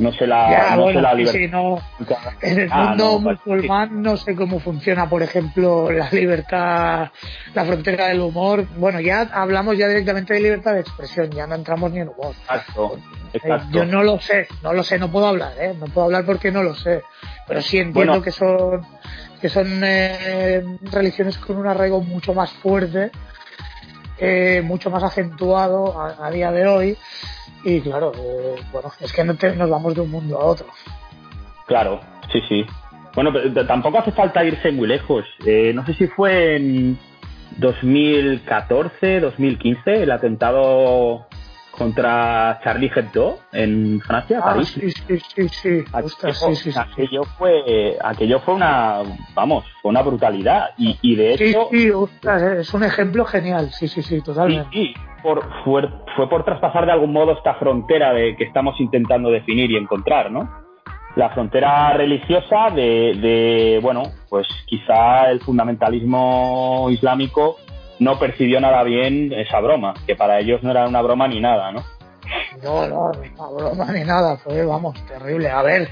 no 0.00 0.12
se 0.12 0.26
la, 0.26 0.74
no 0.76 0.88
se 0.88 1.00
la 1.00 1.14
libertad. 1.14 1.78
en 2.40 2.58
el 2.58 2.68
ah, 2.72 2.88
mundo 2.88 3.20
musulmán 3.20 4.02
no 4.02 4.16
sé 4.16 4.34
cómo 4.34 4.58
funciona, 4.58 5.08
por 5.08 5.22
ejemplo, 5.22 5.90
la 5.92 6.10
libertad, 6.10 7.10
la 7.54 7.64
frontera 7.64 8.08
del 8.08 8.20
humor. 8.20 8.66
Bueno, 8.76 9.00
ya 9.00 9.28
hablamos 9.32 9.78
ya 9.78 9.86
directamente 9.86 10.34
de 10.34 10.40
libertad 10.40 10.74
de 10.74 10.80
expresión, 10.80 11.30
ya 11.30 11.46
no 11.46 11.54
entramos 11.54 11.92
ni 11.92 12.00
en 12.00 12.08
humor. 12.08 12.34
Exacto, 12.40 12.98
eh, 13.32 13.40
yo 13.70 13.84
no 13.84 14.02
lo 14.02 14.18
sé, 14.18 14.48
no 14.62 14.72
lo 14.72 14.82
sé, 14.82 14.98
no 14.98 15.10
puedo 15.10 15.28
hablar, 15.28 15.52
¿eh? 15.60 15.72
no 15.78 15.86
puedo 15.86 16.06
hablar 16.06 16.24
porque 16.24 16.50
no 16.50 16.64
lo 16.64 16.74
sé, 16.74 17.02
pero 17.46 17.62
sí 17.62 17.78
entiendo 17.78 18.20
que 18.22 18.32
son 18.32 18.84
que 19.40 19.48
son 19.48 19.82
eh, 19.84 20.64
religiones 20.92 21.36
con 21.38 21.56
un 21.56 21.66
arraigo 21.66 22.00
mucho 22.00 22.32
más 22.32 22.52
fuerte 22.52 23.10
eh, 24.24 24.62
mucho 24.62 24.88
más 24.88 25.02
acentuado 25.02 26.00
a, 26.00 26.30
día 26.30 26.52
de 26.52 26.66
hoy 26.66 26.96
y 27.64 27.80
claro, 27.80 28.12
eh, 28.16 28.54
bueno, 28.72 28.92
es 29.00 29.12
que 29.12 29.24
no 29.24 29.34
nos 29.34 29.70
vamos 29.70 29.94
de 29.94 30.00
un 30.00 30.10
mundo 30.10 30.40
a 30.40 30.44
otro. 30.44 30.66
Claro, 31.66 32.00
sí, 32.30 32.40
sí. 32.48 32.64
Bueno, 33.14 33.32
pero 33.32 33.66
tampoco 33.66 33.98
hace 33.98 34.12
falta 34.12 34.44
irse 34.44 34.70
muy 34.70 34.86
lejos. 34.86 35.24
Eh, 35.44 35.72
no 35.74 35.84
sé 35.84 35.94
si 35.94 36.06
fue 36.06 36.56
en 36.56 36.98
2014, 37.58 39.20
2015, 39.20 40.02
el 40.04 40.10
atentado 40.12 41.26
contra 41.76 42.60
Charlie 42.62 42.90
Hebdo 42.94 43.38
en 43.52 44.00
Francia, 44.00 44.40
ah, 44.40 44.52
París. 44.52 44.68
Sí, 44.68 44.90
sí, 44.90 45.18
sí, 45.18 45.48
sí. 45.48 45.84
aquello, 46.76 47.22
fue, 47.38 47.96
aquello 48.02 48.38
fue 48.40 48.54
una, 48.54 48.98
vamos, 49.34 49.64
fue 49.80 49.90
una 49.90 50.02
brutalidad 50.02 50.70
y, 50.78 50.98
y 51.02 51.16
de 51.16 51.34
hecho. 51.34 51.68
Sí, 51.70 51.90
es 52.58 52.74
un 52.74 52.84
ejemplo 52.84 53.24
genial, 53.24 53.70
sí, 53.70 53.88
sí, 53.88 54.02
sí, 54.02 54.20
totalmente. 54.20 54.68
Sí, 54.72 54.94
por, 55.22 55.42
fue, 55.64 55.88
fue 56.14 56.28
por 56.28 56.44
traspasar 56.44 56.86
de 56.86 56.92
algún 56.92 57.12
modo 57.12 57.32
esta 57.32 57.54
frontera 57.54 58.12
de 58.12 58.36
que 58.36 58.44
estamos 58.44 58.78
intentando 58.80 59.30
definir 59.30 59.70
y 59.70 59.76
encontrar, 59.76 60.30
¿no? 60.30 60.62
La 61.16 61.30
frontera 61.30 61.92
religiosa 61.92 62.70
de, 62.74 63.14
de 63.20 63.80
bueno, 63.82 64.02
pues 64.30 64.46
quizá 64.66 65.30
el 65.30 65.40
fundamentalismo 65.40 66.88
islámico 66.90 67.58
no 68.02 68.18
percibió 68.18 68.60
nada 68.60 68.82
bien 68.82 69.32
esa 69.32 69.60
broma, 69.60 69.94
que 70.06 70.16
para 70.16 70.40
ellos 70.40 70.62
no 70.62 70.70
era 70.70 70.86
una 70.86 71.02
broma 71.02 71.28
ni 71.28 71.40
nada, 71.40 71.72
¿no? 71.72 71.84
No, 72.62 72.86
no, 72.86 73.10
ni 73.20 73.28
una 73.28 73.48
broma 73.48 73.92
ni 73.92 74.04
nada, 74.04 74.36
fue, 74.36 74.64
vamos, 74.64 74.94
terrible. 75.06 75.50
A 75.50 75.62
ver, 75.62 75.88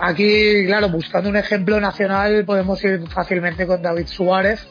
aquí, 0.00 0.66
claro, 0.66 0.88
buscando 0.88 1.30
un 1.30 1.36
ejemplo 1.36 1.80
nacional, 1.80 2.44
podemos 2.44 2.82
ir 2.84 3.06
fácilmente 3.08 3.66
con 3.66 3.82
David 3.82 4.06
Suárez, 4.06 4.66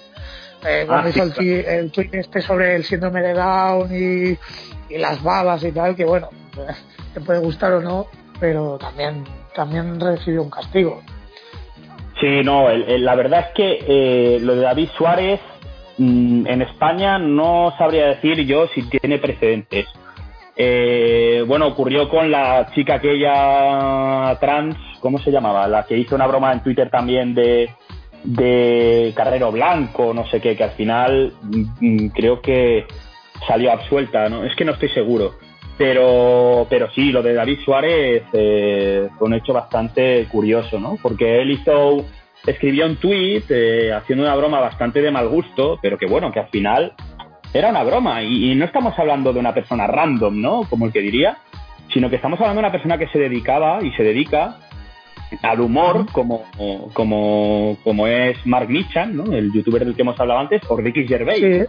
eh, 0.65 0.83
cuando 0.87 1.07
ah, 1.07 1.09
hizo 1.09 1.23
el, 1.23 1.91
tweet 1.91 2.09
este 2.13 2.41
sobre 2.41 2.75
el 2.75 2.83
síndrome 2.83 3.21
de 3.21 3.33
Down 3.33 3.89
y, 3.91 4.93
y 4.93 4.97
las 4.97 5.21
babas 5.23 5.63
y 5.63 5.71
tal, 5.71 5.95
que 5.95 6.05
bueno, 6.05 6.29
te 7.13 7.21
puede 7.21 7.39
gustar 7.39 7.73
o 7.73 7.81
no, 7.81 8.07
pero 8.39 8.77
también, 8.77 9.23
también 9.55 9.99
recibió 9.99 10.43
un 10.43 10.49
castigo. 10.49 11.01
Sí, 12.19 12.41
no, 12.43 12.67
la 12.69 13.15
verdad 13.15 13.47
es 13.47 13.53
que 13.53 13.79
eh, 13.87 14.39
lo 14.39 14.55
de 14.55 14.61
David 14.61 14.89
Suárez 14.97 15.39
en 15.97 16.61
España 16.61 17.17
no 17.17 17.73
sabría 17.77 18.07
decir 18.07 18.45
yo 18.45 18.67
si 18.67 18.83
tiene 18.83 19.17
precedentes. 19.17 19.87
Eh, 20.55 21.43
bueno, 21.47 21.67
ocurrió 21.67 22.09
con 22.09 22.31
la 22.31 22.71
chica 22.73 22.95
aquella 22.95 24.35
trans, 24.39 24.75
¿cómo 24.99 25.19
se 25.19 25.31
llamaba? 25.31 25.67
La 25.67 25.85
que 25.85 25.97
hizo 25.97 26.15
una 26.15 26.25
broma 26.25 26.51
en 26.51 26.63
Twitter 26.63 26.89
también 26.89 27.35
de, 27.35 27.69
de 28.23 29.13
Carrero 29.15 29.51
Blanco, 29.51 30.13
no 30.13 30.25
sé 30.27 30.41
qué, 30.41 30.55
que 30.55 30.63
al 30.63 30.71
final 30.71 31.33
mm, 31.79 32.07
creo 32.07 32.41
que 32.41 32.87
salió 33.47 33.71
absuelta, 33.71 34.29
¿no? 34.29 34.43
Es 34.43 34.55
que 34.55 34.65
no 34.65 34.73
estoy 34.73 34.89
seguro. 34.89 35.35
Pero, 35.77 36.65
pero 36.71 36.89
sí, 36.91 37.11
lo 37.11 37.21
de 37.21 37.35
David 37.35 37.59
Suárez 37.63 38.23
eh, 38.33 39.09
fue 39.17 39.27
un 39.27 39.35
hecho 39.35 39.53
bastante 39.53 40.25
curioso, 40.31 40.79
¿no? 40.79 40.97
Porque 40.99 41.39
él 41.39 41.51
hizo, 41.51 42.03
escribió 42.47 42.85
un 42.85 42.95
tweet 42.95 43.43
eh, 43.49 43.91
haciendo 43.93 44.23
una 44.23 44.35
broma 44.35 44.59
bastante 44.59 45.01
de 45.01 45.11
mal 45.11 45.27
gusto, 45.27 45.77
pero 45.81 45.97
que 45.97 46.07
bueno, 46.07 46.31
que 46.31 46.39
al 46.39 46.47
final 46.47 46.93
era 47.53 47.69
una 47.69 47.83
broma. 47.83 48.23
Y, 48.23 48.55
no 48.55 48.65
estamos 48.65 48.97
hablando 48.97 49.33
de 49.33 49.39
una 49.39 49.53
persona 49.53 49.85
random, 49.85 50.41
¿no? 50.41 50.61
Como 50.69 50.85
el 50.85 50.93
que 50.93 51.01
diría, 51.01 51.37
sino 51.93 52.09
que 52.09 52.15
estamos 52.15 52.39
hablando 52.39 52.61
de 52.61 52.67
una 52.67 52.71
persona 52.71 52.97
que 52.97 53.07
se 53.09 53.19
dedicaba 53.19 53.83
y 53.83 53.91
se 53.91 54.03
dedica 54.03 54.57
al 55.41 55.59
humor, 55.59 56.05
como, 56.13 56.45
como, 56.93 57.77
como 57.83 58.07
es 58.07 58.37
Mark 58.45 58.69
Nichan, 58.69 59.15
¿no? 59.15 59.25
El 59.33 59.51
youtuber 59.51 59.83
del 59.83 59.95
que 59.95 60.01
hemos 60.01 60.19
hablado 60.19 60.39
antes, 60.39 60.61
o 60.69 60.77
Ricky 60.77 61.05
Gervais. 61.05 61.67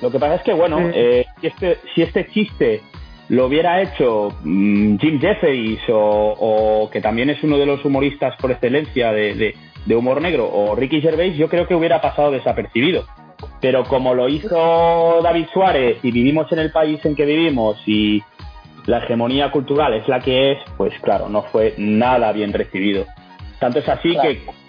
Lo 0.00 0.10
que 0.10 0.18
pasa 0.18 0.36
es 0.36 0.42
que, 0.42 0.54
bueno, 0.54 0.78
eh, 0.92 1.26
si, 1.40 1.46
este, 1.46 1.78
si 1.94 2.02
este 2.02 2.26
chiste 2.28 2.80
lo 3.28 3.46
hubiera 3.46 3.80
hecho 3.80 4.34
mm, 4.42 4.96
Jim 4.96 5.20
Jefferies 5.20 5.80
o, 5.88 6.88
que 6.92 7.00
también 7.00 7.30
es 7.30 7.42
uno 7.42 7.58
de 7.58 7.66
los 7.66 7.84
humoristas 7.84 8.36
por 8.36 8.50
excelencia 8.50 9.12
de, 9.12 9.54
humor 9.92 10.20
negro 10.20 10.48
o 10.50 10.74
Ricky 10.74 11.00
Gervais, 11.00 11.36
yo 11.36 11.48
creo 11.48 11.66
que 11.66 11.74
hubiera 11.74 12.00
pasado 12.00 12.30
desapercibido. 12.30 13.04
Pero 13.60 13.84
como 13.84 14.14
lo 14.14 14.28
hizo 14.28 15.20
David 15.22 15.46
Suárez 15.52 15.98
y 16.02 16.10
vivimos 16.10 16.50
en 16.52 16.58
el 16.60 16.70
país 16.70 17.04
en 17.04 17.14
que 17.14 17.24
vivimos 17.24 17.76
y 17.86 18.22
la 18.86 18.98
hegemonía 18.98 19.50
cultural 19.50 19.94
es 19.94 20.08
la 20.08 20.20
que 20.20 20.52
es, 20.52 20.58
pues 20.76 20.94
claro, 21.00 21.28
no 21.28 21.42
fue 21.42 21.74
nada 21.76 22.32
bien 22.32 22.52
recibido. 22.52 23.04
Tanto 23.58 23.78
es 23.78 23.88
así 23.88 24.16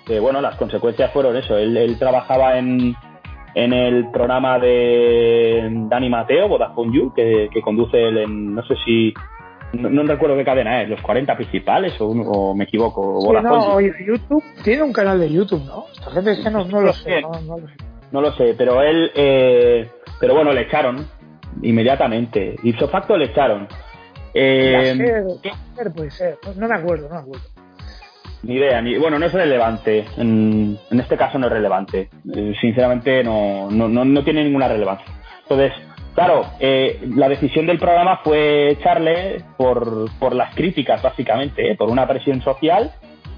que, 0.06 0.20
bueno, 0.20 0.42
las 0.42 0.56
consecuencias 0.56 1.12
fueron 1.12 1.36
eso. 1.38 1.58
él 1.58 1.96
trabajaba 2.00 2.58
en, 2.58 2.96
en 3.56 3.72
el 3.72 4.12
programa 4.12 4.60
de 4.60 5.70
Dani 5.90 6.10
Mateo, 6.10 6.50
Vodafone 6.50 6.94
You, 6.94 7.14
que, 7.14 7.50
conduce 7.64 7.98
él 7.98 8.18
en, 8.18 8.54
no 8.54 8.64
sé 8.66 8.76
si, 8.86 9.14
no, 9.74 10.04
recuerdo 10.04 10.38
qué 10.38 10.46
cadena 10.46 10.82
es, 10.82 10.90
los 10.90 11.02
40 11.02 11.36
principales 11.36 11.94
o, 12.00 12.54
me 12.56 12.64
equivoco. 12.66 13.20
no, 13.42 13.80
YouTube 13.82 14.44
tiene 14.64 14.84
un 14.84 14.94
canal 14.94 15.20
de 15.20 15.30
YouTube, 15.30 15.64
¿no? 15.66 15.86
Esta 15.92 16.12
gente 16.12 16.32
es 16.32 16.40
que 16.40 16.50
no, 16.50 16.64
lo 16.64 16.94
sé, 16.94 17.22
no, 18.12 18.22
lo 18.22 18.32
sé. 18.34 18.56
pero 18.58 18.82
él, 18.82 19.12
eh, 19.16 19.90
pero 20.20 20.36
bueno, 20.36 20.54
le 20.54 20.62
echaron 20.62 21.08
inmediatamente. 21.62 22.56
Ipso 22.64 22.88
facto 22.88 23.18
le 23.18 23.26
echaron. 23.26 23.68
Eh, 24.34 25.24
puede 25.96 26.12
ser, 26.12 26.38
no 26.58 26.68
me 26.68 26.76
acuerdo, 26.76 27.08
no 27.08 27.16
me 27.16 27.22
acuerdo. 27.22 27.46
Ni 28.44 28.56
idea, 28.56 28.80
ni, 28.82 28.98
bueno, 28.98 29.18
no 29.18 29.26
es 29.26 29.34
relevante. 29.34 30.06
En, 30.18 30.78
este 30.92 31.18
caso 31.18 31.40
no 31.40 31.48
es 31.48 31.54
relevante. 31.54 32.10
Eh, 32.36 32.54
sinceramente 32.62 33.24
no, 33.24 33.72
no, 33.72 33.88
no, 33.88 34.24
tiene 34.24 34.44
ninguna 34.44 34.68
relevancia. 34.68 35.08
Entonces, 35.42 35.72
claro, 36.16 36.46
eh, 36.60 37.00
la 37.16 37.30
decisión 37.30 37.68
del 37.68 37.78
programa 37.78 38.22
fue 38.24 38.72
echarle 38.72 39.44
por, 39.58 40.10
por 40.18 40.34
las 40.34 40.56
críticas, 40.56 41.02
básicamente, 41.02 41.72
eh, 41.72 41.76
por 41.76 41.90
una 41.90 42.08
presión 42.08 42.42
social 42.42 42.92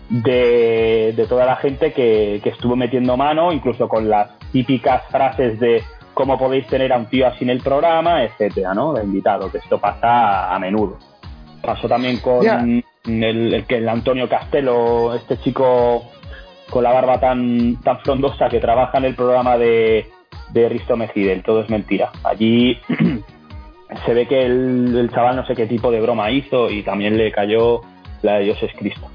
de, 0.10 1.14
de 1.16 1.28
toda 1.28 1.46
la 1.46 1.58
gente 1.58 1.92
que, 1.92 2.40
que, 2.42 2.50
estuvo 2.50 2.76
metiendo 2.76 3.18
mano, 3.18 3.52
incluso 3.52 3.90
con 3.90 4.10
las 4.10 4.38
típicas 4.52 5.04
frases 5.10 5.60
de 5.60 5.84
cómo 6.14 6.38
podéis 6.38 6.66
tener 6.68 6.94
a 6.94 6.98
un 6.98 7.08
tío 7.08 7.28
así 7.28 7.44
en 7.44 7.50
el 7.50 7.62
programa, 7.62 8.24
etcétera, 8.24 8.74
¿no? 8.74 8.94
De 8.94 9.04
invitado, 9.04 9.52
que 9.52 9.58
esto 9.58 9.80
pasa 9.80 10.54
a 10.54 10.60
menudo. 10.60 10.98
Pasó 11.62 11.88
también 11.88 12.20
con 12.20 12.84
el, 13.06 13.66
que 13.68 13.78
el 13.78 13.90
Antonio 13.90 14.30
Castelo, 14.30 15.14
este 15.14 15.38
chico 15.40 16.06
con 16.70 16.84
la 16.84 16.92
barba 16.92 17.20
tan, 17.20 17.80
tan 17.82 18.00
frondosa 18.00 18.50
que 18.50 18.60
trabaja 18.60 18.98
en 18.98 19.06
el 19.06 19.16
programa 19.16 19.58
de, 19.58 20.08
de 20.52 20.70
Risto 20.70 20.96
Mejide, 20.96 21.42
todo 21.42 21.62
es 21.62 21.70
mentira. 21.70 22.12
Allí 22.24 22.78
se 24.06 24.14
ve 24.14 24.28
que 24.28 24.46
el, 24.46 25.10
chaval 25.14 25.36
no 25.36 25.46
sé 25.46 25.56
qué 25.56 25.66
tipo 25.66 25.92
de 25.92 26.02
broma 26.02 26.32
hizo 26.32 26.70
y 26.70 26.84
también 26.84 27.18
le 27.18 27.32
cayó 27.32 27.82
la 28.22 28.36
de 28.36 28.46
Dios 28.46 28.58
es 28.62 28.72
Cristo. 28.78 29.08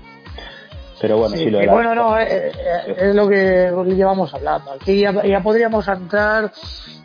Pero 1.01 1.19
bueno, 1.19 1.35
sí, 1.35 1.51
lo 1.51 1.59
Bueno, 1.73 1.97
no, 1.97 2.17
eh, 2.17 2.27
eh, 2.31 2.97
es, 2.97 3.15
lo 3.15 3.29
que 3.29 3.73
llevamos 3.97 4.33
hablando. 4.35 4.73
Aquí 4.73 5.01
ya, 5.01 5.43
podríamos 5.43 5.89
entrar, 5.89 6.53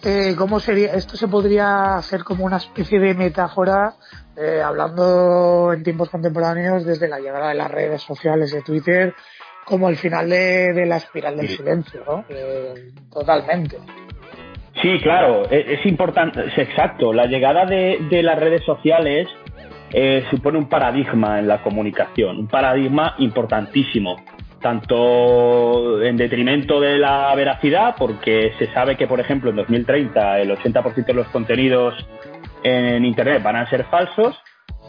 eh, 0.04 0.36
¿cómo 0.38 0.60
sería? 0.60 0.94
Esto 0.94 1.18
se 1.18 1.28
podría 1.28 1.96
hacer 1.96 2.24
como 2.24 2.46
una 2.46 2.58
especie 2.58 3.00
de 3.00 3.16
metáfora 3.16 3.96
eh, 4.40 4.62
hablando 4.62 5.74
en 5.74 5.82
tiempos 5.82 6.12
contemporáneos 6.12 6.86
desde 6.86 7.08
la 7.08 7.20
llegada 7.20 7.50
de 7.50 7.56
las 7.56 7.72
redes 7.72 8.04
sociales 8.04 8.52
de 8.52 8.62
Twitter 8.62 9.16
como 9.66 9.90
el 9.90 9.98
final 9.98 10.30
de, 10.30 10.86
la 10.86 10.98
espiral 10.98 11.36
del 11.36 11.50
silencio, 11.50 12.04
¿no? 12.06 12.24
Eh, 12.30 12.94
totalmente. 13.12 13.80
Sí, 14.82 15.00
claro, 15.00 15.44
e, 15.50 15.74
es, 15.74 15.86
importante, 15.86 16.46
es 16.46 16.58
exacto. 16.58 17.14
La 17.14 17.26
llegada 17.26 17.66
de, 17.66 18.22
las 18.22 18.38
redes 18.38 18.64
sociales 18.64 19.28
eh, 19.92 20.24
supone 20.30 20.58
un 20.58 20.70
paradigma 20.70 21.40
en 21.40 21.48
la 21.48 21.62
comunicación, 21.62 22.38
un 22.38 22.48
paradigma 22.48 23.16
importantísimo, 23.18 24.18
tanto 24.62 26.02
en 26.04 26.18
detrimento 26.18 26.80
de 26.80 26.98
la 26.98 27.34
veracidad, 27.36 27.96
porque 27.98 28.54
se 28.60 28.72
sabe 28.74 28.96
que, 28.96 29.08
por 29.08 29.20
ejemplo, 29.20 29.50
en 29.50 29.56
2030 29.56 30.40
el 30.40 30.52
80% 30.52 31.06
de 31.06 31.14
los 31.14 31.28
contenidos 31.30 31.96
en 32.64 33.04
Internet 33.06 33.42
van 33.42 33.56
a 33.56 33.70
ser 33.70 33.86
falsos, 33.86 34.40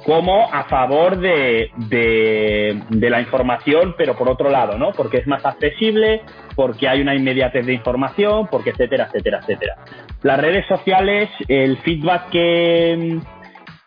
como 0.08 0.48
a 0.50 0.64
favor 0.64 1.18
de, 1.18 1.70
de, 1.76 3.10
la 3.10 3.20
información, 3.20 3.94
pero 3.98 4.16
por 4.16 4.30
otro 4.30 4.48
lado, 4.48 4.78
¿no? 4.78 4.92
Porque 4.92 5.18
es 5.18 5.26
más 5.26 5.44
accesible, 5.44 6.22
porque 6.56 6.88
hay 6.88 7.02
una 7.02 7.14
inmediatez 7.14 7.66
de 7.66 7.74
información, 7.74 8.48
porque 8.50 8.70
etcétera, 8.70 9.08
etcétera, 9.08 9.40
etcétera. 9.42 9.74
Las 10.22 10.40
redes 10.40 10.64
sociales, 10.66 11.28
el 11.46 11.76
feedback 11.82 12.30
que, 12.30 13.18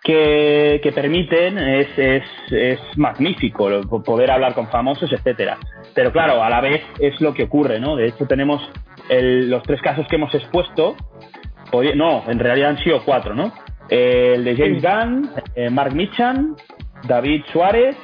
que, 0.03 0.91
permiten 0.93 1.57
es, 1.57 1.87
es, 1.97 2.23
es, 2.51 2.79
magnífico, 2.97 3.81
poder 4.05 4.29
hablar 4.29 4.53
con 4.53 4.67
famosos, 4.67 5.11
etcétera. 5.11 5.57
Pero 5.95 6.11
claro, 6.11 6.43
a 6.43 6.51
la 6.51 6.61
vez 6.61 6.83
es 6.99 7.19
lo 7.19 7.33
que 7.33 7.45
ocurre, 7.45 7.79
¿no? 7.79 7.95
De 7.95 8.09
hecho, 8.09 8.27
tenemos 8.27 8.61
los 9.09 9.63
tres 9.63 9.81
casos 9.81 10.05
que 10.07 10.17
hemos 10.17 10.35
expuesto, 10.35 10.95
no, 11.95 12.23
en 12.27 12.37
realidad 12.37 12.69
han 12.69 12.77
sido 12.77 13.01
cuatro, 13.03 13.33
¿no? 13.33 13.51
El 13.91 14.45
de 14.45 14.55
James 14.55 14.81
Gunn, 14.81 15.29
eh, 15.53 15.69
Mark 15.69 15.93
Michan, 15.93 16.55
David 17.03 17.43
Suárez 17.51 17.97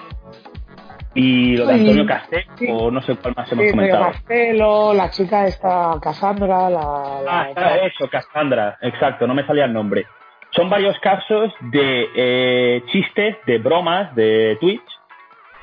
y 1.15 1.55
lo 1.55 1.65
de 1.65 1.75
Antonio 1.75 2.05
Castelo, 2.05 2.77
o 2.77 2.91
no 2.91 3.01
sé 3.01 3.15
cuál 3.15 3.33
más 3.35 3.49
hemos 3.51 3.71
comentado. 3.71 4.11
Castelo, 4.11 4.93
la 4.93 5.09
chica 5.09 5.47
esta, 5.47 5.97
Cassandra, 6.01 6.69
la... 6.69 7.49
ah, 7.55 7.77
eso, 7.83 8.09
Cassandra, 8.09 8.77
exacto, 8.81 9.25
no 9.25 9.33
me 9.33 9.45
salía 9.47 9.65
el 9.65 9.73
nombre. 9.73 10.05
Son 10.51 10.69
varios 10.69 10.99
casos 10.99 11.53
de 11.71 12.07
eh, 12.15 12.83
chistes, 12.91 13.37
de 13.45 13.57
bromas, 13.57 14.13
de 14.13 14.57
Twitch, 14.59 14.81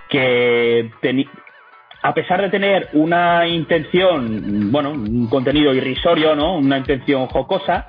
que 0.09 0.91
a 2.03 2.15
pesar 2.15 2.41
de 2.41 2.49
tener 2.49 2.89
una 2.95 3.47
intención, 3.47 4.73
bueno, 4.73 4.91
un 4.91 5.27
contenido 5.29 5.75
irrisorio, 5.75 6.35
¿no? 6.35 6.57
Una 6.57 6.79
intención 6.79 7.27
jocosa, 7.27 7.89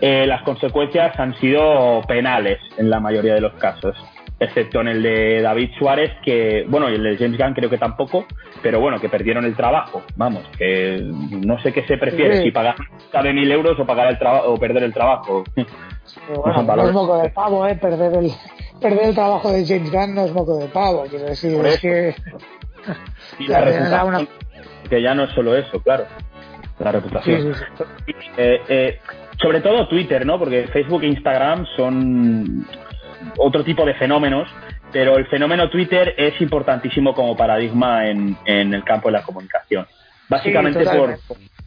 eh, 0.00 0.26
las 0.26 0.42
consecuencias 0.42 1.18
han 1.18 1.34
sido 1.36 2.02
penales 2.02 2.58
en 2.76 2.90
la 2.90 3.00
mayoría 3.00 3.34
de 3.34 3.40
los 3.40 3.54
casos, 3.54 3.96
excepto 4.38 4.80
en 4.80 4.88
el 4.88 5.02
de 5.02 5.40
David 5.40 5.70
Suárez, 5.78 6.10
que, 6.24 6.64
bueno, 6.68 6.90
y 6.90 6.94
el 6.94 7.02
de 7.02 7.16
James 7.16 7.38
Gunn 7.38 7.54
creo 7.54 7.70
que 7.70 7.78
tampoco, 7.78 8.26
pero 8.62 8.80
bueno, 8.80 9.00
que 9.00 9.08
perdieron 9.08 9.44
el 9.44 9.54
trabajo. 9.54 10.02
Vamos, 10.16 10.42
que 10.58 11.00
no 11.00 11.58
sé 11.60 11.72
qué 11.72 11.86
se 11.86 11.96
prefiere, 11.96 12.42
si 12.42 12.50
pagar 12.50 12.76
de 13.22 13.32
mil 13.32 13.50
euros 13.50 13.78
o, 13.78 13.86
pagar 13.86 14.08
el 14.08 14.18
o 14.26 14.56
perder 14.56 14.82
el 14.82 14.92
trabajo. 14.92 15.44
bueno, 15.54 16.62
no, 16.62 16.88
es 16.88 16.92
moco 16.92 17.18
de 17.18 17.30
pavo, 17.30 17.66
¿eh? 17.66 17.76
Perder 17.76 18.14
el, 18.16 18.30
perder 18.80 19.08
el 19.08 19.14
trabajo 19.14 19.52
de 19.52 19.64
James 19.64 19.90
Gunn 19.90 20.14
no 20.14 20.24
es 20.24 20.32
moco 20.32 20.56
de 20.58 20.66
pavo, 20.66 21.04
quiero 21.08 21.26
decir, 21.26 21.64
es 21.64 21.80
que... 21.80 22.14
Que 24.90 25.00
ya 25.00 25.14
no 25.14 25.24
es 25.24 25.30
solo 25.30 25.56
eso, 25.56 25.80
claro 25.80 26.04
la 26.78 26.92
reputación. 26.92 27.54
Eh, 28.36 28.60
eh, 28.68 29.00
sobre 29.40 29.60
todo 29.60 29.88
Twitter, 29.88 30.24
¿no? 30.24 30.38
Porque 30.38 30.68
Facebook 30.68 31.02
e 31.02 31.08
Instagram 31.08 31.66
son 31.76 32.66
otro 33.38 33.64
tipo 33.64 33.84
de 33.84 33.94
fenómenos, 33.94 34.48
pero 34.92 35.16
el 35.16 35.26
fenómeno 35.26 35.70
Twitter 35.70 36.14
es 36.16 36.40
importantísimo 36.40 37.14
como 37.14 37.36
paradigma 37.36 38.06
en, 38.06 38.36
el 38.46 38.84
campo 38.84 39.08
de 39.08 39.12
la 39.12 39.22
comunicación. 39.22 39.86
Básicamente 40.28 40.84
por, 40.84 41.18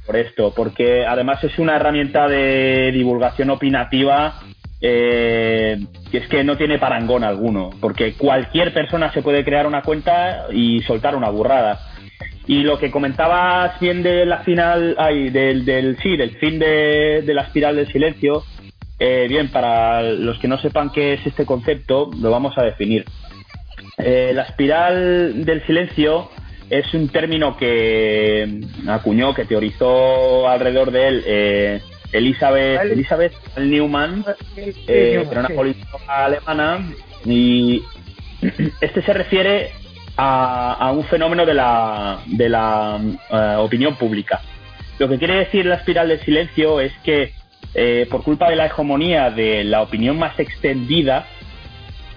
por, 0.05 0.15
esto, 0.15 0.53
porque 0.55 1.05
además 1.05 1.43
es 1.43 1.59
una 1.59 1.75
herramienta 1.75 2.27
de 2.27 2.91
divulgación 2.91 3.49
opinativa 3.51 4.39
eh, 4.79 5.79
es 6.11 6.27
que 6.27 6.43
no 6.43 6.55
tiene 6.55 6.77
parangón 6.77 7.23
alguno, 7.23 7.71
porque 7.81 8.13
cualquier 8.13 8.73
persona 8.73 9.11
se 9.11 9.21
puede 9.21 9.43
crear 9.43 9.65
una 9.65 9.81
cuenta 9.81 10.47
y 10.51 10.81
soltar 10.83 11.15
una 11.15 11.29
burrada. 11.29 11.79
Y 12.47 12.63
lo 12.63 12.79
que 12.79 12.91
comentabas 12.91 13.79
bien 13.79 14.03
de 14.03 14.25
la 14.25 14.39
final, 14.39 14.95
ay, 14.97 15.29
del, 15.29 15.65
del 15.65 15.97
sí, 15.97 16.15
del 16.15 16.37
fin 16.37 16.57
de, 16.59 17.21
de 17.25 17.33
la 17.33 17.43
espiral 17.43 17.75
del 17.75 17.91
silencio, 17.91 18.43
eh, 18.99 19.27
bien, 19.27 19.49
para 19.49 20.01
los 20.01 20.39
que 20.39 20.47
no 20.47 20.57
sepan 20.57 20.91
qué 20.91 21.13
es 21.13 21.27
este 21.27 21.45
concepto, 21.45 22.09
lo 22.19 22.31
vamos 22.31 22.57
a 22.57 22.63
definir. 22.63 23.05
Eh, 23.97 24.31
la 24.33 24.43
espiral 24.43 25.45
del 25.45 25.65
silencio 25.65 26.29
es 26.69 26.93
un 26.93 27.09
término 27.09 27.57
que 27.57 28.61
acuñó, 28.87 29.33
que 29.33 29.45
teorizó 29.45 30.47
alrededor 30.47 30.91
de 30.91 31.07
él 31.07 31.23
eh, 31.25 31.81
Elizabeth, 32.11 32.81
Elizabeth 32.83 33.33
Neumann, 33.57 34.23
eh, 34.55 35.23
era 35.29 35.39
una 35.41 35.49
política 35.49 35.97
alemana, 36.07 36.87
y 37.25 37.83
este 38.81 39.01
se 39.01 39.13
refiere 39.13 39.71
a, 40.17 40.91
un 40.91 41.03
fenómeno 41.05 41.45
de 41.45 41.53
la, 41.53 42.19
de 42.25 42.49
la 42.49 42.99
eh, 43.29 43.55
opinión 43.57 43.95
pública. 43.95 44.41
Lo 44.99 45.07
que 45.07 45.17
quiere 45.17 45.35
decir 45.35 45.65
la 45.65 45.75
espiral 45.75 46.09
del 46.09 46.19
silencio 46.21 46.79
es 46.79 46.91
que 47.03 47.33
eh, 47.73 48.07
por 48.09 48.23
culpa 48.23 48.49
de 48.49 48.55
la 48.55 48.65
hegemonía 48.65 49.29
de 49.29 49.63
la 49.63 49.81
opinión 49.81 50.17
más 50.17 50.39
extendida 50.39 51.27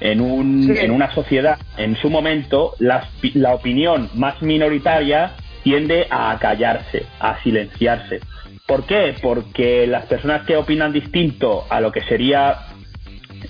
en, 0.00 0.20
un, 0.22 0.74
en 0.74 0.90
una 0.90 1.12
sociedad, 1.12 1.58
en 1.76 1.96
su 1.96 2.08
momento, 2.08 2.74
la, 2.78 3.06
la 3.34 3.54
opinión 3.54 4.08
más 4.14 4.40
minoritaria 4.40 5.32
tiende 5.62 6.06
a 6.10 6.38
callarse, 6.40 7.04
a 7.18 7.42
silenciarse. 7.42 8.20
¿Por 8.66 8.86
qué? 8.86 9.14
Porque 9.20 9.86
las 9.86 10.06
personas 10.06 10.46
que 10.46 10.56
opinan 10.56 10.92
distinto 10.92 11.66
a 11.68 11.80
lo 11.80 11.92
que 11.92 12.00
sería 12.02 12.56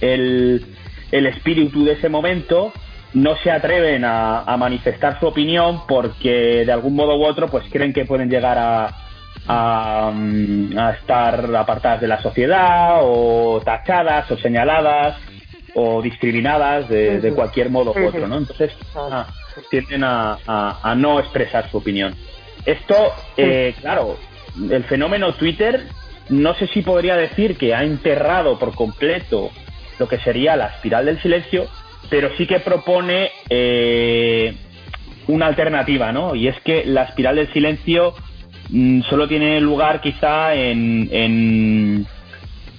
el, 0.01 0.65
el 1.13 1.27
espíritu 1.27 1.85
de 1.85 1.93
ese 1.93 2.09
momento 2.09 2.73
no 3.13 3.37
se 3.37 3.51
atreven 3.51 4.05
a, 4.05 4.57
manifestar 4.59 5.19
su 5.19 5.27
opinión 5.27 5.87
porque 5.87 6.65
de 6.65 6.73
algún 6.73 6.95
modo 6.95 7.17
u 7.17 7.25
otro 7.25 7.49
pues 7.49 7.65
creen 7.71 7.93
que 7.93 8.05
pueden 8.05 8.31
llegar 8.31 8.59
a, 8.59 8.95
a, 9.49 10.13
estar 10.99 11.55
apartadas 11.57 12.01
de 12.01 12.09
la 12.09 12.23
sociedad 12.23 13.01
o 13.03 13.61
tachadas 13.65 14.31
o 14.31 14.37
señaladas 14.37 15.19
o 15.75 16.03
discriminadas 16.03 16.89
de, 16.89 17.33
cualquier 17.35 17.71
modo 17.71 17.93
u 17.93 18.07
otro, 18.07 18.27
¿no? 18.27 18.39
Entonces 18.39 18.73
ah, 18.95 19.27
tienden 19.71 20.03
a, 20.05 20.95
no 20.97 21.21
expresar 21.21 21.71
su 21.71 21.79
opinión. 21.79 22.15
Esto, 22.65 22.95
eh, 23.37 23.75
claro, 23.81 24.19
el 24.71 24.85
fenómeno 24.85 25.35
Twitter, 25.35 25.87
no 26.29 26.55
sé 26.55 26.67
si 26.69 26.83
podría 26.83 27.17
decir 27.17 27.57
que 27.57 27.75
ha 27.75 27.83
enterrado 27.83 28.59
por 28.59 28.75
completo 28.75 29.51
lo 29.99 30.09
que 30.09 30.19
sería 30.19 30.57
la 30.57 30.67
espiral 30.67 31.07
del 31.07 31.21
silencio, 31.21 31.69
pero 32.09 32.31
sí 32.37 32.47
que 32.47 32.61
propone 32.61 33.31
eh, 33.49 34.55
una 35.29 35.47
alternativa, 35.47 36.13
¿no? 36.13 36.35
Y 36.35 36.49
es 36.49 36.61
que 36.61 36.85
la 36.85 37.05
espiral 37.05 37.37
del 37.37 37.53
silencio 37.53 38.15
mm, 38.71 39.03
solo 39.03 39.29
tiene 39.29 39.61
lugar 39.61 40.01
quizá 40.01 40.55
en, 40.55 41.09
en, 41.13 42.07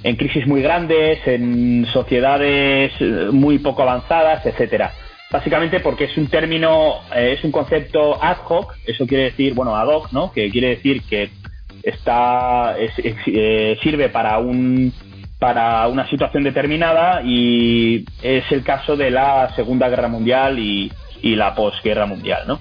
en, 0.03 0.15
crisis 0.15 0.47
muy 0.47 0.61
grandes, 0.61 1.19
en 1.27 1.85
sociedades 1.91 2.91
eh, 2.99 3.27
muy 3.31 3.59
poco 3.59 3.83
avanzadas, 3.83 4.45
etcétera. 4.45 4.91
Básicamente 5.31 5.79
porque 5.79 6.05
es 6.05 6.17
un 6.17 6.27
término, 6.27 6.95
eh, 7.15 7.35
es 7.37 7.43
un 7.45 7.51
concepto 7.51 8.21
ad 8.21 8.37
hoc, 8.49 8.75
eso 8.85 9.07
quiere 9.07 9.25
decir, 9.25 9.53
bueno, 9.53 9.75
ad 9.75 9.87
hoc, 9.87 10.11
¿no? 10.11 10.31
Que 10.33 10.49
quiere 10.49 10.69
decir 10.75 11.03
que 11.03 11.29
está 11.83 12.75
sirve 13.81 14.09
para 14.09 14.37
un 14.37 14.93
para 15.41 15.87
una 15.87 16.07
situación 16.07 16.43
determinada 16.43 17.23
y 17.25 18.05
es 18.21 18.43
el 18.51 18.63
caso 18.63 18.95
de 18.95 19.09
la 19.09 19.49
Segunda 19.55 19.89
Guerra 19.89 20.07
Mundial 20.07 20.59
y, 20.59 20.91
la 21.23 21.55
posguerra 21.55 22.05
mundial, 22.05 22.43
¿no? 22.47 22.59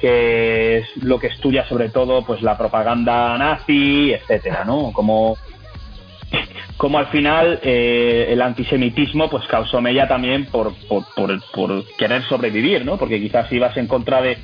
que 0.00 0.78
es 0.78 0.86
lo 1.02 1.18
que 1.18 1.28
estudia 1.28 1.64
sobre 1.66 1.88
todo 1.88 2.24
pues 2.24 2.40
la 2.42 2.56
propaganda 2.56 3.36
nazi, 3.38 4.12
etcétera, 4.12 4.64
¿no? 4.64 4.92
Como, 4.92 5.36
como 6.76 6.98
al 6.98 7.06
final 7.08 7.58
eh, 7.62 8.28
el 8.30 8.40
antisemitismo 8.40 9.28
pues 9.28 9.46
causó 9.46 9.80
mella 9.80 10.06
también 10.06 10.46
por, 10.46 10.74
por, 10.88 11.04
por, 11.14 11.84
querer 11.96 12.22
sobrevivir, 12.24 12.84
¿no? 12.84 12.98
Porque 12.98 13.20
quizás 13.20 13.48
si 13.48 13.56
ibas 13.56 13.76
en 13.76 13.88
contra 13.88 14.20
de, 14.22 14.38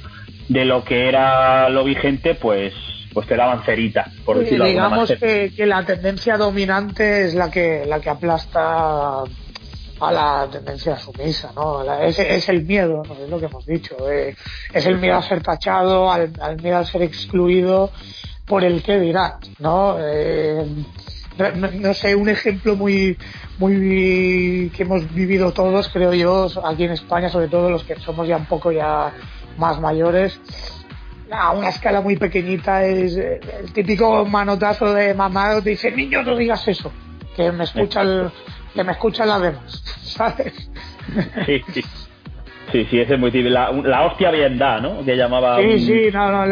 de 0.49 0.65
lo 0.65 0.83
que 0.83 1.09
era 1.09 1.69
lo 1.69 1.85
vigente, 1.85 2.35
pues 2.35 2.75
pues 3.19 3.27
te 3.27 3.37
daban 3.37 3.65
cerita, 3.65 4.05
por 4.25 4.39
decirlo 4.39 4.65
Digamos 4.65 5.11
que, 5.19 5.53
que, 5.53 5.67
la 5.67 5.85
tendencia 5.85 6.37
dominante 6.37 7.25
es 7.25 7.35
la 7.35 7.51
que, 7.51 7.85
la 7.85 7.99
que 7.99 8.11
aplasta 8.11 9.23
a 9.23 10.13
la 10.13 10.49
tendencia 10.49 10.97
sumisa, 10.97 11.51
¿no? 11.53 11.83
es, 12.01 12.17
es, 12.17 12.49
el 12.49 12.65
miedo, 12.65 13.03
¿no? 13.05 13.15
es 13.15 13.29
lo 13.29 13.41
que 13.41 13.47
hemos 13.47 13.67
dicho. 13.67 13.97
Eh, 14.09 14.37
es 14.73 14.87
el 14.87 14.99
miedo 14.99 15.17
a 15.17 15.23
ser 15.23 15.43
tachado, 15.43 16.13
al, 16.13 16.31
miedo 16.63 16.77
a 16.77 16.85
ser 16.85 17.03
excluido 17.03 17.91
por 18.47 18.63
el 18.63 18.85
que 18.85 19.01
dirá, 19.01 19.41
¿no? 19.59 19.97
Eh, 20.01 20.65
no, 21.75 21.95
sé, 21.95 22.15
un 22.15 22.29
ejemplo 22.29 22.77
muy, 22.77 23.19
muy 23.59 24.71
que 24.77 24.85
hemos 24.85 25.13
vivido 25.13 25.53
todos, 25.53 25.89
creo 25.89 26.15
yo, 26.15 26.47
aquí 26.65 26.85
en 26.85 26.93
España, 26.93 27.31
sobre 27.31 27.49
todo 27.49 27.69
los 27.69 27.83
que 27.83 27.97
somos 27.97 28.29
ya 28.29 28.37
un 28.37 28.47
poco 28.47 28.71
ya 28.71 29.13
más 29.57 29.81
mayores, 29.81 30.41
a 31.31 31.53
una 31.53 31.69
escala 31.69 32.01
muy 32.01 32.17
pequeñita 32.17 32.85
es 32.85 33.17
eh, 33.17 33.41
el 33.61 33.73
típico 33.73 34.25
manotazo 34.25 34.93
de 34.93 35.15
mamá 35.15 35.61
te 35.63 35.71
dice 35.71 35.91
niño 35.91 36.23
no 36.23 36.37
digas 36.37 36.67
eso 36.69 36.93
que 37.37 37.53
me 37.53 37.65
escucha 37.65 38.03
el, 38.03 38.31
que 38.75 38.85
me 38.85 38.93
escuchan 38.93 39.29
las 39.29 39.43
demás 39.43 39.83
sabes 40.03 40.71
sí 41.47 41.63
sí. 41.73 41.85
Sí 42.71 42.87
sí 42.91 43.01
ese 43.01 43.15
es 43.15 43.19
muy 43.19 43.31
típico. 43.31 43.49
La, 43.49 43.73
la 43.73 44.05
hostia 44.05 44.31
bien 44.31 44.59
da 44.59 44.81
no 44.81 45.05
que 45.05 45.17
llamaba 45.17 45.59
sí 45.61 45.79
sí 45.81 46.11
no 46.13 46.31
no 46.31 46.47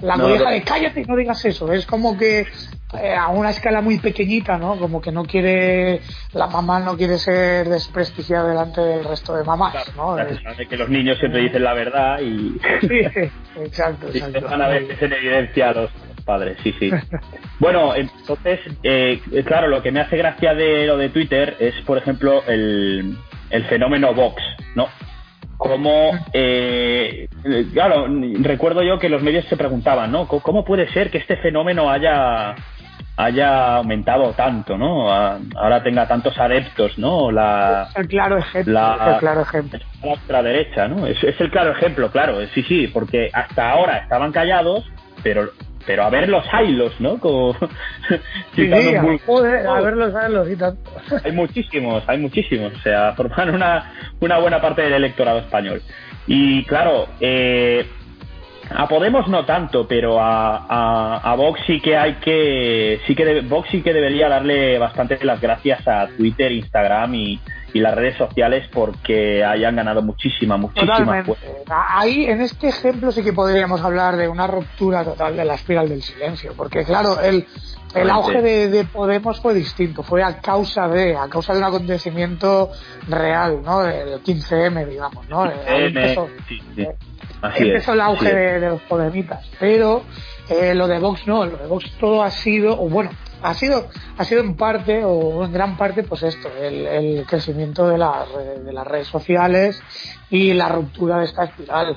la 0.00 0.16
no, 0.16 0.28
de 0.28 0.62
cállate 0.62 1.04
no 1.04 1.16
digas 1.16 1.44
eso 1.44 1.72
es 1.72 1.84
como 1.86 2.16
que 2.16 2.46
eh, 2.94 3.14
a 3.14 3.28
una 3.28 3.50
escala 3.50 3.82
muy 3.82 3.98
pequeñita, 3.98 4.56
¿no? 4.56 4.78
Como 4.78 5.02
que 5.02 5.12
no 5.12 5.24
quiere, 5.24 6.00
la 6.32 6.46
mamá 6.46 6.80
no 6.80 6.96
quiere 6.96 7.18
ser 7.18 7.68
desprestigiada 7.68 8.48
delante 8.48 8.80
del 8.80 9.04
resto 9.04 9.36
de 9.36 9.44
mamás, 9.44 9.94
¿no? 9.94 10.16
de 10.16 10.66
que 10.66 10.76
los 10.76 10.88
niños 10.88 11.18
siempre 11.18 11.42
dicen 11.42 11.64
la 11.64 11.74
verdad 11.74 12.18
y... 12.20 12.58
Sí, 12.80 13.00
exacto, 13.60 14.08
exacto. 14.14 14.40
van 14.40 14.62
a 14.62 14.68
ver 14.68 14.86
en 14.98 15.12
evidencia 15.12 15.68
a 15.68 15.72
los 15.74 15.90
padres, 16.24 16.56
sí, 16.62 16.74
sí. 16.78 16.90
bueno, 17.58 17.94
entonces, 17.94 18.60
eh, 18.82 19.20
claro, 19.44 19.68
lo 19.68 19.82
que 19.82 19.92
me 19.92 20.00
hace 20.00 20.16
gracia 20.16 20.54
de 20.54 20.86
lo 20.86 20.96
de 20.96 21.10
Twitter 21.10 21.56
es, 21.58 21.74
por 21.84 21.98
ejemplo, 21.98 22.42
el, 22.46 23.18
el 23.50 23.64
fenómeno 23.66 24.14
Vox, 24.14 24.42
¿no? 24.74 24.88
como 25.58 26.12
eh, 26.32 27.28
claro 27.72 28.06
recuerdo 28.42 28.84
yo 28.84 29.00
que 29.00 29.08
los 29.08 29.22
medios 29.22 29.44
se 29.46 29.56
preguntaban 29.56 30.12
no 30.12 30.28
cómo 30.28 30.64
puede 30.64 30.88
ser 30.92 31.10
que 31.10 31.18
este 31.18 31.36
fenómeno 31.38 31.90
haya 31.90 32.54
haya 33.18 33.74
aumentado 33.76 34.32
tanto, 34.34 34.78
¿no? 34.78 35.10
Ahora 35.10 35.82
tenga 35.82 36.06
tantos 36.06 36.38
adeptos, 36.38 36.96
¿no? 36.98 37.32
La, 37.32 37.88
el 37.96 38.06
claro 38.06 38.38
ejemplo. 38.38 38.72
La, 38.72 39.10
el 39.14 39.18
claro 39.18 39.42
ejemplo. 39.42 39.80
La 40.04 40.12
ultraderecha, 40.12 40.86
¿no? 40.86 41.04
Es, 41.04 41.22
es, 41.24 41.40
el 41.40 41.50
claro 41.50 41.72
ejemplo, 41.72 42.12
claro, 42.12 42.38
sí, 42.54 42.62
sí, 42.62 42.86
porque 42.86 43.28
hasta 43.32 43.70
ahora 43.70 43.98
estaban 43.98 44.30
callados, 44.30 44.88
pero 45.24 45.50
pero 45.84 46.04
a 46.04 46.10
ver 46.10 46.28
los 46.28 46.44
hilos, 46.62 46.92
¿no? 47.00 47.18
Como, 47.18 47.54
sí, 48.54 48.70
sí, 48.70 49.20
joder, 49.26 49.66
a 49.66 49.80
ver 49.80 49.96
los 49.96 50.12
hilos 50.12 50.48
y 50.50 50.56
tanto. 50.56 50.90
Hay 51.24 51.32
muchísimos, 51.32 52.04
hay 52.06 52.18
muchísimos, 52.18 52.72
o 52.74 52.78
sea, 52.82 53.14
forman 53.14 53.54
una, 53.54 53.92
una 54.20 54.38
buena 54.38 54.60
parte 54.60 54.82
del 54.82 54.92
electorado 54.92 55.40
español. 55.40 55.82
Y 56.28 56.62
claro, 56.66 57.08
eh, 57.20 57.86
a 58.70 58.86
Podemos 58.86 59.28
no 59.28 59.44
tanto, 59.44 59.86
pero 59.86 60.20
a, 60.20 61.18
a, 61.18 61.34
Vox 61.36 61.60
sí 61.66 61.80
que 61.80 61.96
hay 61.96 62.14
que 62.16 63.00
sí 63.06 63.14
que 63.14 63.40
Vox 63.40 63.68
sí 63.70 63.82
que 63.82 63.92
debería 63.92 64.28
darle 64.28 64.78
bastante 64.78 65.22
las 65.24 65.40
gracias 65.40 65.86
a 65.88 66.08
Twitter, 66.08 66.52
Instagram 66.52 67.14
y, 67.14 67.40
las 67.74 67.94
redes 67.94 68.16
sociales 68.16 68.68
porque 68.72 69.44
hayan 69.44 69.76
ganado 69.76 70.02
muchísima, 70.02 70.56
muchísima 70.56 71.22
Ahí 71.70 72.24
en 72.24 72.40
este 72.40 72.70
ejemplo 72.70 73.12
sí 73.12 73.22
que 73.22 73.32
podríamos 73.32 73.80
hablar 73.82 74.16
de 74.16 74.26
una 74.26 74.48
ruptura 74.48 75.04
total 75.04 75.36
de 75.36 75.44
la 75.44 75.54
espiral 75.54 75.88
del 75.88 76.02
silencio, 76.02 76.54
porque 76.56 76.84
claro, 76.84 77.20
el, 77.20 77.46
el 77.94 78.10
auge 78.10 78.42
de, 78.42 78.84
Podemos 78.84 79.40
fue 79.40 79.54
distinto, 79.54 80.02
fue 80.02 80.24
a 80.24 80.40
causa 80.40 80.88
de, 80.88 81.16
a 81.16 81.28
causa 81.28 81.52
de 81.52 81.60
un 81.60 81.66
acontecimiento 81.66 82.72
real, 83.06 83.62
¿no? 83.62 83.84
El 83.84 84.24
15M, 84.24 84.84
digamos, 84.88 85.28
¿no? 85.28 85.48
sí, 86.48 86.60
sí. 86.74 86.84
Así 87.42 87.68
empezó 87.68 87.92
el 87.92 88.00
auge 88.00 88.34
de, 88.34 88.68
los 88.68 88.82
podemitas. 88.82 89.48
Pero 89.60 90.02
eh, 90.48 90.74
lo 90.74 90.88
de 90.88 90.98
Vox 90.98 91.26
no, 91.26 91.46
lo 91.46 91.56
de 91.56 91.66
Vox 91.66 91.90
todo 91.98 92.22
ha 92.22 92.30
sido, 92.30 92.80
o 92.80 92.88
bueno, 92.88 93.10
ha 93.42 93.54
sido, 93.54 93.88
ha 94.16 94.24
sido 94.24 94.40
en 94.40 94.56
parte 94.56 95.04
o 95.04 95.44
en 95.44 95.52
gran 95.52 95.76
parte, 95.76 96.02
pues 96.02 96.22
esto, 96.22 96.48
el, 96.60 97.24
crecimiento 97.26 97.88
de, 97.88 97.94
de 97.94 98.72
las 98.72 98.86
redes 98.86 99.06
sociales 99.06 99.82
y 100.30 100.52
la 100.54 100.68
ruptura 100.68 101.18
de 101.18 101.24
esta 101.26 101.44
espiral. 101.44 101.96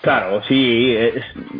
Claro, 0.00 0.42
sí, 0.44 0.96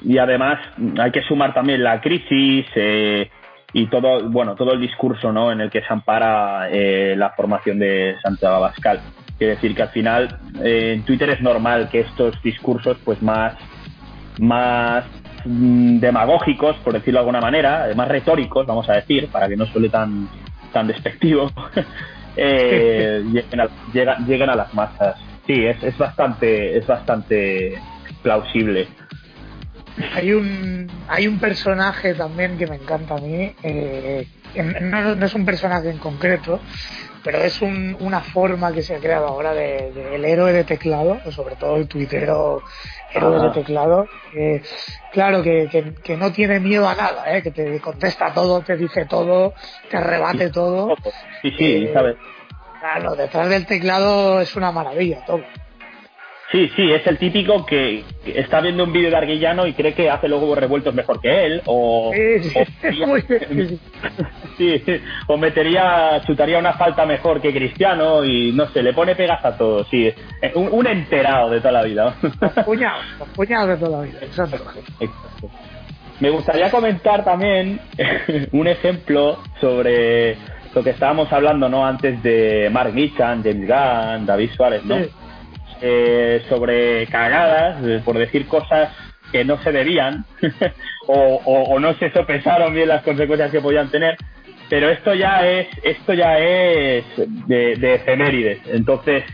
y 0.05 0.19
además 0.19 0.59
hay 0.99 1.11
que 1.11 1.21
sumar 1.23 1.53
también 1.53 1.85
la 1.85 2.01
crisis 2.01 2.67
eh, 2.75 3.31
y 3.75 3.87
todo, 3.89 4.31
bueno, 4.31 4.55
todo 4.55 4.73
el 4.73 4.81
discurso, 4.81 5.31
¿no? 5.31 5.53
En 5.53 5.61
el 5.61 5.71
que 5.71 5.83
se 5.83 5.93
ampara 5.93 6.71
eh, 6.71 7.15
la 7.19 7.31
formación 7.31 7.79
de 7.79 8.17
Santiago 8.23 8.57
Abascal. 8.57 9.01
Quiere 9.41 9.55
decir 9.55 9.75
que 9.75 9.83
al 9.83 9.89
final 9.89 10.39
eh, 10.63 10.93
en 10.97 11.03
Twitter 11.03 11.31
es 11.31 11.41
normal 11.41 11.89
que 11.91 12.01
estos 12.01 12.41
discursos 12.43 12.99
pues 13.03 13.23
más 13.23 13.55
más 14.37 15.07
mm, 15.47 15.99
demagógicos, 15.99 16.77
por 16.85 16.93
decirlo 16.93 17.21
de 17.21 17.21
alguna 17.21 17.41
manera, 17.41 17.89
más 17.97 18.07
retóricos, 18.09 18.67
vamos 18.67 18.87
a 18.91 18.97
decir, 18.97 19.29
para 19.29 19.49
que 19.49 19.57
no 19.57 19.65
suele 19.65 19.89
tan, 19.89 20.29
tan 20.75 20.89
despectivo, 20.89 21.51
eh, 22.37 23.25
lleguen, 23.33 23.61
a, 23.61 23.69
llegan, 23.95 24.27
llegan 24.27 24.51
a 24.51 24.57
las 24.57 24.75
masas. 24.75 25.17
Sí, 25.47 25.65
es, 25.65 25.83
es 25.83 25.97
bastante, 25.97 26.77
es 26.77 26.87
bastante 26.87 27.79
plausible. 28.23 28.89
Hay 30.15 30.33
un, 30.33 30.87
hay 31.09 31.27
un 31.27 31.39
personaje 31.39 32.13
también 32.13 32.59
que 32.59 32.67
me 32.67 32.77
encanta 32.77 33.15
a 33.15 33.21
mí, 33.21 33.55
eh, 33.63 34.27
no, 34.83 35.15
no, 35.15 35.25
es 35.27 35.35
un 35.35 35.47
personaje 35.47 35.89
en 35.89 35.97
concreto, 35.97 36.61
pero 37.23 37.39
es 37.39 37.61
un, 37.61 37.97
una 38.01 38.21
forma 38.21 38.73
que 38.73 38.83
se 38.83 38.95
ha 38.95 38.99
creado 38.99 39.27
ahora 39.27 39.53
del 39.53 39.95
de, 39.95 40.15
el 40.15 40.25
héroe 40.25 40.53
de 40.53 40.65
teclado, 40.65 41.21
sobre 41.31 41.57
todo 41.57 41.77
el 41.77 41.87
tuitero 41.87 42.63
héroe 43.13 43.43
de 43.43 43.51
teclado, 43.51 44.07
que, 44.33 44.63
claro, 45.13 45.43
que, 45.43 45.69
que, 45.71 45.95
que, 45.95 46.17
no 46.17 46.33
tiene 46.33 46.61
miedo 46.61 46.89
a 46.89 46.95
nada, 46.95 47.37
¿eh? 47.37 47.43
que 47.43 47.51
te 47.51 47.81
contesta 47.81 48.33
todo, 48.33 48.61
te 48.63 48.77
dice 48.77 49.05
todo, 49.07 49.55
te 49.91 50.01
rebate 50.01 50.47
sí, 50.47 50.53
todo. 50.53 50.97
Sí, 51.43 51.51
sí, 51.57 51.85
eh, 51.85 51.91
sabes. 51.93 52.17
Claro, 52.79 53.15
detrás 53.15 53.49
del 53.51 53.67
teclado 53.67 54.41
es 54.41 54.57
una 54.57 54.73
maravilla 54.73 55.25
todo. 55.27 55.43
Sí, 56.51 56.69
sí, 56.75 56.91
es 56.91 57.07
el 57.07 57.17
típico 57.17 57.65
que 57.65 58.03
está 58.27 58.61
viendo 58.61 58.83
un 58.83 58.93
vídeo 58.93 59.09
de 59.11 59.17
Arguillano 59.17 59.69
y 59.69 59.73
cree 59.73 59.95
que 59.95 60.11
hace 60.11 60.27
los 60.27 60.41
huevos 60.41 60.59
revueltos 60.59 60.93
mejor 60.93 61.21
que 61.21 61.47
él, 61.47 61.63
o, 61.67 62.11
sí, 62.13 62.53
o, 63.05 63.17
sí, 64.59 64.83
o 65.29 65.37
metería, 65.37 66.21
chutaría 66.27 66.59
una 66.59 66.73
falta 66.73 67.07
mejor 67.07 67.41
que 67.41 67.53
Cristiano 67.53 68.25
y 68.25 68.51
no 68.51 68.67
sé, 68.71 68.83
le 68.83 68.93
pone 68.93 69.15
pegas 69.15 69.45
a 69.45 69.57
todo, 69.57 69.85
sí, 69.85 70.13
un, 70.57 70.71
un 70.73 70.87
enterado 70.89 71.51
de 71.51 71.61
toda 71.61 71.73
la 71.73 71.83
vida. 71.85 72.17
Los 73.21 73.29
puñados 73.29 73.69
de 73.69 73.77
toda 73.77 73.99
la 73.99 74.05
vida, 74.05 74.19
exacto. 74.21 74.57
Exacto. 74.99 75.51
Me 76.19 76.31
gustaría 76.31 76.69
comentar 76.69 77.25
también 77.25 77.81
un 78.51 78.67
ejemplo 78.67 79.39
sobre 79.61 80.37
lo 80.75 80.83
que 80.83 80.91
estábamos 80.91 81.33
hablando 81.33 81.69
no 81.69 81.87
antes 81.87 82.21
de 82.23 82.69
Mark 82.71 82.93
Nichan, 82.93 83.43
James 83.43 83.67
Gunn, 83.67 84.27
David 84.27 84.51
Suárez, 84.57 84.85
¿no? 84.85 84.99
Sí. 84.99 85.11
Eh, 85.83 86.45
sobre 86.49 87.07
cagadas, 87.07 87.83
eh, 87.83 88.03
por 88.05 88.19
decir 88.19 88.47
cosas 88.47 88.95
que 89.33 89.47
no 89.47 89.57
se 89.63 89.73
debían 89.73 90.27
o, 91.07 91.41
o, 91.43 91.63
o, 91.75 91.81
no 91.81 91.95
se 91.95 92.11
sopesaron 92.13 92.75
bien 92.75 92.89
las 92.89 93.03
consecuencias 93.03 93.51
que 93.51 93.63
podían 93.63 93.91
tener. 93.91 94.17
Pero 94.69 94.91
esto 94.91 95.15
ya 95.15 95.49
es, 95.49 95.69
esto 95.83 96.13
ya 96.13 96.39
es 96.39 97.05
de, 97.17 97.77
de 97.77 97.95
efemérides. 97.95 98.61
Entonces, 98.67 99.25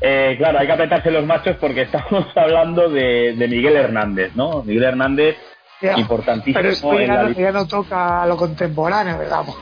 eh, 0.00 0.34
claro, 0.36 0.58
hay 0.58 0.66
que 0.66 0.72
apretarse 0.72 1.10
los 1.10 1.24
machos 1.24 1.56
porque 1.56 1.82
estamos 1.82 2.26
hablando 2.36 2.88
de, 2.88 3.34
de 3.36 3.48
Miguel 3.48 3.76
Hernández, 3.76 4.32
¿no? 4.34 4.62
Miguel 4.62 4.84
Hernández, 4.84 5.36
Ya, 5.80 5.98
importantísimo. 5.98 6.60
Pero 6.60 6.68
esto 6.68 7.00
ya, 7.00 7.22
no, 7.22 7.30
ya 7.30 7.52
no 7.52 7.66
toca 7.66 8.22
a 8.22 8.26
lo 8.26 8.36
contemporáneo, 8.36 9.20
digamos. 9.20 9.56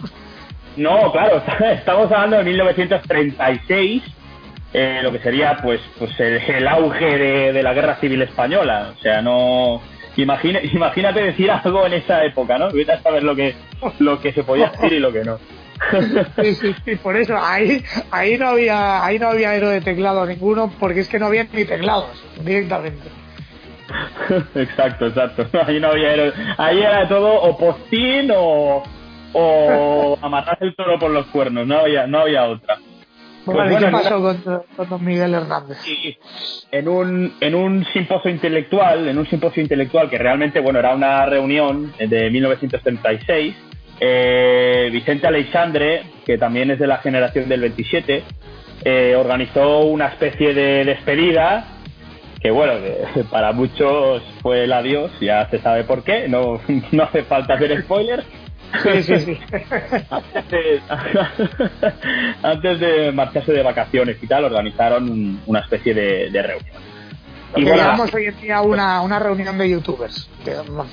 No, 0.77 1.13
claro, 1.13 1.43
estamos 1.73 2.11
hablando 2.11 2.39
de 2.39 2.45
1936, 2.45 4.03
eh, 4.75 5.01
lo 5.03 5.13
que 5.13 5.21
sería 5.21 5.59
pues 5.63 5.81
pues 5.99 6.19
el, 6.19 6.35
el 6.37 6.67
auge 6.67 7.17
de, 7.17 7.53
de, 7.53 7.63
la 7.63 7.73
guerra 7.73 7.97
civil 8.01 8.21
española. 8.23 8.93
O 8.99 9.01
sea, 9.01 9.23
no. 9.23 9.81
Imagina, 10.17 10.61
imagínate 10.73 11.23
decir 11.23 11.51
algo 11.51 11.87
en 11.87 11.95
esa 11.95 12.25
época, 12.25 12.59
¿no? 12.59 12.71
Vete 12.71 12.93
a 12.93 13.01
saber 13.01 13.23
lo 13.23 13.37
que, 13.37 13.55
lo 14.01 14.21
que 14.21 14.33
se 14.33 14.43
podía 14.43 14.71
decir 14.71 14.95
y 14.95 14.99
lo 14.99 15.13
que 15.13 15.25
no. 15.25 15.39
Sí, 16.43 16.55
sí, 16.55 16.75
sí, 16.85 16.97
por 16.97 17.17
eso 17.17 17.37
ahí, 17.37 17.83
ahí 18.11 18.39
no 18.39 18.49
había, 18.49 19.05
ahí 19.05 19.19
no 19.19 19.29
había 19.29 19.55
héroe 19.55 19.75
de 19.75 19.81
teclado 19.81 20.25
ninguno, 20.25 20.73
porque 20.79 21.01
es 21.01 21.09
que 21.09 21.19
no 21.19 21.27
había 21.27 21.45
ni 21.53 21.65
teclados 21.65 22.25
directamente. 22.43 23.09
exacto, 24.55 25.07
exacto. 25.07 25.47
Ahí 25.67 25.79
no 25.79 25.89
había 25.89 26.15
héroe. 26.15 26.33
Ahí 26.59 26.81
era 26.81 27.09
todo 27.09 27.33
o 27.33 27.57
postín 27.57 28.31
o, 28.35 28.83
o 29.33 30.19
amarrar 30.23 30.59
el 30.61 30.75
toro 30.75 30.99
por 30.99 31.11
los 31.11 31.27
cuernos, 31.27 31.67
no 31.67 31.79
había, 31.79 32.07
no 32.07 32.21
había 32.21 32.45
otra. 32.45 32.79
Pues 33.45 33.57
bueno, 33.57 33.79
¿qué 33.79 33.87
pasó 33.89 34.23
con, 34.23 34.63
con, 34.77 34.89
don 34.89 35.05
Miguel 35.05 35.35
Hernández? 35.35 35.79
En 36.71 36.89
un, 36.89 37.35
en 37.41 37.55
un 37.55 37.85
simposio 37.93 38.31
intelectual, 38.31 39.07
en 39.09 39.19
un 39.19 39.27
simposio 39.27 39.63
intelectual 39.63 40.09
que 40.09 40.19
realmente, 40.19 40.61
bueno, 40.61 40.79
era 40.79 40.95
una 40.95 41.27
reunión 41.27 41.93
de 41.99 42.31
1936, 42.31 43.55
eh, 44.01 44.89
Vicente 44.91 45.27
Aleixandre, 45.27 46.03
que 46.25 46.39
también 46.39 46.71
es 46.71 46.79
de 46.79 46.87
la 46.87 46.99
generación 46.99 47.49
del 47.49 47.61
27, 47.61 48.23
eh, 48.85 49.15
organizó 49.17 49.81
una 49.81 50.09
especie 50.09 50.55
de 50.55 50.85
despedida 50.85 51.75
que 52.45 52.51
bueno, 52.51 52.75
que 52.75 53.25
para 53.31 53.53
muchos 53.53 54.23
fue 54.43 54.65
el 54.65 54.73
adiós, 54.75 55.11
ya 55.19 55.49
se 55.49 55.59
sabe 55.61 55.85
por 55.85 56.05
qué, 56.05 56.29
no, 56.29 56.61
no 56.93 57.03
hace 57.03 57.25
falta 57.25 57.55
hacer 57.55 57.83
spoilers. 57.83 58.25
Sí, 58.83 59.03
sí, 59.03 59.19
sí. 59.19 59.39
antes, 60.11 60.49
de, 60.51 60.83
antes 62.43 62.81
de 62.81 63.13
marcharse 63.13 63.53
de 63.53 63.63
vacaciones 63.63 64.17
y 64.21 64.27
tal, 64.27 64.45
organizaron 64.45 65.41
una 65.47 65.61
especie 65.61 65.95
de, 65.95 66.31
de 66.31 66.43
reunión. 66.43 66.77
Y 67.57 67.65
que 67.65 67.77
llamamos 67.77 68.13
hoy 68.13 68.27
en 68.27 68.41
día 68.41 68.61
una, 68.63 69.01
una 69.03 69.19
reunión 69.19 69.57
de 69.59 69.71
youtubers, 69.71 70.29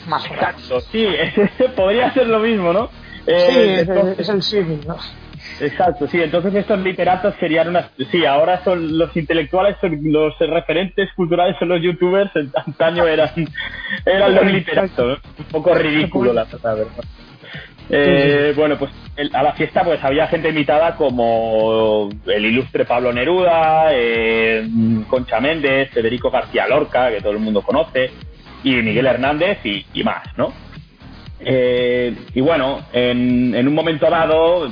más 0.08 0.30
o 0.30 0.34
menos. 0.34 0.86
Sí, 0.92 1.08
podría 1.76 2.14
ser 2.14 2.28
lo 2.28 2.40
mismo, 2.40 2.72
¿no? 2.72 2.90
Sí, 3.26 3.32
eh, 3.32 3.82
es, 3.82 3.90
entonces, 3.90 4.20
es 4.20 4.30
el 4.30 4.44
símil, 4.44 4.82
¿no? 4.88 4.98
Exacto, 5.60 6.08
sí, 6.08 6.22
entonces 6.22 6.54
estos 6.56 6.80
literatos 6.80 7.36
serían 7.40 7.70
unas... 7.70 7.90
Sí, 8.12 8.26
ahora 8.26 8.64
son 8.64 8.98
los 8.98 9.16
intelectuales, 9.16 9.76
son 9.82 10.00
los 10.04 10.38
referentes 10.40 11.12
culturales 11.14 11.56
son 11.60 11.70
los 11.70 11.82
youtubers, 11.82 12.32
antaño 12.66 13.08
eran, 13.08 13.30
eran 14.06 14.36
los 14.36 14.46
literatos, 14.46 15.08
¿no? 15.08 15.14
un 15.38 15.46
poco 15.52 15.74
ridículo 15.76 16.34
la 16.34 16.46
verdad. 16.46 17.04
Eh. 17.94 18.54
Bueno, 18.56 18.78
pues 18.80 18.92
el, 19.18 19.30
a 19.36 19.44
la 19.44 19.54
fiesta 19.54 19.84
pues 19.84 20.02
había 20.04 20.28
gente 20.28 20.50
invitada 20.50 20.96
como 20.96 22.10
el 22.26 22.46
ilustre 22.46 22.86
Pablo 22.86 23.12
Neruda, 23.12 23.90
eh, 23.92 24.66
Concha 25.10 25.42
Méndez, 25.42 25.92
Federico 25.92 26.32
García 26.32 26.68
Lorca, 26.68 27.12
que 27.12 27.20
todo 27.20 27.34
el 27.34 27.40
mundo 27.40 27.62
conoce, 27.62 28.12
y 28.64 28.76
Miguel 28.76 29.08
Hernández 29.08 29.60
y, 29.66 29.86
y 29.94 30.04
más, 30.04 30.24
¿no? 30.38 30.54
Eh, 31.44 32.16
y 32.34 32.42
bueno, 32.42 32.86
en, 32.94 33.56
en, 33.56 33.68
un 33.68 33.74
momento 33.74 34.10
dado 34.10 34.70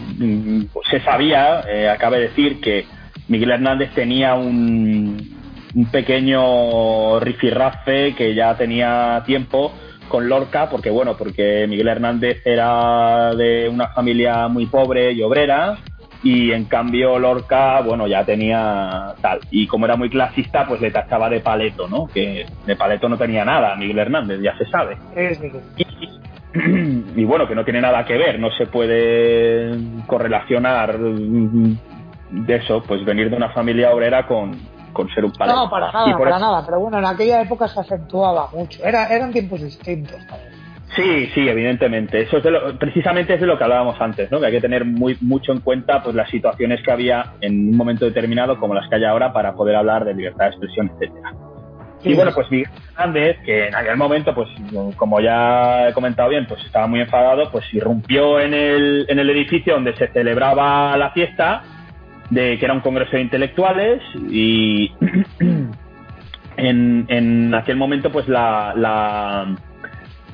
pues 0.72 0.88
se 0.90 1.02
sabía, 1.02 1.62
eh, 1.68 1.90
acabe 1.90 2.20
de 2.20 2.28
decir, 2.30 2.62
que 2.62 2.86
Miguel 3.28 3.52
Hernández 3.52 3.92
tenía 3.96 4.36
un, 4.36 5.38
un 5.74 5.86
pequeño 5.92 7.20
rifirrafe 7.20 8.14
que 8.16 8.36
ya 8.36 8.56
tenía 8.56 9.24
tiempo 9.26 9.74
con 10.10 10.28
Lorca, 10.28 10.70
porque 10.70 10.90
bueno, 10.90 11.16
porque 11.16 11.66
Miguel 11.70 11.88
Hernández 11.88 12.42
era 12.44 13.34
de 13.36 13.70
una 13.70 13.88
familia 13.90 14.48
muy 14.48 14.66
pobre 14.66 15.14
y 15.14 15.22
obrera, 15.22 15.78
y 16.22 16.52
en 16.52 16.66
cambio 16.66 17.18
Lorca, 17.18 17.80
bueno, 17.82 18.08
ya 18.08 18.26
tenía 18.26 19.14
tal. 19.22 19.40
Y 19.52 19.68
como 19.68 19.86
era 19.86 19.96
muy 19.96 20.10
clasista, 20.10 20.68
pues 20.68 20.82
le 20.82 20.92
tachaba 20.92 21.30
de 21.30 21.40
paleto, 21.40 21.88
¿no? 21.88 22.08
Que 22.08 22.46
de 22.66 22.76
paleto 22.76 23.08
no 23.08 23.18
tenía 23.18 23.46
nada 23.46 23.76
Miguel 23.78 24.00
Hernández, 24.00 24.42
ya 24.42 24.58
se 24.58 24.66
sabe. 24.66 24.98
Es 25.16 25.40
Miguel. 25.40 25.62
Y, 25.78 27.22
y 27.22 27.26
bueno, 27.26 27.48
que 27.48 27.56
no 27.56 27.64
tiene 27.64 27.80
nada 27.80 28.04
que 28.06 28.18
ver, 28.18 28.40
no 28.40 28.52
se 28.52 28.66
puede 28.66 29.78
correlacionar 30.08 30.98
de 31.00 32.56
eso, 32.56 32.84
pues 32.84 33.06
venir 33.06 33.30
de 33.30 33.38
una 33.38 33.50
familia 33.50 33.94
obrera 33.94 34.28
con, 34.28 34.58
con 34.94 35.10
ser 35.10 35.26
un 35.26 35.32
padre. 35.32 35.54
No, 35.54 35.70
para 35.70 35.92
nada, 35.92 36.18
para 36.18 36.30
eso... 36.32 36.40
nada, 36.40 36.66
pero 36.66 36.80
bueno, 36.80 37.00
en 37.00 37.06
aquella 37.06 37.42
época 37.42 37.68
se 37.68 37.80
acentuaba 37.80 38.50
mucho, 38.54 38.84
Era, 38.84 39.08
eran 39.08 39.32
tiempos 39.32 39.62
distintos. 39.62 40.18
Sí, 40.96 41.28
sí, 41.34 41.48
evidentemente. 41.48 42.22
Eso 42.22 42.38
es 42.38 42.44
de 42.44 42.52
lo, 42.52 42.78
precisamente 42.78 43.36
es 43.36 43.42
de 43.42 43.46
lo 43.46 43.58
que 43.58 43.64
hablábamos 43.64 44.00
antes, 44.02 44.32
¿no? 44.32 44.40
Que 44.40 44.48
hay 44.48 44.52
que 44.52 44.62
tener 44.62 44.86
muy 44.86 45.18
mucho 45.22 45.52
en 45.52 45.60
cuenta 45.60 46.02
pues 46.02 46.16
las 46.16 46.30
situaciones 46.30 46.82
que 46.84 46.92
había 46.92 47.34
en 47.42 47.70
un 47.70 47.78
momento 47.78 48.06
determinado 48.06 48.60
como 48.60 48.74
las 48.74 48.90
que 48.90 48.96
hay 48.96 49.06
ahora 49.06 49.32
para 49.32 49.54
poder 49.54 49.76
hablar 49.76 50.04
de 50.04 50.16
libertad 50.16 50.46
de 50.46 50.52
expresión, 50.52 50.92
etcétera. 50.94 51.34
Sí. 52.02 52.12
Y 52.12 52.16
bueno, 52.16 52.32
pues 52.34 52.50
Miguel 52.50 52.70
Hernández, 52.92 53.38
que 53.46 53.68
en 53.68 53.76
aquel 53.76 53.98
momento, 53.98 54.34
pues 54.34 54.48
como 54.96 55.20
ya 55.20 55.90
he 55.90 55.94
comentado 55.94 56.30
bien, 56.30 56.48
pues 56.48 56.64
estaba 56.66 56.88
muy 56.88 57.02
enfadado, 57.02 57.52
pues 57.52 57.66
irrumpió 57.74 58.40
en 58.40 58.54
el, 58.54 59.06
en 59.10 59.20
el 59.20 59.30
edificio 59.30 59.74
donde 59.74 59.96
se 59.96 60.08
celebraba 60.08 60.96
la 60.98 61.12
fiesta, 61.12 61.62
de 62.30 62.58
que 62.58 62.66
era 62.66 62.74
un 62.74 62.82
congreso 62.82 63.12
de 63.12 63.22
intelectuales, 63.22 64.02
y 64.30 64.92
en, 66.58 67.06
en 67.08 67.54
aquel 67.56 67.78
momento, 67.78 68.12
pues 68.12 68.28
la, 68.28 68.74
la, 68.76 69.56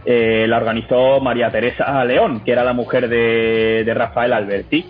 eh, 0.05 0.45
la 0.47 0.57
organizó 0.57 1.19
María 1.19 1.49
Teresa 1.49 2.03
León, 2.05 2.41
que 2.43 2.51
era 2.51 2.63
la 2.63 2.73
mujer 2.73 3.09
de, 3.09 3.83
de 3.85 3.93
Rafael 3.93 4.33
Alberti. 4.33 4.85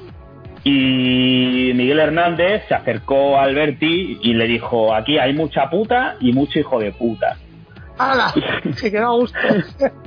Y 0.64 1.72
Miguel 1.76 2.00
Hernández 2.00 2.64
se 2.68 2.74
acercó 2.74 3.38
a 3.38 3.44
Alberti 3.44 4.20
y 4.22 4.34
le 4.34 4.48
dijo, 4.48 4.96
aquí 4.96 5.20
hay 5.20 5.34
mucha 5.34 5.70
puta 5.70 6.16
y 6.20 6.34
mucho 6.34 6.60
hijo 6.60 6.80
de 6.80 6.92
puta. 6.92 7.38
¡Hala! 7.98 8.34
Se 8.74 8.92
quedó 8.92 9.08
a 9.08 9.16
gusto. 9.16 9.40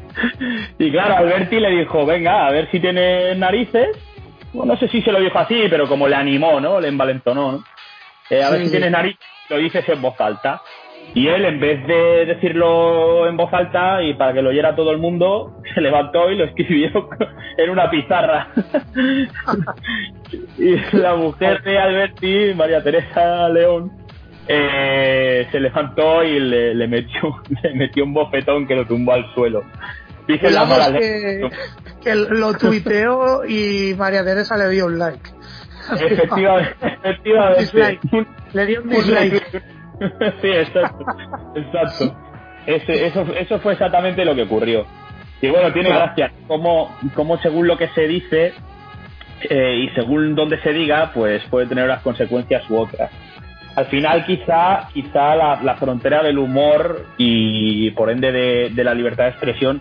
y 0.79 0.91
claro, 0.91 1.17
Alberti 1.17 1.61
le 1.61 1.71
dijo, 1.71 2.05
venga, 2.05 2.47
a 2.47 2.51
ver 2.51 2.69
si 2.71 2.81
tiene 2.81 3.35
narices. 3.37 3.97
No 4.65 4.77
sé 4.77 4.89
si 4.89 5.03
se 5.03 5.13
lo 5.13 5.21
dijo 5.21 5.39
así, 5.39 5.67
pero 5.71 5.89
como 5.89 6.09
le 6.09 6.17
animó, 6.17 6.61
¿no? 6.61 6.81
Le 6.81 6.89
envalentonó, 6.89 7.53
¿no? 7.53 7.65
Eh, 8.31 8.43
a 8.43 8.49
sí, 8.49 8.53
ver 8.53 8.61
si 8.61 8.67
sí. 8.67 8.73
tienes 8.73 8.91
narices, 8.91 9.21
lo 9.49 9.59
dices 9.59 9.89
en 9.89 10.03
voz 10.03 10.21
alta. 10.21 10.61
Y 11.15 11.27
él, 11.29 11.45
en 11.47 11.59
vez 11.59 11.87
de 11.87 12.27
decirlo 12.27 13.27
en 13.27 13.37
voz 13.37 13.53
alta 13.53 14.03
y 14.03 14.15
para 14.15 14.35
que 14.35 14.43
lo 14.43 14.51
oyera 14.51 14.77
todo 14.77 14.91
el 14.91 14.99
mundo, 14.99 15.57
se 15.75 15.81
levantó 15.81 16.31
y 16.31 16.37
lo 16.37 16.45
escribió 16.45 17.09
en 17.57 17.71
una 17.71 17.91
pizarra. 17.91 18.49
y 20.59 20.77
la 20.97 21.17
mujer 21.17 21.63
de 21.63 21.79
Alberti, 21.79 22.53
María 22.55 22.83
Teresa 22.83 23.49
León, 23.49 23.93
eh, 24.47 25.47
se 25.51 25.61
levantó 25.61 26.23
y 26.25 26.41
le, 26.41 26.75
le, 26.75 26.89
metió, 26.89 27.43
le 27.63 27.75
metió 27.75 28.05
un 28.05 28.15
bofetón 28.15 28.67
que 28.67 28.77
lo 28.77 28.87
tumbó 28.87 29.13
al 29.13 29.33
suelo. 29.35 29.63
Dice 30.29 30.51
la 30.51 30.93
que, 30.93 31.49
que 32.03 32.15
lo 32.15 32.53
tuiteó 32.53 33.47
y 33.47 33.95
María 33.97 34.23
Teresa 34.23 34.59
le 34.59 34.69
dio 34.69 34.85
un 34.85 34.99
like. 34.99 35.31
Efectivamente. 35.91 36.77
efectivamente. 37.03 38.27
Le 38.53 38.67
dio 38.67 38.83
un 38.83 38.89
dislike. 38.91 39.63
sí, 40.43 40.49
exacto. 40.49 41.05
exacto. 41.57 42.17
Ese, 42.67 43.07
eso, 43.07 43.23
eso 43.35 43.59
fue 43.61 43.73
exactamente 43.73 44.23
lo 44.27 44.35
que 44.35 44.43
ocurrió. 44.43 44.87
Y 45.41 45.49
bueno, 45.49 45.73
tiene 45.73 45.89
gracia 45.89 46.31
como, 46.47 46.95
como 47.15 47.39
según 47.39 47.67
lo 47.67 47.79
que 47.79 47.89
se 47.89 48.07
dice 48.07 48.53
eh, 49.49 49.77
y 49.77 49.89
según 49.95 50.35
donde 50.35 50.61
se 50.61 50.75
diga, 50.75 51.11
pues 51.15 51.43
puede 51.45 51.67
tener 51.67 51.85
unas 51.85 52.03
consecuencias 52.03 52.69
u 52.69 52.77
otras. 52.77 53.11
Al 53.77 53.87
final, 53.87 54.27
quizá, 54.27 54.89
quizá 54.93 55.37
la, 55.37 55.63
la 55.63 55.77
frontera 55.77 56.23
del 56.23 56.39
humor 56.39 57.07
y 57.17 57.91
por 57.93 58.11
ende 58.11 58.31
de, 58.33 58.71
de, 58.71 58.85
la 58.85 58.93
libertad 58.93 59.25
de 59.25 59.31
expresión 59.31 59.81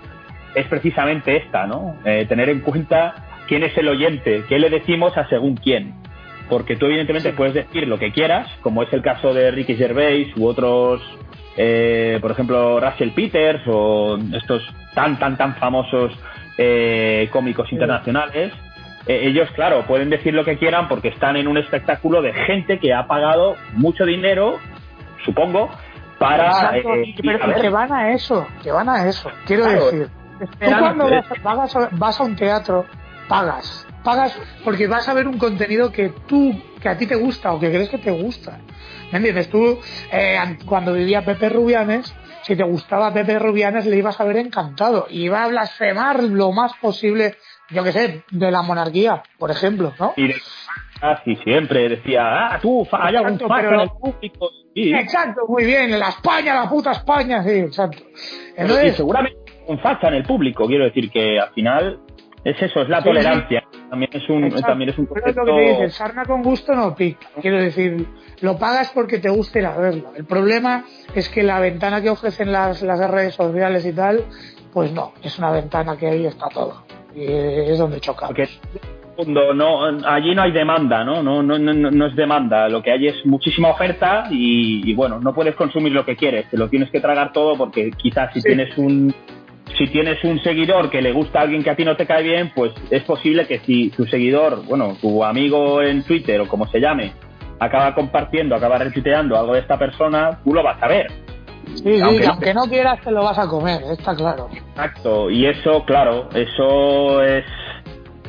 es 0.59 0.67
precisamente 0.67 1.37
esta, 1.37 1.67
¿no? 1.67 1.95
Eh, 2.05 2.25
tener 2.27 2.49
en 2.49 2.61
cuenta 2.61 3.15
quién 3.47 3.63
es 3.63 3.77
el 3.77 3.87
oyente, 3.87 4.43
qué 4.49 4.59
le 4.59 4.69
decimos 4.69 5.17
a 5.17 5.27
según 5.29 5.55
quién 5.55 5.93
porque 6.49 6.75
tú 6.75 6.85
evidentemente 6.85 7.33
puedes 7.33 7.53
decir 7.53 7.87
lo 7.87 7.99
que 7.99 8.11
quieras, 8.11 8.47
como 8.61 8.83
es 8.83 8.91
el 8.93 9.01
caso 9.01 9.33
de 9.33 9.51
Ricky 9.51 9.75
Gervais 9.75 10.35
u 10.37 10.45
otros, 10.45 11.01
eh, 11.57 12.19
por 12.21 12.31
ejemplo, 12.31 12.79
Russell 12.79 13.09
Peters 13.11 13.61
o 13.67 14.17
estos 14.33 14.63
tan, 14.93 15.19
tan, 15.19 15.37
tan 15.37 15.55
famosos 15.55 16.13
eh, 16.57 17.27
cómicos 17.31 17.71
internacionales. 17.71 18.53
Eh, 19.07 19.27
ellos, 19.27 19.49
claro, 19.51 19.83
pueden 19.85 20.09
decir 20.09 20.33
lo 20.33 20.45
que 20.45 20.57
quieran 20.57 20.87
porque 20.87 21.09
están 21.09 21.35
en 21.35 21.47
un 21.47 21.57
espectáculo 21.57 22.21
de 22.21 22.33
gente 22.33 22.79
que 22.79 22.93
ha 22.93 23.07
pagado 23.07 23.55
mucho 23.73 24.05
dinero, 24.05 24.57
supongo, 25.25 25.69
para... 26.17 26.71
pero 26.71 27.61
que 27.61 27.69
van 27.69 27.91
a 27.91 28.11
eso, 28.13 28.47
que 28.63 28.71
van 28.71 28.89
a 28.89 29.07
eso, 29.07 29.29
quiero 29.45 29.65
decir. 29.65 30.07
Tú 30.39 30.71
cuando 30.79 31.09
vas, 31.43 31.77
vas 31.91 32.19
a 32.19 32.23
un 32.23 32.35
teatro, 32.35 32.85
pagas 33.27 33.87
pagas 34.07 34.39
porque 34.63 34.87
vas 34.87 35.05
a 35.09 35.13
ver 35.13 35.27
un 35.27 35.37
contenido 35.37 35.91
que 35.91 36.13
tú, 36.27 36.57
que 36.81 36.87
a 36.87 36.97
ti 36.97 37.05
te 37.05 37.15
gusta 37.15 37.51
o 37.51 37.59
que 37.59 37.69
crees 37.69 37.89
que 37.89 37.97
te 37.97 38.11
gusta. 38.11 38.57
¿Me 39.11 39.17
entiendes? 39.17 39.49
Tú, 39.49 39.77
eh, 40.13 40.37
cuando 40.65 40.93
vivía 40.93 41.25
Pepe 41.25 41.49
Rubianes, 41.49 42.15
si 42.43 42.55
te 42.55 42.63
gustaba 42.63 43.13
Pepe 43.13 43.37
Rubianes, 43.37 43.85
le 43.85 43.97
ibas 43.97 44.21
a 44.21 44.23
ver 44.23 44.37
encantado. 44.37 45.07
Y 45.09 45.25
iba 45.25 45.43
a 45.43 45.47
blasfemar 45.49 46.23
lo 46.23 46.53
más 46.53 46.71
posible, 46.75 47.35
yo 47.69 47.83
que 47.83 47.91
sé, 47.91 48.23
de 48.31 48.49
la 48.49 48.61
monarquía, 48.61 49.23
por 49.37 49.51
ejemplo, 49.51 49.93
¿no? 49.99 50.13
Y 50.15 50.33
casi 51.01 51.35
siempre 51.43 51.89
decía, 51.89 52.23
ah, 52.23 52.59
tú, 52.61 52.87
hay 52.89 53.15
algún 53.17 53.37
pero, 53.37 53.73
en 53.73 53.79
el 53.81 53.89
público. 53.89 54.51
Exacto, 54.73 55.41
muy 55.49 55.65
bien, 55.65 55.99
la 55.99 56.09
España, 56.09 56.55
la 56.55 56.69
puta 56.69 56.91
España, 56.91 57.43
sí, 57.43 57.59
exacto. 57.59 58.03
Entonces, 58.55 58.93
y 58.93 58.95
seguramente 58.95 59.46
en 59.67 60.13
el 60.13 60.23
público, 60.23 60.67
quiero 60.67 60.85
decir 60.85 61.09
que 61.09 61.39
al 61.39 61.49
final 61.49 61.99
es 62.43 62.61
eso, 62.61 62.81
es 62.81 62.89
la 62.89 63.03
tolerancia. 63.03 63.63
También 63.89 64.11
es 64.13 64.29
un, 64.29 64.49
también 64.61 64.89
es 64.89 64.97
un 64.97 65.05
concepto... 65.05 65.41
Pero 65.43 65.45
lo 65.45 65.57
que 65.57 65.63
te 65.63 65.69
dices, 65.69 65.95
sarna 65.95 66.23
con 66.25 66.41
gusto 66.43 66.73
no 66.73 66.95
pica. 66.95 67.27
Quiero 67.41 67.57
decir, 67.57 68.05
lo 68.41 68.57
pagas 68.57 68.91
porque 68.93 69.19
te 69.19 69.29
guste 69.29 69.59
ir 69.59 69.65
a 69.65 69.77
verlo. 69.77 70.11
El 70.15 70.25
problema 70.25 70.85
es 71.13 71.29
que 71.29 71.43
la 71.43 71.59
ventana 71.59 72.01
que 72.01 72.09
ofrecen 72.09 72.51
las, 72.51 72.81
las 72.83 72.99
redes 73.11 73.35
sociales 73.35 73.85
y 73.85 73.93
tal, 73.93 74.23
pues 74.71 74.93
no, 74.93 75.13
es 75.23 75.37
una 75.39 75.51
ventana 75.51 75.97
que 75.97 76.07
ahí 76.07 76.25
está 76.25 76.47
todo. 76.47 76.83
Y 77.15 77.25
es 77.25 77.77
donde 77.77 77.99
choca. 77.99 78.27
Porque 78.27 78.47
no, 79.25 79.83
allí 80.05 80.35
no 80.35 80.43
hay 80.43 80.51
demanda, 80.51 81.03
¿no? 81.03 81.23
No, 81.23 81.41
no, 81.41 81.57
no, 81.57 81.73
no 81.73 82.05
es 82.05 82.15
demanda. 82.15 82.69
Lo 82.69 82.83
que 82.83 82.91
hay 82.91 83.07
es 83.07 83.25
muchísima 83.25 83.69
oferta 83.69 84.25
y, 84.29 84.89
y, 84.89 84.93
bueno, 84.93 85.19
no 85.19 85.33
puedes 85.33 85.55
consumir 85.55 85.91
lo 85.91 86.05
que 86.05 86.15
quieres. 86.15 86.49
Te 86.49 86.57
lo 86.57 86.69
tienes 86.69 86.91
que 86.91 86.99
tragar 86.99 87.33
todo 87.33 87.57
porque 87.57 87.91
quizás 87.91 88.31
si 88.33 88.41
tienes 88.41 88.77
un 88.77 89.13
si 89.75 89.87
tienes 89.87 90.23
un 90.23 90.41
seguidor 90.41 90.89
que 90.89 91.01
le 91.01 91.11
gusta 91.11 91.39
a 91.39 91.41
alguien 91.43 91.63
que 91.63 91.69
a 91.69 91.75
ti 91.75 91.83
no 91.83 91.95
te 91.95 92.05
cae 92.05 92.23
bien, 92.23 92.51
pues 92.55 92.71
es 92.89 93.03
posible 93.03 93.45
que 93.45 93.59
si 93.59 93.89
tu 93.89 94.05
seguidor, 94.05 94.65
bueno, 94.65 94.95
tu 95.01 95.23
amigo 95.23 95.81
en 95.81 96.03
Twitter 96.03 96.39
o 96.41 96.47
como 96.47 96.67
se 96.67 96.79
llame, 96.79 97.13
acaba 97.59 97.93
compartiendo, 97.93 98.55
acaba 98.55 98.77
retuiteando 98.77 99.37
algo 99.37 99.53
de 99.53 99.61
esta 99.61 99.77
persona, 99.77 100.39
tú 100.43 100.53
lo 100.53 100.63
vas 100.63 100.81
a 100.81 100.87
ver. 100.87 101.07
Sí, 101.75 101.99
aunque, 101.99 102.23
sí, 102.23 102.29
aunque 102.29 102.53
no 102.53 102.63
quieras 102.63 103.01
te 103.01 103.11
lo 103.11 103.23
vas 103.23 103.37
a 103.37 103.47
comer, 103.47 103.81
está 103.91 104.15
claro. 104.15 104.49
Exacto, 104.53 105.29
y 105.29 105.45
eso, 105.45 105.83
claro, 105.85 106.29
eso 106.33 107.21
es, 107.21 107.45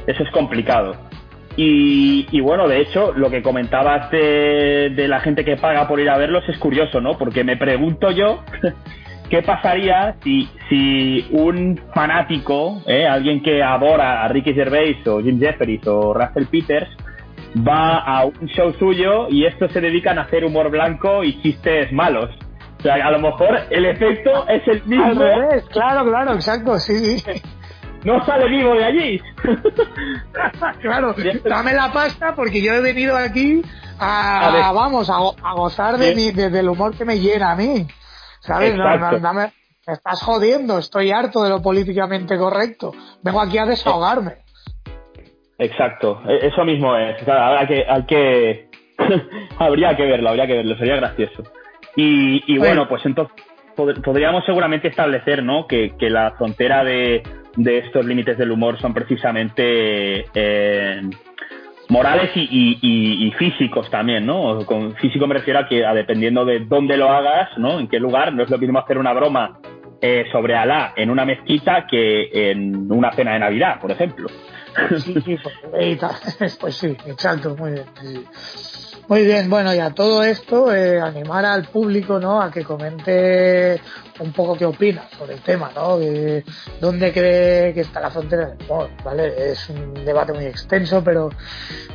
eso 0.07 0.23
es 0.23 0.31
complicado. 0.33 0.97
Y, 1.57 2.27
y, 2.31 2.41
bueno, 2.41 2.69
de 2.69 2.81
hecho, 2.81 3.13
lo 3.15 3.31
que 3.31 3.43
comentabas 3.43 4.13
de, 4.13 4.93
de, 4.95 5.09
la 5.09 5.19
gente 5.19 5.45
que 5.45 5.57
paga 5.57 5.89
por 5.89 5.99
ir 5.99 6.09
a 6.09 6.17
verlos 6.17 6.45
es 6.49 6.57
curioso, 6.57 7.01
¿no? 7.01 7.19
Porque 7.19 7.43
me 7.43 7.57
pregunto 7.57 8.13
yo 8.13 8.45
¿Qué 9.31 9.43
pasaría 9.43 10.17
si, 10.23 10.49
si 10.69 11.27
un 11.33 11.79
fanático, 11.95 12.83
eh, 12.87 13.07
alguien 13.07 13.43
que 13.43 13.63
adora 13.63 14.25
a 14.25 14.29
Ricky 14.29 14.55
Gervais 14.55 15.07
o 15.07 15.21
Jim 15.21 15.39
Jeffries 15.39 15.87
o 15.87 16.15
Russell 16.15 16.47
Peters, 16.47 16.89
va 17.57 17.99
a 17.99 18.25
un 18.25 18.49
show 18.49 18.73
suyo 18.79 19.29
y 19.29 19.45
estos 19.45 19.71
se 19.73 19.81
dedican 19.81 20.19
a 20.19 20.23
hacer 20.23 20.45
humor 20.45 20.71
blanco 20.71 21.23
y 21.25 21.41
chistes 21.43 21.93
malos? 21.93 22.31
O 22.79 22.83
sea, 22.83 22.95
a 22.95 23.11
lo 23.11 23.19
mejor 23.19 23.59
el 23.71 23.85
efecto 23.87 24.49
es 24.49 24.67
el 24.67 24.83
mismo. 24.85 25.21
claro, 25.71 26.05
claro, 26.09 26.35
exacto, 26.35 26.79
sí. 26.79 27.23
No 28.05 28.25
sale 28.25 28.49
vivo 28.49 28.75
de 28.75 28.85
allí. 28.85 29.21
claro, 30.81 31.15
dame 31.45 31.73
la 31.73 31.93
pasta 31.93 32.33
porque 32.35 32.63
yo 32.63 32.73
he 32.73 32.81
venido 32.81 33.17
aquí 33.17 33.61
a, 33.99 34.71
vamos, 34.73 35.11
a, 35.11 35.53
gozar 35.55 35.99
de 35.99 36.15
mi, 36.15 36.31
del 36.31 36.69
humor 36.69 36.97
que 36.97 37.05
me 37.05 37.19
llena 37.19 37.53
a 37.53 37.57
mí. 37.57 37.87
¿Sabes? 38.41 38.75
No, 38.75 39.35
me, 39.35 39.53
estás 39.87 40.23
jodiendo, 40.23 40.79
estoy 40.79 41.11
harto 41.11 41.43
de 41.43 41.51
lo 41.51 41.63
políticamente 41.63 42.37
correcto. 42.37 42.93
Vengo 43.23 43.41
aquí 43.41 43.59
a 43.59 43.67
desahogarme. 43.67 44.37
Exacto, 45.59 46.23
e, 46.29 46.47
eso 46.47 46.65
mismo 46.65 46.97
es. 46.97 47.17
hay 47.27 47.67
que, 47.67 47.85
hay 47.89 48.07
que... 48.07 48.69
habría 49.59 49.97
que 49.97 50.05
verlo, 50.05 50.31
habría 50.31 50.47
que 50.47 50.55
verlo, 50.55 50.77
sería 50.77 50.97
gracioso. 50.97 51.43
Y, 51.97 52.43
y 52.53 52.59
bueno, 52.59 52.89
pues 52.89 53.05
entonces 53.07 53.35
podríamos 54.05 54.45
seguramente 54.45 54.89
establecer, 54.89 55.43
¿no? 55.43 55.67
Que, 55.67 55.97
que 55.97 56.11
la 56.11 56.33
frontera 56.33 56.85
de, 56.85 57.23
de 57.57 57.79
estos 57.79 58.05
límites 58.05 58.39
del 58.39 58.51
humor 58.51 58.81
son 58.81 58.95
precisamente 58.95 60.27
eh, 60.35 61.01
morales 61.89 62.31
y, 62.35 62.79
y, 62.81 63.31
físicos 63.33 63.91
también, 63.91 64.27
¿no? 64.27 64.65
Con 64.67 64.95
físico 64.97 65.27
me 65.27 65.35
refiero 65.35 65.61
a 65.61 65.69
que 65.69 65.85
dependiendo 65.95 66.45
de 66.45 66.61
dónde 66.61 66.97
lo 66.97 67.11
hagas, 67.11 67.57
¿no? 67.57 67.79
En 67.79 67.89
qué 67.89 67.99
lugar, 67.99 68.33
no 68.33 68.43
es 68.43 68.51
lo 68.51 68.59
mismo 68.59 68.79
hacer 68.79 68.99
una 68.99 69.13
broma 69.13 69.59
eh, 70.01 70.27
sobre 70.31 70.55
Alá 70.55 70.93
en 70.97 71.11
una 71.11 71.25
mezquita 71.25 71.87
que 71.87 72.51
en 72.51 72.91
una 72.91 73.13
cena 73.13 73.33
de 73.33 73.39
Navidad, 73.41 73.81
por 73.81 73.91
ejemplo. 73.91 74.29
Sí, 74.99 75.15
sí, 75.25 75.37
pues, 75.43 76.57
pues 76.61 76.77
sí, 76.77 76.97
exacto, 77.07 77.57
muy 77.57 77.73
bien. 77.73 77.87
Muy 79.09 79.25
bien, 79.25 79.49
bueno, 79.49 79.75
y 79.75 79.79
a 79.79 79.95
todo 79.95 80.23
esto, 80.23 80.75
eh, 80.75 81.01
animar 81.01 81.43
al 81.47 81.65
público, 81.65 82.21
¿no? 82.21 82.43
A 82.43 82.51
que 82.51 82.63
comente 82.63 83.81
un 84.21 84.33
poco 84.35 84.55
qué 84.55 84.67
opina 84.67 85.09
sobre 85.19 85.33
el 85.33 85.41
tema, 85.41 85.71
¿no? 85.75 85.99
¿Dónde 86.79 87.11
cree 87.11 87.73
que 87.73 87.81
está 87.81 88.01
la 88.01 88.11
frontera 88.11 88.51
del 88.51 88.59
humor? 88.67 88.91
¿Vale? 89.03 89.53
Es 89.53 89.71
un 89.71 89.95
debate 90.05 90.35
muy 90.35 90.45
extenso, 90.45 91.03
pero 91.03 91.31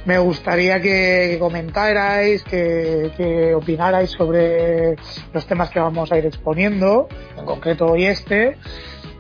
me 0.06 0.18
gustaría 0.18 0.81
que, 0.81 1.38
comentarais, 1.40 2.44
que, 2.45 3.11
que 3.15 3.53
opinarais 3.53 4.10
sobre 4.10 4.95
los 5.34 5.45
temas 5.45 5.69
que 5.69 5.80
vamos 5.80 6.11
a 6.11 6.18
ir 6.18 6.26
exponiendo, 6.26 7.07
en 7.38 7.45
concreto 7.45 7.85
hoy 7.85 8.06
este, 8.06 8.57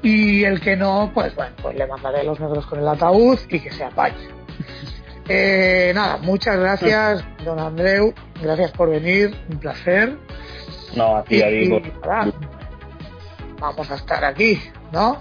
y 0.01 0.43
el 0.45 0.61
que 0.61 0.75
no, 0.75 1.11
pues 1.13 1.35
bueno, 1.35 1.55
pues 1.61 1.75
le 1.75 1.85
mandaré 1.85 2.23
los 2.23 2.39
negros 2.39 2.65
con 2.65 2.79
el 2.79 2.87
ataúd 2.87 3.37
y 3.49 3.59
que 3.59 3.71
se 3.71 3.83
apañe. 3.83 4.33
Eh, 5.27 5.91
nada, 5.95 6.17
muchas 6.17 6.57
gracias, 6.57 7.23
don 7.45 7.59
Andreu. 7.59 8.13
Gracias 8.41 8.71
por 8.71 8.89
venir, 8.89 9.35
un 9.49 9.59
placer. 9.59 10.17
No, 10.95 11.17
a 11.17 11.23
ti, 11.23 11.41
digo. 11.41 11.81
vamos 13.59 13.89
a 13.89 13.95
estar 13.95 14.23
aquí, 14.25 14.61
¿no? 14.91 15.19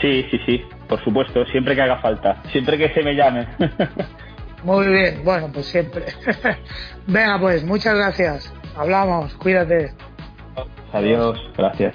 Sí, 0.00 0.26
sí, 0.30 0.40
sí, 0.46 0.64
por 0.88 1.02
supuesto, 1.04 1.44
siempre 1.46 1.74
que 1.74 1.82
haga 1.82 1.98
falta, 1.98 2.42
siempre 2.50 2.78
que 2.78 2.88
se 2.94 3.02
me 3.02 3.14
llame. 3.14 3.46
Muy 4.64 4.86
bien, 4.88 5.22
bueno, 5.24 5.50
pues 5.52 5.66
siempre. 5.66 6.06
Venga, 7.06 7.38
pues, 7.38 7.64
muchas 7.64 7.94
gracias. 7.94 8.52
Hablamos, 8.76 9.34
cuídate. 9.34 9.92
Adiós, 10.92 11.38
gracias. 11.56 11.94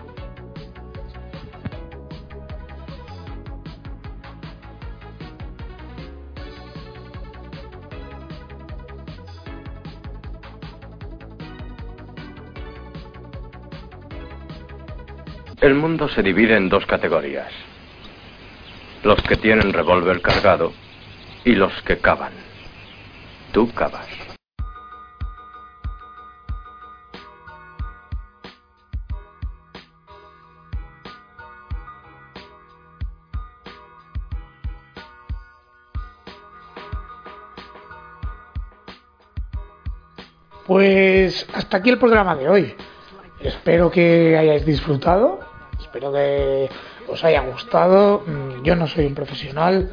El 15.63 15.75
mundo 15.75 16.09
se 16.09 16.21
divide 16.21 16.57
en 16.57 16.67
dos 16.67 16.85
categorías. 16.85 17.49
Los 19.01 19.21
que 19.23 19.37
tienen 19.37 19.71
revólver 19.71 20.21
cargado 20.21 20.73
y 21.45 21.55
los 21.55 21.71
que 21.83 21.99
cavan. 21.99 22.33
Tú 23.53 23.71
cavas. 23.71 24.05
Pues 40.67 41.47
hasta 41.53 41.77
aquí 41.77 41.89
el 41.89 41.97
programa 41.97 42.35
de 42.35 42.49
hoy. 42.49 42.75
Espero 43.39 43.89
que 43.89 44.37
hayáis 44.37 44.65
disfrutado, 44.65 45.42
espero 45.93 46.11
que 46.11 46.69
os 47.07 47.23
haya 47.23 47.41
gustado. 47.41 48.23
Mm, 48.25 48.63
Yo 48.63 48.75
no 48.75 48.87
soy 48.87 49.05
un 49.05 49.13
profesional, 49.13 49.91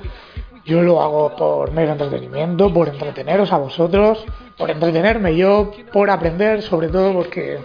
yo 0.64 0.80
lo 0.80 1.02
hago 1.02 1.36
por 1.36 1.72
mero 1.72 1.92
entretenimiento, 1.92 2.72
por 2.72 2.88
entreteneros 2.88 3.52
a 3.52 3.58
vosotros, 3.58 4.24
por 4.56 4.70
entretenerme 4.70 5.36
yo, 5.36 5.72
por 5.92 6.08
aprender, 6.08 6.62
sobre 6.62 6.88
todo 6.88 7.12
porque 7.12 7.58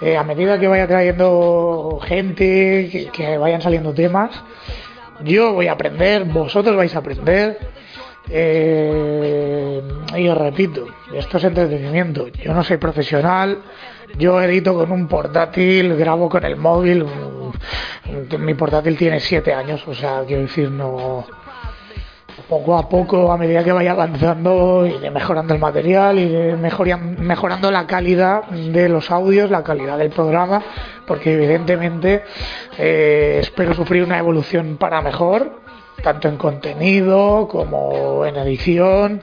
eh, 0.00 0.16
a 0.16 0.24
medida 0.24 0.58
que 0.58 0.68
vaya 0.68 0.86
trayendo 0.86 1.98
gente, 2.02 3.10
que, 3.12 3.36
vayan 3.36 3.60
saliendo 3.60 3.92
temas, 3.92 4.30
yo 5.22 5.52
voy 5.52 5.66
a 5.68 5.72
aprender, 5.72 6.24
vosotros 6.24 6.74
vais 6.76 6.94
a 6.96 7.00
aprender. 7.00 7.58
Eh, 8.30 9.82
y 10.16 10.28
os 10.28 10.38
repito, 10.38 10.86
esto 11.12 11.36
es 11.36 11.44
entretenimiento. 11.44 12.28
Yo 12.28 12.54
no 12.54 12.62
soy 12.62 12.76
profesional, 12.76 13.58
yo 14.18 14.40
edito 14.42 14.74
con 14.74 14.92
un 14.92 15.08
portátil, 15.08 15.96
grabo 15.96 16.28
con 16.28 16.44
el 16.44 16.56
móvil. 16.56 17.04
Mi 18.38 18.54
portátil 18.54 18.96
tiene 18.96 19.20
7 19.20 19.52
años, 19.52 19.86
o 19.86 19.94
sea, 19.94 20.22
quiero 20.26 20.42
decir, 20.42 20.70
no. 20.70 21.26
Poco 22.48 22.76
a 22.76 22.88
poco, 22.88 23.30
a 23.30 23.36
medida 23.36 23.62
que 23.62 23.70
vaya 23.70 23.92
avanzando, 23.92 24.84
iré 24.86 25.10
mejorando 25.10 25.54
el 25.54 25.60
material, 25.60 26.18
iré 26.18 26.56
mejorando 26.56 27.70
la 27.70 27.86
calidad 27.86 28.44
de 28.48 28.88
los 28.88 29.10
audios, 29.10 29.50
la 29.50 29.62
calidad 29.62 29.98
del 29.98 30.10
programa, 30.10 30.62
porque 31.06 31.34
evidentemente 31.34 32.24
eh, 32.78 33.38
espero 33.40 33.74
sufrir 33.74 34.02
una 34.02 34.18
evolución 34.18 34.78
para 34.78 35.00
mejor, 35.00 35.60
tanto 36.02 36.28
en 36.28 36.38
contenido 36.38 37.46
como 37.46 38.24
en 38.24 38.36
edición 38.36 39.22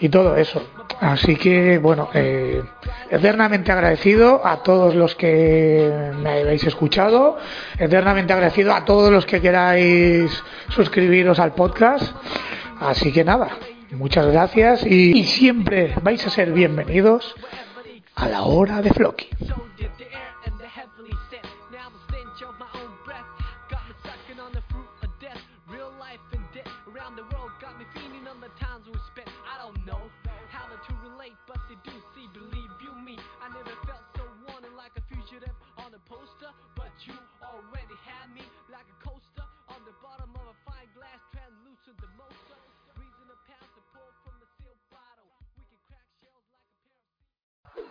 y 0.00 0.08
todo 0.08 0.36
eso. 0.36 0.62
Así 1.02 1.34
que, 1.34 1.78
bueno, 1.78 2.10
eh, 2.14 2.62
eternamente 3.10 3.72
agradecido 3.72 4.46
a 4.46 4.62
todos 4.62 4.94
los 4.94 5.16
que 5.16 6.12
me 6.22 6.42
habéis 6.42 6.62
escuchado, 6.62 7.38
eternamente 7.76 8.32
agradecido 8.32 8.72
a 8.72 8.84
todos 8.84 9.10
los 9.10 9.26
que 9.26 9.40
queráis 9.40 10.30
suscribiros 10.68 11.40
al 11.40 11.54
podcast. 11.54 12.14
Así 12.78 13.10
que 13.10 13.24
nada, 13.24 13.48
muchas 13.90 14.28
gracias 14.28 14.86
y, 14.86 15.18
y 15.18 15.24
siempre 15.24 15.92
vais 16.02 16.24
a 16.24 16.30
ser 16.30 16.52
bienvenidos 16.52 17.34
a 18.14 18.28
la 18.28 18.42
hora 18.42 18.80
de 18.80 18.90
Floki. 18.90 19.28